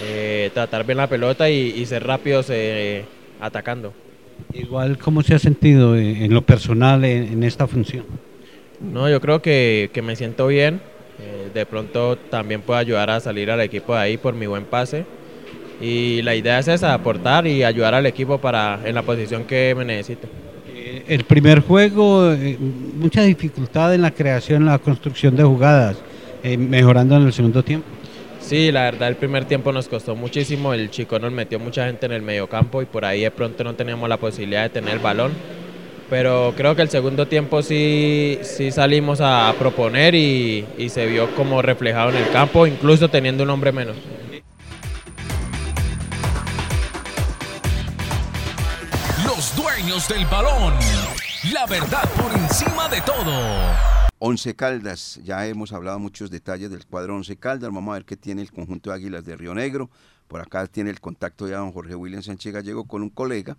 eh, 0.00 0.50
tratar 0.54 0.86
bien 0.86 0.98
la 0.98 1.08
pelota 1.08 1.50
y, 1.50 1.74
y 1.76 1.86
ser 1.86 2.06
rápidos 2.06 2.46
eh, 2.50 3.04
atacando. 3.40 3.92
Igual, 4.54 4.96
¿cómo 4.96 5.22
se 5.22 5.34
ha 5.34 5.40
sentido 5.40 5.96
en 5.96 6.32
lo 6.32 6.42
personal 6.42 7.04
en, 7.04 7.32
en 7.32 7.42
esta 7.42 7.66
función? 7.66 8.04
No, 8.80 9.10
yo 9.10 9.20
creo 9.20 9.42
que, 9.42 9.90
que 9.92 10.02
me 10.02 10.14
siento 10.14 10.46
bien. 10.46 10.80
Eh, 11.18 11.50
de 11.52 11.66
pronto 11.66 12.16
también 12.16 12.62
puedo 12.62 12.78
ayudar 12.78 13.10
a 13.10 13.18
salir 13.18 13.50
al 13.50 13.60
equipo 13.60 13.94
de 13.94 14.00
ahí 14.00 14.16
por 14.16 14.34
mi 14.34 14.46
buen 14.46 14.64
pase. 14.64 15.04
Y 15.80 16.22
la 16.22 16.36
idea 16.36 16.60
es 16.60 16.68
esa, 16.68 16.94
aportar 16.94 17.46
y 17.48 17.64
ayudar 17.64 17.94
al 17.94 18.06
equipo 18.06 18.38
para 18.38 18.78
en 18.84 18.94
la 18.94 19.02
posición 19.02 19.44
que 19.44 19.74
me 19.76 19.84
necesite. 19.84 20.28
Eh, 20.82 21.04
el 21.08 21.24
primer 21.24 21.60
juego, 21.60 22.32
eh, 22.32 22.56
mucha 22.58 23.22
dificultad 23.22 23.94
en 23.94 24.00
la 24.00 24.12
creación, 24.12 24.62
en 24.62 24.68
la 24.68 24.78
construcción 24.78 25.36
de 25.36 25.42
jugadas, 25.42 25.98
eh, 26.42 26.56
mejorando 26.56 27.16
en 27.16 27.26
el 27.26 27.32
segundo 27.34 27.62
tiempo. 27.62 27.86
Sí, 28.40 28.72
la 28.72 28.84
verdad 28.84 29.08
el 29.08 29.16
primer 29.16 29.44
tiempo 29.44 29.72
nos 29.72 29.88
costó 29.88 30.16
muchísimo, 30.16 30.72
el 30.72 30.90
chico 30.90 31.18
nos 31.18 31.32
metió 31.32 31.58
mucha 31.58 31.84
gente 31.84 32.06
en 32.06 32.12
el 32.12 32.22
mediocampo 32.22 32.80
y 32.80 32.86
por 32.86 33.04
ahí 33.04 33.20
de 33.20 33.30
pronto 33.30 33.62
no 33.62 33.74
teníamos 33.74 34.08
la 34.08 34.16
posibilidad 34.16 34.62
de 34.62 34.70
tener 34.70 34.94
el 34.94 35.00
balón, 35.00 35.32
pero 36.08 36.54
creo 36.56 36.74
que 36.74 36.80
el 36.80 36.88
segundo 36.88 37.26
tiempo 37.26 37.60
sí, 37.60 38.38
sí 38.40 38.70
salimos 38.70 39.20
a 39.20 39.54
proponer 39.58 40.14
y, 40.14 40.64
y 40.78 40.88
se 40.88 41.04
vio 41.04 41.28
como 41.34 41.60
reflejado 41.60 42.08
en 42.08 42.16
el 42.16 42.30
campo, 42.30 42.66
incluso 42.66 43.08
teniendo 43.08 43.44
un 43.44 43.50
hombre 43.50 43.70
menos. 43.70 43.96
Dueños 50.00 50.08
del 50.08 50.26
balón, 50.26 50.74
la 51.52 51.66
verdad 51.66 52.08
por 52.16 52.32
encima 52.32 52.88
de 52.88 53.00
todo. 53.00 53.32
Once 54.18 54.54
Caldas, 54.54 55.20
ya 55.24 55.46
hemos 55.46 55.72
hablado 55.72 55.98
muchos 55.98 56.30
detalles 56.30 56.70
del 56.70 56.86
cuadro 56.86 57.16
Once 57.16 57.36
Caldas, 57.36 57.70
vamos 57.72 57.92
a 57.92 57.94
ver 57.94 58.04
qué 58.04 58.16
tiene 58.16 58.42
el 58.42 58.52
conjunto 58.52 58.90
de 58.90 58.96
Águilas 58.96 59.24
de 59.24 59.36
Río 59.36 59.54
Negro, 59.54 59.90
por 60.28 60.40
acá 60.40 60.66
tiene 60.66 60.90
el 60.90 61.00
contacto 61.00 61.48
ya 61.48 61.58
don 61.58 61.72
Jorge 61.72 61.94
William 61.94 62.22
Sánchez 62.22 62.52
Gallego 62.52 62.84
con 62.84 63.02
un 63.02 63.10
colega 63.10 63.56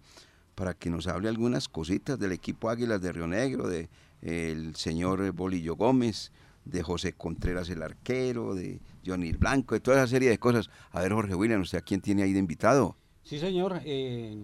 para 0.56 0.74
que 0.74 0.90
nos 0.90 1.08
hable 1.08 1.30
algunas 1.30 1.68
cositas 1.68 2.18
del 2.20 2.32
equipo 2.32 2.70
Águilas 2.70 3.02
de 3.02 3.12
Río 3.12 3.28
Negro, 3.28 3.68
de 3.68 3.90
eh, 4.22 4.52
el 4.52 4.76
señor 4.76 5.32
Bolillo 5.32 5.76
Gómez, 5.76 6.32
de 6.66 6.84
José 6.84 7.14
Contreras 7.14 7.70
el 7.70 7.82
arquero, 7.82 8.56
de 8.56 8.80
Johnny 9.06 9.32
Blanco, 9.32 9.76
de 9.76 9.82
toda 9.82 9.98
esa 9.98 10.08
serie 10.08 10.30
de 10.30 10.38
cosas. 10.38 10.70
A 10.92 11.02
ver 11.02 11.12
Jorge 11.14 11.36
William, 11.36 11.62
¿usted 11.62 11.80
a 11.80 11.82
quién 11.82 12.02
tiene 12.02 12.24
ahí 12.24 12.34
de 12.34 12.40
invitado? 12.40 12.96
Sí 13.24 13.40
señor, 13.40 13.82
eh, 13.84 14.38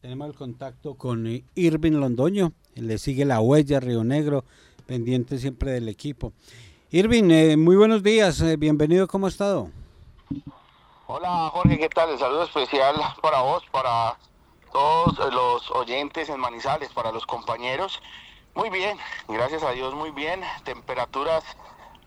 tenemos 0.00 0.28
el 0.28 0.34
contacto 0.34 0.94
con 0.94 1.26
Irving 1.54 1.92
Londoño, 1.92 2.52
le 2.74 2.98
sigue 2.98 3.24
la 3.24 3.40
huella 3.40 3.80
Río 3.80 4.04
Negro, 4.04 4.44
pendiente 4.86 5.38
siempre 5.38 5.72
del 5.72 5.88
equipo. 5.88 6.32
Irving, 6.90 7.30
eh, 7.30 7.56
muy 7.56 7.74
buenos 7.74 8.02
días, 8.02 8.40
eh, 8.40 8.56
bienvenido, 8.56 9.08
¿cómo 9.08 9.26
ha 9.26 9.28
estado? 9.28 9.70
Hola 11.08 11.50
Jorge, 11.52 11.78
¿qué 11.78 11.88
tal? 11.88 12.10
El 12.10 12.18
saludo 12.18 12.44
especial 12.44 12.94
para 13.20 13.40
vos, 13.40 13.64
para 13.72 14.16
todos 14.72 15.34
los 15.34 15.70
oyentes 15.72 16.28
en 16.28 16.38
Manizales, 16.38 16.90
para 16.92 17.10
los 17.10 17.26
compañeros. 17.26 18.00
Muy 18.54 18.70
bien, 18.70 18.96
gracias 19.26 19.62
a 19.62 19.72
Dios, 19.72 19.94
muy 19.94 20.10
bien. 20.12 20.42
Temperaturas 20.64 21.42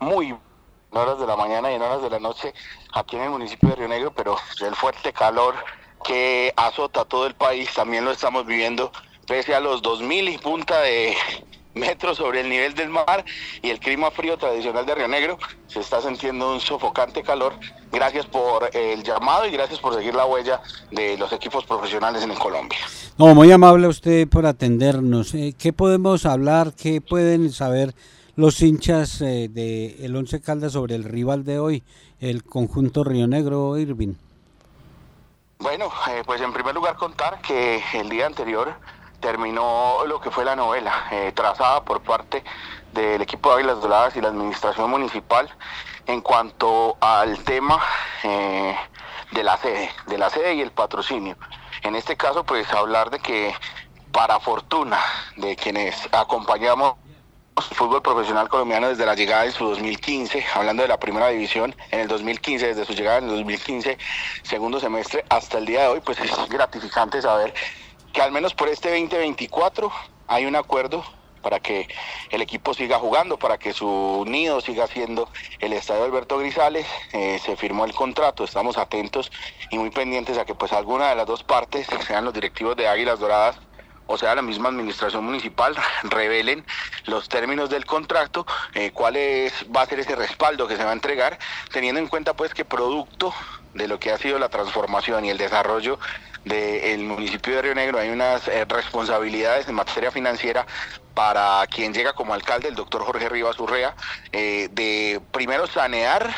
muy 0.00 0.28
en 0.28 0.98
horas 0.98 1.18
de 1.18 1.26
la 1.26 1.36
mañana 1.36 1.70
y 1.70 1.74
en 1.74 1.82
horas 1.82 2.02
de 2.02 2.10
la 2.10 2.18
noche 2.18 2.54
aquí 2.94 3.16
en 3.16 3.22
el 3.22 3.30
municipio 3.30 3.68
de 3.70 3.76
Río 3.76 3.88
Negro, 3.88 4.12
pero 4.14 4.36
el 4.60 4.74
fuerte 4.76 5.12
calor 5.12 5.54
que 6.02 6.52
azota 6.56 7.04
todo 7.04 7.26
el 7.26 7.34
país 7.34 7.72
también 7.74 8.04
lo 8.04 8.10
estamos 8.10 8.46
viviendo 8.46 8.92
pese 9.26 9.54
a 9.54 9.60
los 9.60 9.82
2000 9.82 10.28
y 10.28 10.38
punta 10.38 10.80
de 10.80 11.14
metros 11.74 12.18
sobre 12.18 12.40
el 12.40 12.48
nivel 12.48 12.74
del 12.74 12.90
mar 12.90 13.24
y 13.62 13.70
el 13.70 13.78
clima 13.78 14.10
frío 14.10 14.36
tradicional 14.36 14.84
de 14.84 14.94
Río 14.94 15.08
Negro, 15.08 15.38
se 15.68 15.80
está 15.80 16.02
sintiendo 16.02 16.52
un 16.52 16.60
sofocante 16.60 17.22
calor. 17.22 17.54
Gracias 17.90 18.26
por 18.26 18.74
el 18.74 19.02
llamado 19.02 19.46
y 19.46 19.50
gracias 19.50 19.80
por 19.80 19.94
seguir 19.94 20.14
la 20.14 20.26
huella 20.26 20.60
de 20.90 21.16
los 21.16 21.32
equipos 21.32 21.64
profesionales 21.64 22.22
en 22.22 22.34
Colombia. 22.34 22.78
No, 23.18 23.34
muy 23.34 23.50
amable 23.52 23.88
usted 23.88 24.28
por 24.28 24.46
atendernos. 24.46 25.34
Eh, 25.34 25.54
¿Qué 25.58 25.72
podemos 25.72 26.26
hablar? 26.26 26.72
¿Qué 26.74 27.00
pueden 27.00 27.50
saber 27.52 27.94
los 28.36 28.60
hinchas 28.62 29.20
eh, 29.20 29.48
de 29.50 30.04
el 30.04 30.16
Once 30.16 30.40
Caldas 30.40 30.72
sobre 30.72 30.94
el 30.94 31.04
rival 31.04 31.44
de 31.44 31.58
hoy, 31.58 31.82
el 32.20 32.44
conjunto 32.44 33.04
Río 33.04 33.26
Negro 33.26 33.78
Irving? 33.78 34.14
Bueno, 35.62 35.92
eh, 36.10 36.24
pues 36.26 36.40
en 36.40 36.52
primer 36.52 36.74
lugar 36.74 36.96
contar 36.96 37.40
que 37.40 37.84
el 37.94 38.08
día 38.08 38.26
anterior 38.26 38.74
terminó 39.20 39.98
lo 40.08 40.20
que 40.20 40.32
fue 40.32 40.44
la 40.44 40.56
novela, 40.56 41.06
eh, 41.12 41.30
trazada 41.36 41.84
por 41.84 42.02
parte 42.02 42.42
del 42.92 43.22
equipo 43.22 43.48
de 43.50 43.58
Águilas 43.58 43.80
Doradas 43.80 44.16
y 44.16 44.20
la 44.20 44.30
administración 44.30 44.90
municipal 44.90 45.48
en 46.06 46.20
cuanto 46.20 46.96
al 47.00 47.44
tema 47.44 47.80
eh, 48.24 48.76
de 49.30 49.44
la 49.44 49.56
sede, 49.56 49.88
de 50.08 50.18
la 50.18 50.30
sede 50.30 50.54
y 50.54 50.62
el 50.62 50.72
patrocinio. 50.72 51.36
En 51.82 51.94
este 51.94 52.16
caso, 52.16 52.42
pues 52.42 52.68
hablar 52.72 53.10
de 53.10 53.20
que 53.20 53.54
para 54.10 54.40
fortuna 54.40 54.98
de 55.36 55.54
quienes 55.54 56.08
acompañamos 56.10 56.96
fútbol 57.60 58.02
profesional 58.02 58.48
colombiano 58.48 58.88
desde 58.88 59.04
la 59.04 59.14
llegada 59.14 59.42
de 59.42 59.52
su 59.52 59.64
2015, 59.66 60.44
hablando 60.54 60.82
de 60.82 60.88
la 60.88 60.98
primera 60.98 61.28
división 61.28 61.74
en 61.90 62.00
el 62.00 62.08
2015, 62.08 62.68
desde 62.68 62.84
su 62.84 62.94
llegada 62.94 63.18
en 63.18 63.24
el 63.24 63.30
2015, 63.30 63.98
segundo 64.42 64.80
semestre 64.80 65.24
hasta 65.28 65.58
el 65.58 65.66
día 65.66 65.82
de 65.82 65.88
hoy, 65.88 66.00
pues 66.00 66.18
es 66.20 66.30
gratificante 66.48 67.20
saber 67.20 67.52
que 68.12 68.22
al 68.22 68.32
menos 68.32 68.54
por 68.54 68.68
este 68.68 68.90
2024 68.90 69.90
hay 70.28 70.46
un 70.46 70.56
acuerdo 70.56 71.04
para 71.42 71.60
que 71.60 71.88
el 72.30 72.40
equipo 72.40 72.72
siga 72.72 72.98
jugando, 72.98 73.36
para 73.36 73.58
que 73.58 73.72
su 73.72 74.24
nido 74.26 74.60
siga 74.60 74.86
siendo 74.86 75.28
el 75.58 75.72
Estadio 75.72 76.04
Alberto 76.04 76.38
Grisales. 76.38 76.86
Eh, 77.12 77.40
se 77.44 77.56
firmó 77.56 77.84
el 77.84 77.92
contrato, 77.92 78.44
estamos 78.44 78.78
atentos 78.78 79.30
y 79.70 79.78
muy 79.78 79.90
pendientes 79.90 80.38
a 80.38 80.44
que 80.44 80.54
pues 80.54 80.72
alguna 80.72 81.08
de 81.08 81.16
las 81.16 81.26
dos 81.26 81.42
partes, 81.42 81.88
sean 82.06 82.24
los 82.24 82.32
directivos 82.32 82.76
de 82.76 82.86
Águilas 82.86 83.18
Doradas 83.18 83.56
o 84.06 84.18
sea, 84.18 84.34
la 84.34 84.42
misma 84.42 84.68
administración 84.68 85.24
municipal 85.24 85.74
revelen 86.04 86.64
los 87.06 87.28
términos 87.28 87.70
del 87.70 87.86
contrato, 87.86 88.46
eh, 88.74 88.90
cuál 88.92 89.16
va 89.74 89.82
a 89.82 89.86
ser 89.86 90.00
ese 90.00 90.16
respaldo 90.16 90.68
que 90.68 90.76
se 90.76 90.84
va 90.84 90.90
a 90.90 90.94
entregar, 90.94 91.38
teniendo 91.72 92.00
en 92.00 92.08
cuenta 92.08 92.34
pues 92.34 92.54
que 92.54 92.64
producto 92.64 93.34
de 93.74 93.88
lo 93.88 93.98
que 93.98 94.12
ha 94.12 94.18
sido 94.18 94.38
la 94.38 94.48
transformación 94.48 95.24
y 95.24 95.30
el 95.30 95.38
desarrollo 95.38 95.98
del 96.44 97.04
municipio 97.04 97.54
de 97.54 97.62
Río 97.62 97.74
Negro 97.74 97.98
hay 97.98 98.10
unas 98.10 98.48
eh, 98.48 98.64
responsabilidades 98.64 99.68
en 99.68 99.76
materia 99.76 100.10
financiera 100.10 100.66
para 101.14 101.66
quien 101.66 101.92
llega 101.92 102.12
como 102.12 102.34
alcalde, 102.34 102.68
el 102.68 102.74
doctor 102.74 103.02
Jorge 103.02 103.28
Rivas 103.28 103.58
Urrea, 103.60 103.94
eh, 104.32 104.68
de 104.72 105.20
primero 105.30 105.66
sanear 105.66 106.34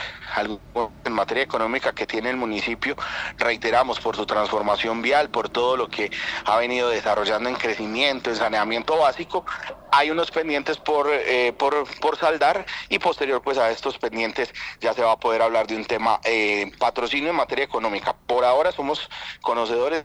en 1.05 1.13
materia 1.13 1.45
económica 1.45 1.95
que 1.95 2.07
tiene 2.07 2.31
el 2.31 2.37
municipio, 2.37 2.97
reiteramos 3.39 4.01
por 4.01 4.17
su 4.17 4.27
transformación 4.27 5.01
vial, 5.01 5.31
por 5.31 5.49
todo 5.49 5.77
lo 5.77 5.89
que 5.89 6.11
ha 6.45 6.57
venido 6.57 6.89
desarrollando 6.89 7.49
en 7.49 7.55
crecimiento, 7.55 8.31
en 8.31 8.37
saneamiento 8.37 8.97
básico, 8.99 9.45
hay 9.93 10.11
unos 10.11 10.33
pendientes 10.33 10.77
por, 10.77 11.09
eh, 11.09 11.53
por, 11.57 11.87
por, 12.01 12.19
saldar 12.19 12.67
y 12.89 12.99
posterior 12.99 13.43
pues 13.43 13.59
a 13.59 13.71
estos 13.71 13.97
pendientes 13.99 14.53
ya 14.81 14.93
se 14.93 15.03
va 15.03 15.13
a 15.13 15.21
poder 15.21 15.41
hablar 15.41 15.69
de 15.69 15.77
un 15.77 15.85
tema 15.85 16.21
eh, 16.25 16.73
patrocinio 16.79 17.31
en 17.31 17.37
materia 17.37 17.65
económica. 17.65 18.17
Por 18.27 18.45
ahora 18.45 18.73
somos 18.73 19.09
conocedores 19.41 20.03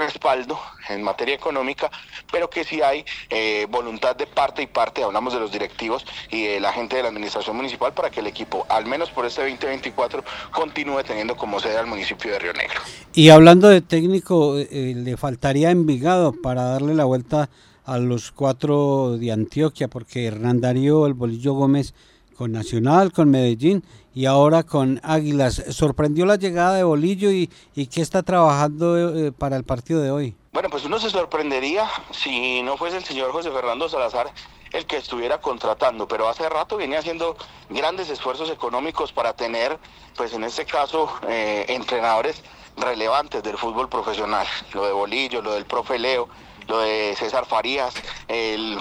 respaldo 0.00 0.58
en 0.88 1.02
materia 1.02 1.34
económica, 1.34 1.90
pero 2.32 2.50
que 2.50 2.64
sí 2.64 2.82
hay 2.82 3.04
eh, 3.28 3.66
voluntad 3.70 4.16
de 4.16 4.26
parte 4.26 4.62
y 4.62 4.66
parte, 4.66 5.04
hablamos 5.04 5.32
de 5.32 5.40
los 5.40 5.52
directivos 5.52 6.04
y 6.30 6.46
de 6.46 6.60
la 6.60 6.72
gente 6.72 6.96
de 6.96 7.02
la 7.02 7.08
administración 7.10 7.56
municipal 7.56 7.92
para 7.92 8.10
que 8.10 8.20
el 8.20 8.26
equipo, 8.26 8.66
al 8.68 8.86
menos 8.86 9.10
por 9.10 9.26
este 9.26 9.42
2024, 9.42 10.24
continúe 10.50 11.04
teniendo 11.04 11.36
como 11.36 11.60
sede 11.60 11.78
al 11.78 11.86
municipio 11.86 12.32
de 12.32 12.38
Río 12.38 12.52
Negro. 12.52 12.80
Y 13.12 13.28
hablando 13.30 13.68
de 13.68 13.80
técnico, 13.80 14.56
eh, 14.58 14.94
le 14.96 15.16
faltaría 15.16 15.70
Envigado 15.70 16.32
para 16.32 16.64
darle 16.64 16.94
la 16.94 17.04
vuelta 17.04 17.48
a 17.84 17.98
los 17.98 18.32
cuatro 18.32 19.16
de 19.18 19.32
Antioquia, 19.32 19.88
porque 19.88 20.26
Hernán 20.26 20.60
Darío, 20.60 21.06
el 21.06 21.14
Bolillo 21.14 21.54
Gómez 21.54 21.94
con 22.36 22.52
Nacional, 22.52 23.12
con 23.12 23.30
Medellín 23.30 23.84
y 24.14 24.26
ahora 24.26 24.62
con 24.62 25.00
Águilas. 25.02 25.62
¿Sorprendió 25.70 26.26
la 26.26 26.36
llegada 26.36 26.74
de 26.74 26.84
Bolillo 26.84 27.30
y, 27.30 27.50
y 27.74 27.86
qué 27.86 28.00
está 28.00 28.22
trabajando 28.22 29.26
eh, 29.26 29.32
para 29.32 29.56
el 29.56 29.64
partido 29.64 30.00
de 30.00 30.10
hoy? 30.10 30.36
Bueno, 30.52 30.68
pues 30.68 30.84
uno 30.84 30.98
se 30.98 31.10
sorprendería 31.10 31.88
si 32.10 32.62
no 32.62 32.76
fuese 32.76 32.96
el 32.96 33.04
señor 33.04 33.30
José 33.30 33.50
Fernando 33.50 33.88
Salazar 33.88 34.32
el 34.72 34.86
que 34.86 34.96
estuviera 34.96 35.40
contratando, 35.40 36.06
pero 36.06 36.28
hace 36.28 36.48
rato 36.48 36.76
venía 36.76 37.00
haciendo 37.00 37.36
grandes 37.68 38.08
esfuerzos 38.08 38.50
económicos 38.50 39.12
para 39.12 39.32
tener, 39.34 39.78
pues 40.16 40.32
en 40.32 40.44
este 40.44 40.64
caso, 40.64 41.10
eh, 41.28 41.66
entrenadores 41.68 42.42
relevantes 42.76 43.42
del 43.42 43.58
fútbol 43.58 43.88
profesional. 43.88 44.46
Lo 44.72 44.86
de 44.86 44.92
Bolillo, 44.92 45.42
lo 45.42 45.54
del 45.54 45.66
profe 45.66 45.98
Leo, 45.98 46.28
lo 46.70 46.78
de 46.78 47.14
César 47.18 47.44
Farías, 47.46 47.92
el 48.28 48.78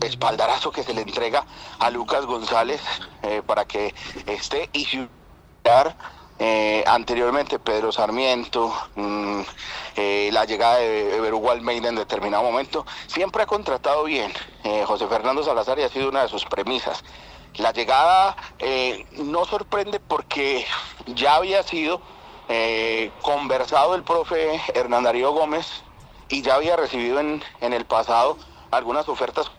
espaldarazo 0.00 0.70
que 0.70 0.82
se 0.82 0.94
le 0.94 1.02
entrega 1.02 1.44
a 1.78 1.90
Lucas 1.90 2.24
González 2.26 2.80
eh, 3.22 3.42
para 3.44 3.64
que 3.64 3.94
esté 4.26 4.70
y 4.72 4.86
eh, 6.38 6.84
anteriormente 6.86 7.58
Pedro 7.58 7.90
Sarmiento, 7.90 8.72
mm, 8.96 9.40
eh, 9.96 10.30
la 10.32 10.44
llegada 10.44 10.76
de 10.76 11.20
Berugo 11.20 11.50
Almeida 11.50 11.88
en 11.88 11.96
determinado 11.96 12.42
momento, 12.42 12.84
siempre 13.06 13.44
ha 13.44 13.46
contratado 13.46 14.04
bien 14.04 14.32
eh, 14.64 14.84
José 14.86 15.06
Fernando 15.06 15.42
Salazar 15.42 15.78
y 15.78 15.82
ha 15.82 15.88
sido 15.88 16.08
una 16.08 16.22
de 16.22 16.28
sus 16.28 16.44
premisas. 16.44 17.02
La 17.56 17.72
llegada 17.72 18.36
no 19.12 19.44
sorprende 19.44 20.00
porque 20.00 20.66
ya 21.06 21.36
había 21.36 21.62
sido 21.62 22.00
conversado 23.22 23.94
el 23.94 24.02
profe 24.02 24.60
Hernán 24.74 25.04
Darío 25.04 25.30
Gómez 25.30 25.84
y 26.28 26.42
ya 26.42 26.54
había 26.54 26.76
recibido 26.76 27.20
en, 27.20 27.42
en 27.60 27.72
el 27.72 27.84
pasado 27.84 28.36
algunas 28.70 29.08
ofertas 29.08 29.50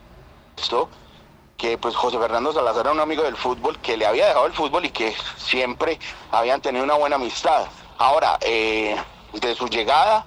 que 1.56 1.78
pues 1.78 1.94
José 1.94 2.18
Fernando 2.18 2.52
Salazar 2.52 2.82
era 2.82 2.92
un 2.92 3.00
amigo 3.00 3.22
del 3.22 3.36
fútbol 3.36 3.78
que 3.78 3.96
le 3.96 4.06
había 4.06 4.26
dejado 4.26 4.46
el 4.46 4.52
fútbol 4.52 4.84
y 4.84 4.90
que 4.90 5.14
siempre 5.36 5.98
habían 6.30 6.60
tenido 6.60 6.84
una 6.84 6.94
buena 6.94 7.16
amistad. 7.16 7.66
Ahora, 7.98 8.38
eh, 8.42 8.96
de 9.32 9.54
su 9.54 9.68
llegada, 9.68 10.26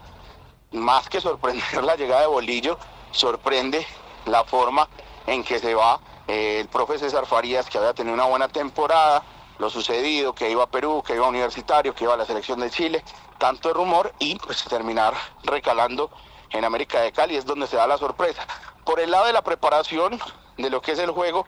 más 0.71 1.07
que 1.09 1.21
sorprender 1.21 1.83
la 1.83 1.95
llegada 1.95 2.21
de 2.21 2.27
Bolillo, 2.27 2.77
sorprende 3.11 3.85
la 4.25 4.43
forma 4.43 4.87
en 5.27 5.43
que 5.43 5.59
se 5.59 5.75
va 5.75 5.99
eh, 6.27 6.59
el 6.61 6.67
profe 6.67 6.97
César 6.97 7.25
Farías, 7.25 7.69
que 7.69 7.77
había 7.77 7.93
tenido 7.93 8.13
una 8.13 8.25
buena 8.25 8.47
temporada, 8.47 9.23
lo 9.59 9.69
sucedido, 9.69 10.33
que 10.33 10.49
iba 10.49 10.63
a 10.63 10.67
Perú, 10.67 11.03
que 11.05 11.15
iba 11.15 11.25
a 11.25 11.29
Universitario, 11.29 11.93
que 11.93 12.05
iba 12.05 12.13
a 12.13 12.17
la 12.17 12.25
selección 12.25 12.59
de 12.59 12.69
Chile, 12.69 13.03
tanto 13.37 13.73
rumor 13.73 14.13
y 14.19 14.35
pues 14.39 14.63
terminar 14.65 15.13
recalando 15.43 16.09
en 16.51 16.65
América 16.65 17.01
de 17.01 17.11
Cali, 17.11 17.35
es 17.35 17.45
donde 17.45 17.67
se 17.67 17.77
da 17.77 17.87
la 17.87 17.97
sorpresa. 17.97 18.45
Por 18.85 18.99
el 18.99 19.11
lado 19.11 19.25
de 19.25 19.33
la 19.33 19.43
preparación 19.43 20.19
de 20.57 20.69
lo 20.69 20.81
que 20.81 20.93
es 20.93 20.99
el 20.99 21.11
juego, 21.11 21.45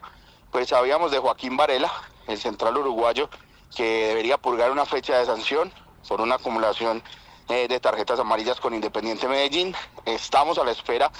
pues 0.50 0.68
sabíamos 0.68 1.10
de 1.10 1.18
Joaquín 1.18 1.56
Varela, 1.56 1.90
el 2.26 2.38
central 2.38 2.76
uruguayo, 2.76 3.28
que 3.74 4.08
debería 4.08 4.38
purgar 4.38 4.70
una 4.70 4.86
fecha 4.86 5.18
de 5.18 5.26
sanción 5.26 5.72
por 6.06 6.20
una 6.20 6.36
acumulación 6.36 7.02
eh, 7.48 7.68
de 7.68 7.80
tarjetas 7.80 8.20
amarillas 8.20 8.60
con 8.60 8.74
Independiente 8.74 9.28
Medellín. 9.28 9.74
Estamos 10.04 10.58
a 10.58 10.64
la 10.64 10.72
espera 10.72 11.10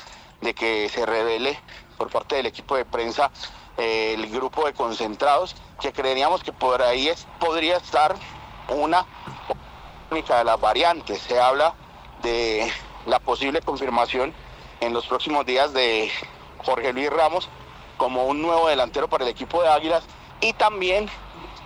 de 0.41 0.55
que 0.55 0.89
se 0.89 1.07
revele 1.07 1.59
por 1.97 2.11
parte 2.11 2.37
del 2.37 2.47
equipo 2.47 2.76
de 2.76 2.85
prensa 2.85 3.30
eh, 3.78 4.14
el 4.14 4.28
grupo 4.30 4.66
de 4.66 4.74
concentrados, 4.74 5.57
que 5.80 5.93
creeríamos 5.93 6.43
que 6.43 6.53
por 6.53 6.83
ahí 6.83 7.09
es, 7.09 7.26
podría 7.41 7.78
estar 7.78 8.14
una 8.68 9.07
única 10.11 10.39
de 10.39 10.45
las 10.45 10.61
variantes. 10.61 11.20
Se 11.22 11.41
habla 11.41 11.74
de 12.22 12.70
la 13.07 13.18
posible 13.18 13.61
confirmación 13.61 14.32
en 14.80 14.92
los 14.92 15.07
próximos 15.07 15.46
días 15.46 15.72
de 15.72 16.11
Jorge 16.64 16.92
Luis 16.92 17.11
Ramos 17.11 17.48
como 17.96 18.26
un 18.26 18.42
nuevo 18.42 18.68
delantero 18.68 19.09
para 19.09 19.24
el 19.24 19.30
equipo 19.30 19.62
de 19.62 19.68
Águilas 19.68 20.05
y 20.40 20.53
también 20.55 21.09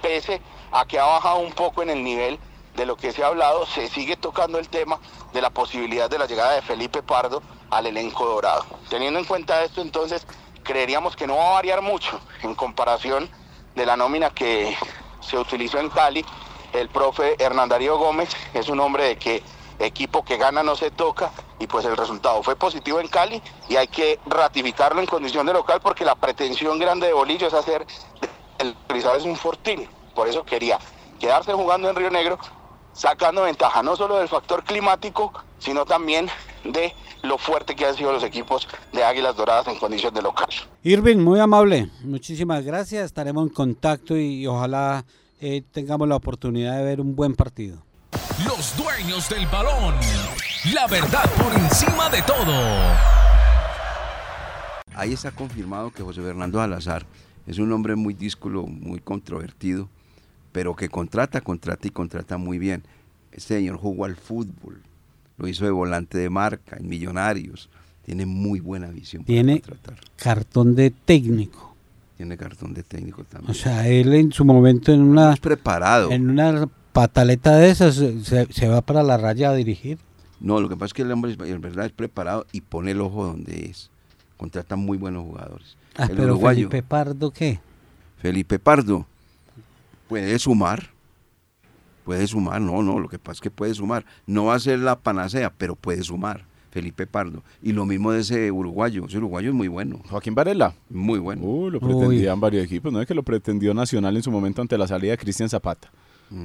pese 0.03 0.41
a 0.73 0.85
que 0.85 0.99
ha 0.99 1.05
bajado 1.05 1.39
un 1.39 1.53
poco 1.53 1.83
en 1.83 1.91
el 1.91 2.03
nivel 2.03 2.39
de 2.75 2.87
lo 2.87 2.97
que 2.97 3.13
se 3.13 3.25
ha 3.25 3.29
hablado, 3.29 3.65
se 3.67 3.89
sigue 3.89 4.17
tocando 4.17 4.59
el 4.59 4.69
tema 4.69 5.01
de 5.33 5.41
la 5.41 5.51
posibilidad 5.51 6.11
de 6.11 6.19
la 6.19 6.27
llegada 6.27 6.53
de 6.53 6.63
Felipe 6.63 7.03
Pardo 7.03 7.43
al 7.71 7.87
elenco 7.87 8.27
dorado. 8.27 8.67
Teniendo 8.91 9.19
en 9.19 9.25
cuenta 9.25 9.65
esto, 9.65 9.81
entonces, 9.81 10.27
creeríamos 10.63 11.17
que 11.17 11.27
no 11.27 11.37
va 11.37 11.49
a 11.49 11.55
variar 11.55 11.81
mucho 11.81 12.21
en 12.43 12.55
comparación 12.55 13.31
de 13.75 13.87
la 13.87 13.97
nómina 13.97 14.31
que 14.31 14.77
se 15.21 15.39
utilizó 15.39 15.79
en 15.79 15.89
Cali. 15.89 16.25
El 16.73 16.89
profe 16.91 17.43
Hernán 17.43 17.71
Darío 17.71 17.97
Gómez 17.97 18.29
es 18.53 18.69
un 18.69 18.81
hombre 18.81 19.05
de 19.05 19.17
que 19.17 19.43
equipo 19.79 20.25
que 20.25 20.37
gana 20.37 20.63
no 20.63 20.77
se 20.77 20.91
toca 20.91 21.31
y 21.59 21.67
pues 21.67 21.85
el 21.85 21.97
resultado 21.97 22.43
fue 22.43 22.57
positivo 22.57 23.01
en 23.01 23.09
Cali 23.09 23.43
y 23.69 23.77
hay 23.77 23.89
que 23.89 24.19
ratificarlo 24.27 25.01
en 25.01 25.07
condición 25.07 25.47
de 25.47 25.53
local 25.53 25.81
porque 25.83 26.05
la 26.05 26.15
pretensión 26.15 26.79
grande 26.79 27.09
de 27.09 27.13
Bolillo 27.13 27.47
es 27.47 27.55
hacer 27.55 27.87
el 28.59 28.75
es 28.97 29.25
un 29.25 29.37
fortín. 29.37 29.89
Por 30.15 30.29
eso 30.29 30.45
quería 30.45 30.79
quedarse 31.21 31.53
jugando 31.53 31.91
en 31.91 31.97
Río 31.97 32.11
Negro, 32.11 32.39
sacando 32.93 33.43
ventaja 33.43 33.83
no 33.83 33.97
solo 33.97 34.19
del 34.19 34.29
factor 34.29 34.65
climático, 34.65 35.33
sino 35.59 35.85
también 35.85 36.29
de 36.65 36.95
lo 37.23 37.39
fuerte 37.39 37.75
que 37.77 37.87
han 37.87 37.95
sido 37.95 38.13
los 38.13 38.25
equipos 38.25 38.67
de 38.93 39.05
Águilas 39.05 39.37
Doradas 39.37 39.69
en 39.69 39.79
condición 39.79 40.15
de 40.15 40.23
local. 40.23 40.49
Irving, 40.83 41.19
muy 41.19 41.41
amable, 41.41 41.91
muchísimas 42.03 42.65
gracias, 42.65 43.05
estaremos 43.05 43.47
en 43.47 43.55
contacto 43.55 44.17
y 44.17 44.47
ojalá 44.47 45.05
eh, 45.41 45.63
tengamos 45.71 46.09
la 46.09 46.17
oportunidad 46.17 46.77
de 46.79 46.85
ver 46.85 47.01
un 47.01 47.15
buen 47.15 47.35
partido. 47.35 47.86
Los 48.45 48.77
dueños 48.77 49.31
del 49.31 49.47
balón. 49.47 49.95
La 50.75 50.87
verdad 50.87 51.25
por 51.39 51.55
encima 51.59 52.11
de 52.11 52.21
todo. 52.21 52.53
Ahí 54.95 55.15
está 55.15 55.31
confirmado 55.31 55.91
que 55.91 56.03
José 56.03 56.21
Fernando 56.21 56.59
Salazar 56.59 57.07
es 57.47 57.59
un 57.59 57.73
hombre 57.73 57.97
muy 57.97 58.13
díscolo, 58.13 58.67
muy 58.67 59.01
controvertido, 59.01 59.89
pero 60.53 60.77
que 60.77 60.91
contrata, 60.91 61.41
contrata 61.41 61.89
y 61.89 61.91
contrata 61.91 62.37
muy 62.37 62.59
bien. 62.59 62.83
Este 63.33 63.55
señor 63.55 63.79
jugó 63.79 64.05
al 64.05 64.17
fútbol, 64.17 64.83
lo 65.39 65.49
hizo 65.49 65.65
de 65.65 65.71
volante 65.71 66.19
de 66.19 66.29
marca, 66.29 66.77
en 66.79 66.89
Millonarios. 66.89 67.71
Tiene 68.05 68.27
muy 68.27 68.61
buena 68.61 68.89
visión. 68.89 69.25
Tiene 69.25 69.63
cartón 70.17 70.75
de 70.75 70.91
técnico. 70.91 71.75
Tiene 72.19 72.37
cartón 72.37 72.75
de 72.75 72.83
técnico 72.83 73.25
también. 73.25 73.51
O 73.51 73.55
sea, 73.55 73.89
él 73.89 74.13
en 74.13 74.31
su 74.31 74.45
momento 74.45 74.93
en 74.93 75.01
una... 75.01 75.33
Es 75.33 75.41
preparado. 75.41 76.11
En 76.11 76.31
una 76.31 76.69
pataleta 76.97 77.55
de 77.59 77.69
esas 77.69 77.95
se, 77.95 78.69
va 78.69 78.81
para 78.81 79.03
la 79.03 79.19
raya 79.19 79.51
a 79.51 79.55
dirigir. 79.55 79.99
No, 80.41 80.61
lo 80.63 80.69
que 80.71 80.77
pasa 80.77 80.87
es 80.87 80.95
que 80.95 81.03
el 81.03 81.13
hombre 81.13 81.37
en 81.39 81.61
verdad 81.61 81.85
es 81.85 81.93
preparado 81.93 82.47
y 82.53 82.63
pone 82.63 82.93
el 82.93 83.03
ojo 83.03 83.27
donde 83.27 83.67
es. 83.67 83.91
Contrata 84.39 84.77
muy 84.77 84.97
buenos 84.97 85.25
jugadores. 85.25 85.77
Ah, 85.95 86.09
pero 86.09 86.39
Felipe 86.39 86.83
Pardo, 86.83 87.31
¿qué? 87.31 87.61
Felipe 88.17 88.59
Pardo 88.59 89.07
puede 90.09 90.39
sumar. 90.39 90.89
Puede 92.07 92.27
sumar, 92.27 92.63
no, 92.63 92.83
no, 92.83 92.99
lo 92.99 93.09
que 93.09 93.19
pasa 93.19 93.33
es 93.33 93.41
que 93.43 93.51
puede 93.51 93.75
sumar. 93.75 94.07
No 94.27 94.47
va 94.47 94.55
a 94.55 94.61
ser 94.61 94.79
la 94.79 94.99
panacea, 94.99 95.53
pero 95.53 95.77
puede 95.77 96.03
sumar. 96.03 96.47
Felipe 96.71 97.07
Pardo. 97.07 97.43
Y 97.63 97.73
lo 97.73 97.85
mismo 97.85 98.11
de 98.11 98.21
ese 98.21 98.51
uruguayo. 98.51 99.05
Ese 99.07 99.19
uruguayo 99.19 99.51
es 99.51 99.55
muy 99.55 99.69
bueno. 99.69 100.01
Joaquín 100.09 100.35
Varela. 100.35 100.75
Muy 100.89 101.19
bueno. 101.19 101.43
Uh, 101.43 101.71
lo 101.71 101.81
pretendían 101.81 102.41
varios 102.41 102.65
equipos. 102.65 102.91
No 102.91 103.03
es 103.03 103.07
que 103.07 103.15
lo 103.15 103.23
pretendió 103.23 103.75
Nacional 103.75 104.17
en 104.17 104.23
su 104.23 104.31
momento 104.31 104.63
ante 104.63 104.79
la 104.79 104.87
salida 104.87 105.11
de 105.11 105.19
Cristian 105.19 105.51
Zapata 105.51 105.91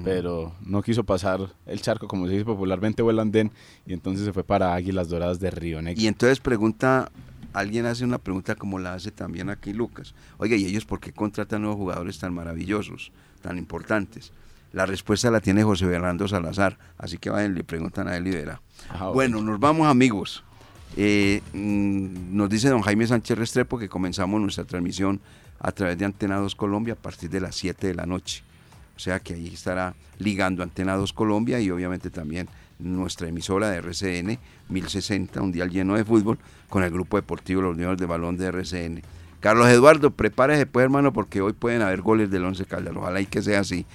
pero 0.03 0.53
no 0.61 0.81
quiso 0.81 1.03
pasar 1.03 1.53
el 1.65 1.81
charco, 1.81 2.07
como 2.07 2.27
se 2.27 2.33
dice 2.33 2.45
popularmente, 2.45 3.01
o 3.01 3.09
el 3.09 3.19
andén, 3.19 3.51
y 3.85 3.93
entonces 3.93 4.25
se 4.25 4.33
fue 4.33 4.43
para 4.43 4.73
Águilas 4.73 5.09
Doradas 5.09 5.39
de 5.39 5.49
Río 5.51 5.81
Negro. 5.81 6.01
Y 6.01 6.07
entonces 6.07 6.39
pregunta, 6.39 7.11
alguien 7.53 7.85
hace 7.85 8.03
una 8.03 8.17
pregunta 8.17 8.55
como 8.55 8.79
la 8.79 8.93
hace 8.93 9.11
también 9.11 9.49
aquí 9.49 9.73
Lucas. 9.73 10.13
Oiga, 10.37 10.55
¿y 10.55 10.65
ellos 10.65 10.85
por 10.85 10.99
qué 10.99 11.11
contratan 11.11 11.61
nuevos 11.61 11.77
jugadores 11.77 12.19
tan 12.19 12.33
maravillosos, 12.33 13.11
tan 13.41 13.57
importantes? 13.57 14.31
La 14.71 14.85
respuesta 14.85 15.29
la 15.31 15.41
tiene 15.41 15.63
José 15.63 15.85
Fernando 15.85 16.27
Salazar, 16.27 16.77
así 16.97 17.17
que 17.17 17.29
vayan, 17.29 17.55
le 17.55 17.63
preguntan 17.63 18.07
a 18.07 18.15
él 18.15 18.27
y 18.27 18.31
verá. 18.31 18.61
Ah, 18.89 19.09
bueno, 19.09 19.41
nos 19.41 19.59
vamos 19.59 19.87
amigos. 19.87 20.43
Eh, 20.95 21.41
mm, 21.53 22.35
nos 22.35 22.49
dice 22.49 22.69
don 22.69 22.81
Jaime 22.81 23.07
Sánchez 23.07 23.37
Restrepo 23.37 23.79
que 23.79 23.89
comenzamos 23.89 24.39
nuestra 24.41 24.63
transmisión 24.65 25.21
a 25.59 25.71
través 25.71 25.97
de 25.97 26.05
Antena 26.05 26.37
2 26.37 26.55
Colombia 26.55 26.93
a 26.93 26.97
partir 26.97 27.29
de 27.29 27.41
las 27.41 27.55
7 27.55 27.87
de 27.87 27.95
la 27.95 28.05
noche. 28.05 28.43
Sea 29.01 29.19
que 29.19 29.33
ahí 29.33 29.47
estará 29.47 29.95
ligando 30.19 30.61
Antena 30.61 30.95
2 30.95 31.11
Colombia 31.13 31.59
y 31.59 31.71
obviamente 31.71 32.11
también 32.11 32.47
nuestra 32.77 33.27
emisora 33.27 33.71
de 33.71 33.77
RCN 33.77 34.37
1060, 34.69 35.41
un 35.41 35.51
día 35.51 35.65
lleno 35.65 35.95
de 35.95 36.05
fútbol, 36.05 36.37
con 36.69 36.83
el 36.83 36.91
grupo 36.91 37.17
deportivo 37.17 37.63
Los 37.63 37.75
Niños 37.75 37.97
de 37.97 38.05
Balón 38.05 38.37
de 38.37 38.45
RCN. 38.45 39.01
Carlos 39.39 39.67
Eduardo, 39.69 40.11
prepárese 40.11 40.67
pues 40.67 40.83
hermano 40.83 41.13
porque 41.13 41.41
hoy 41.41 41.53
pueden 41.53 41.81
haber 41.81 42.01
goles 42.01 42.29
del 42.29 42.45
Once 42.45 42.63
Caldas, 42.65 42.95
ojalá 42.95 43.19
y 43.21 43.25
que 43.25 43.41
sea 43.41 43.61
así. 43.61 43.87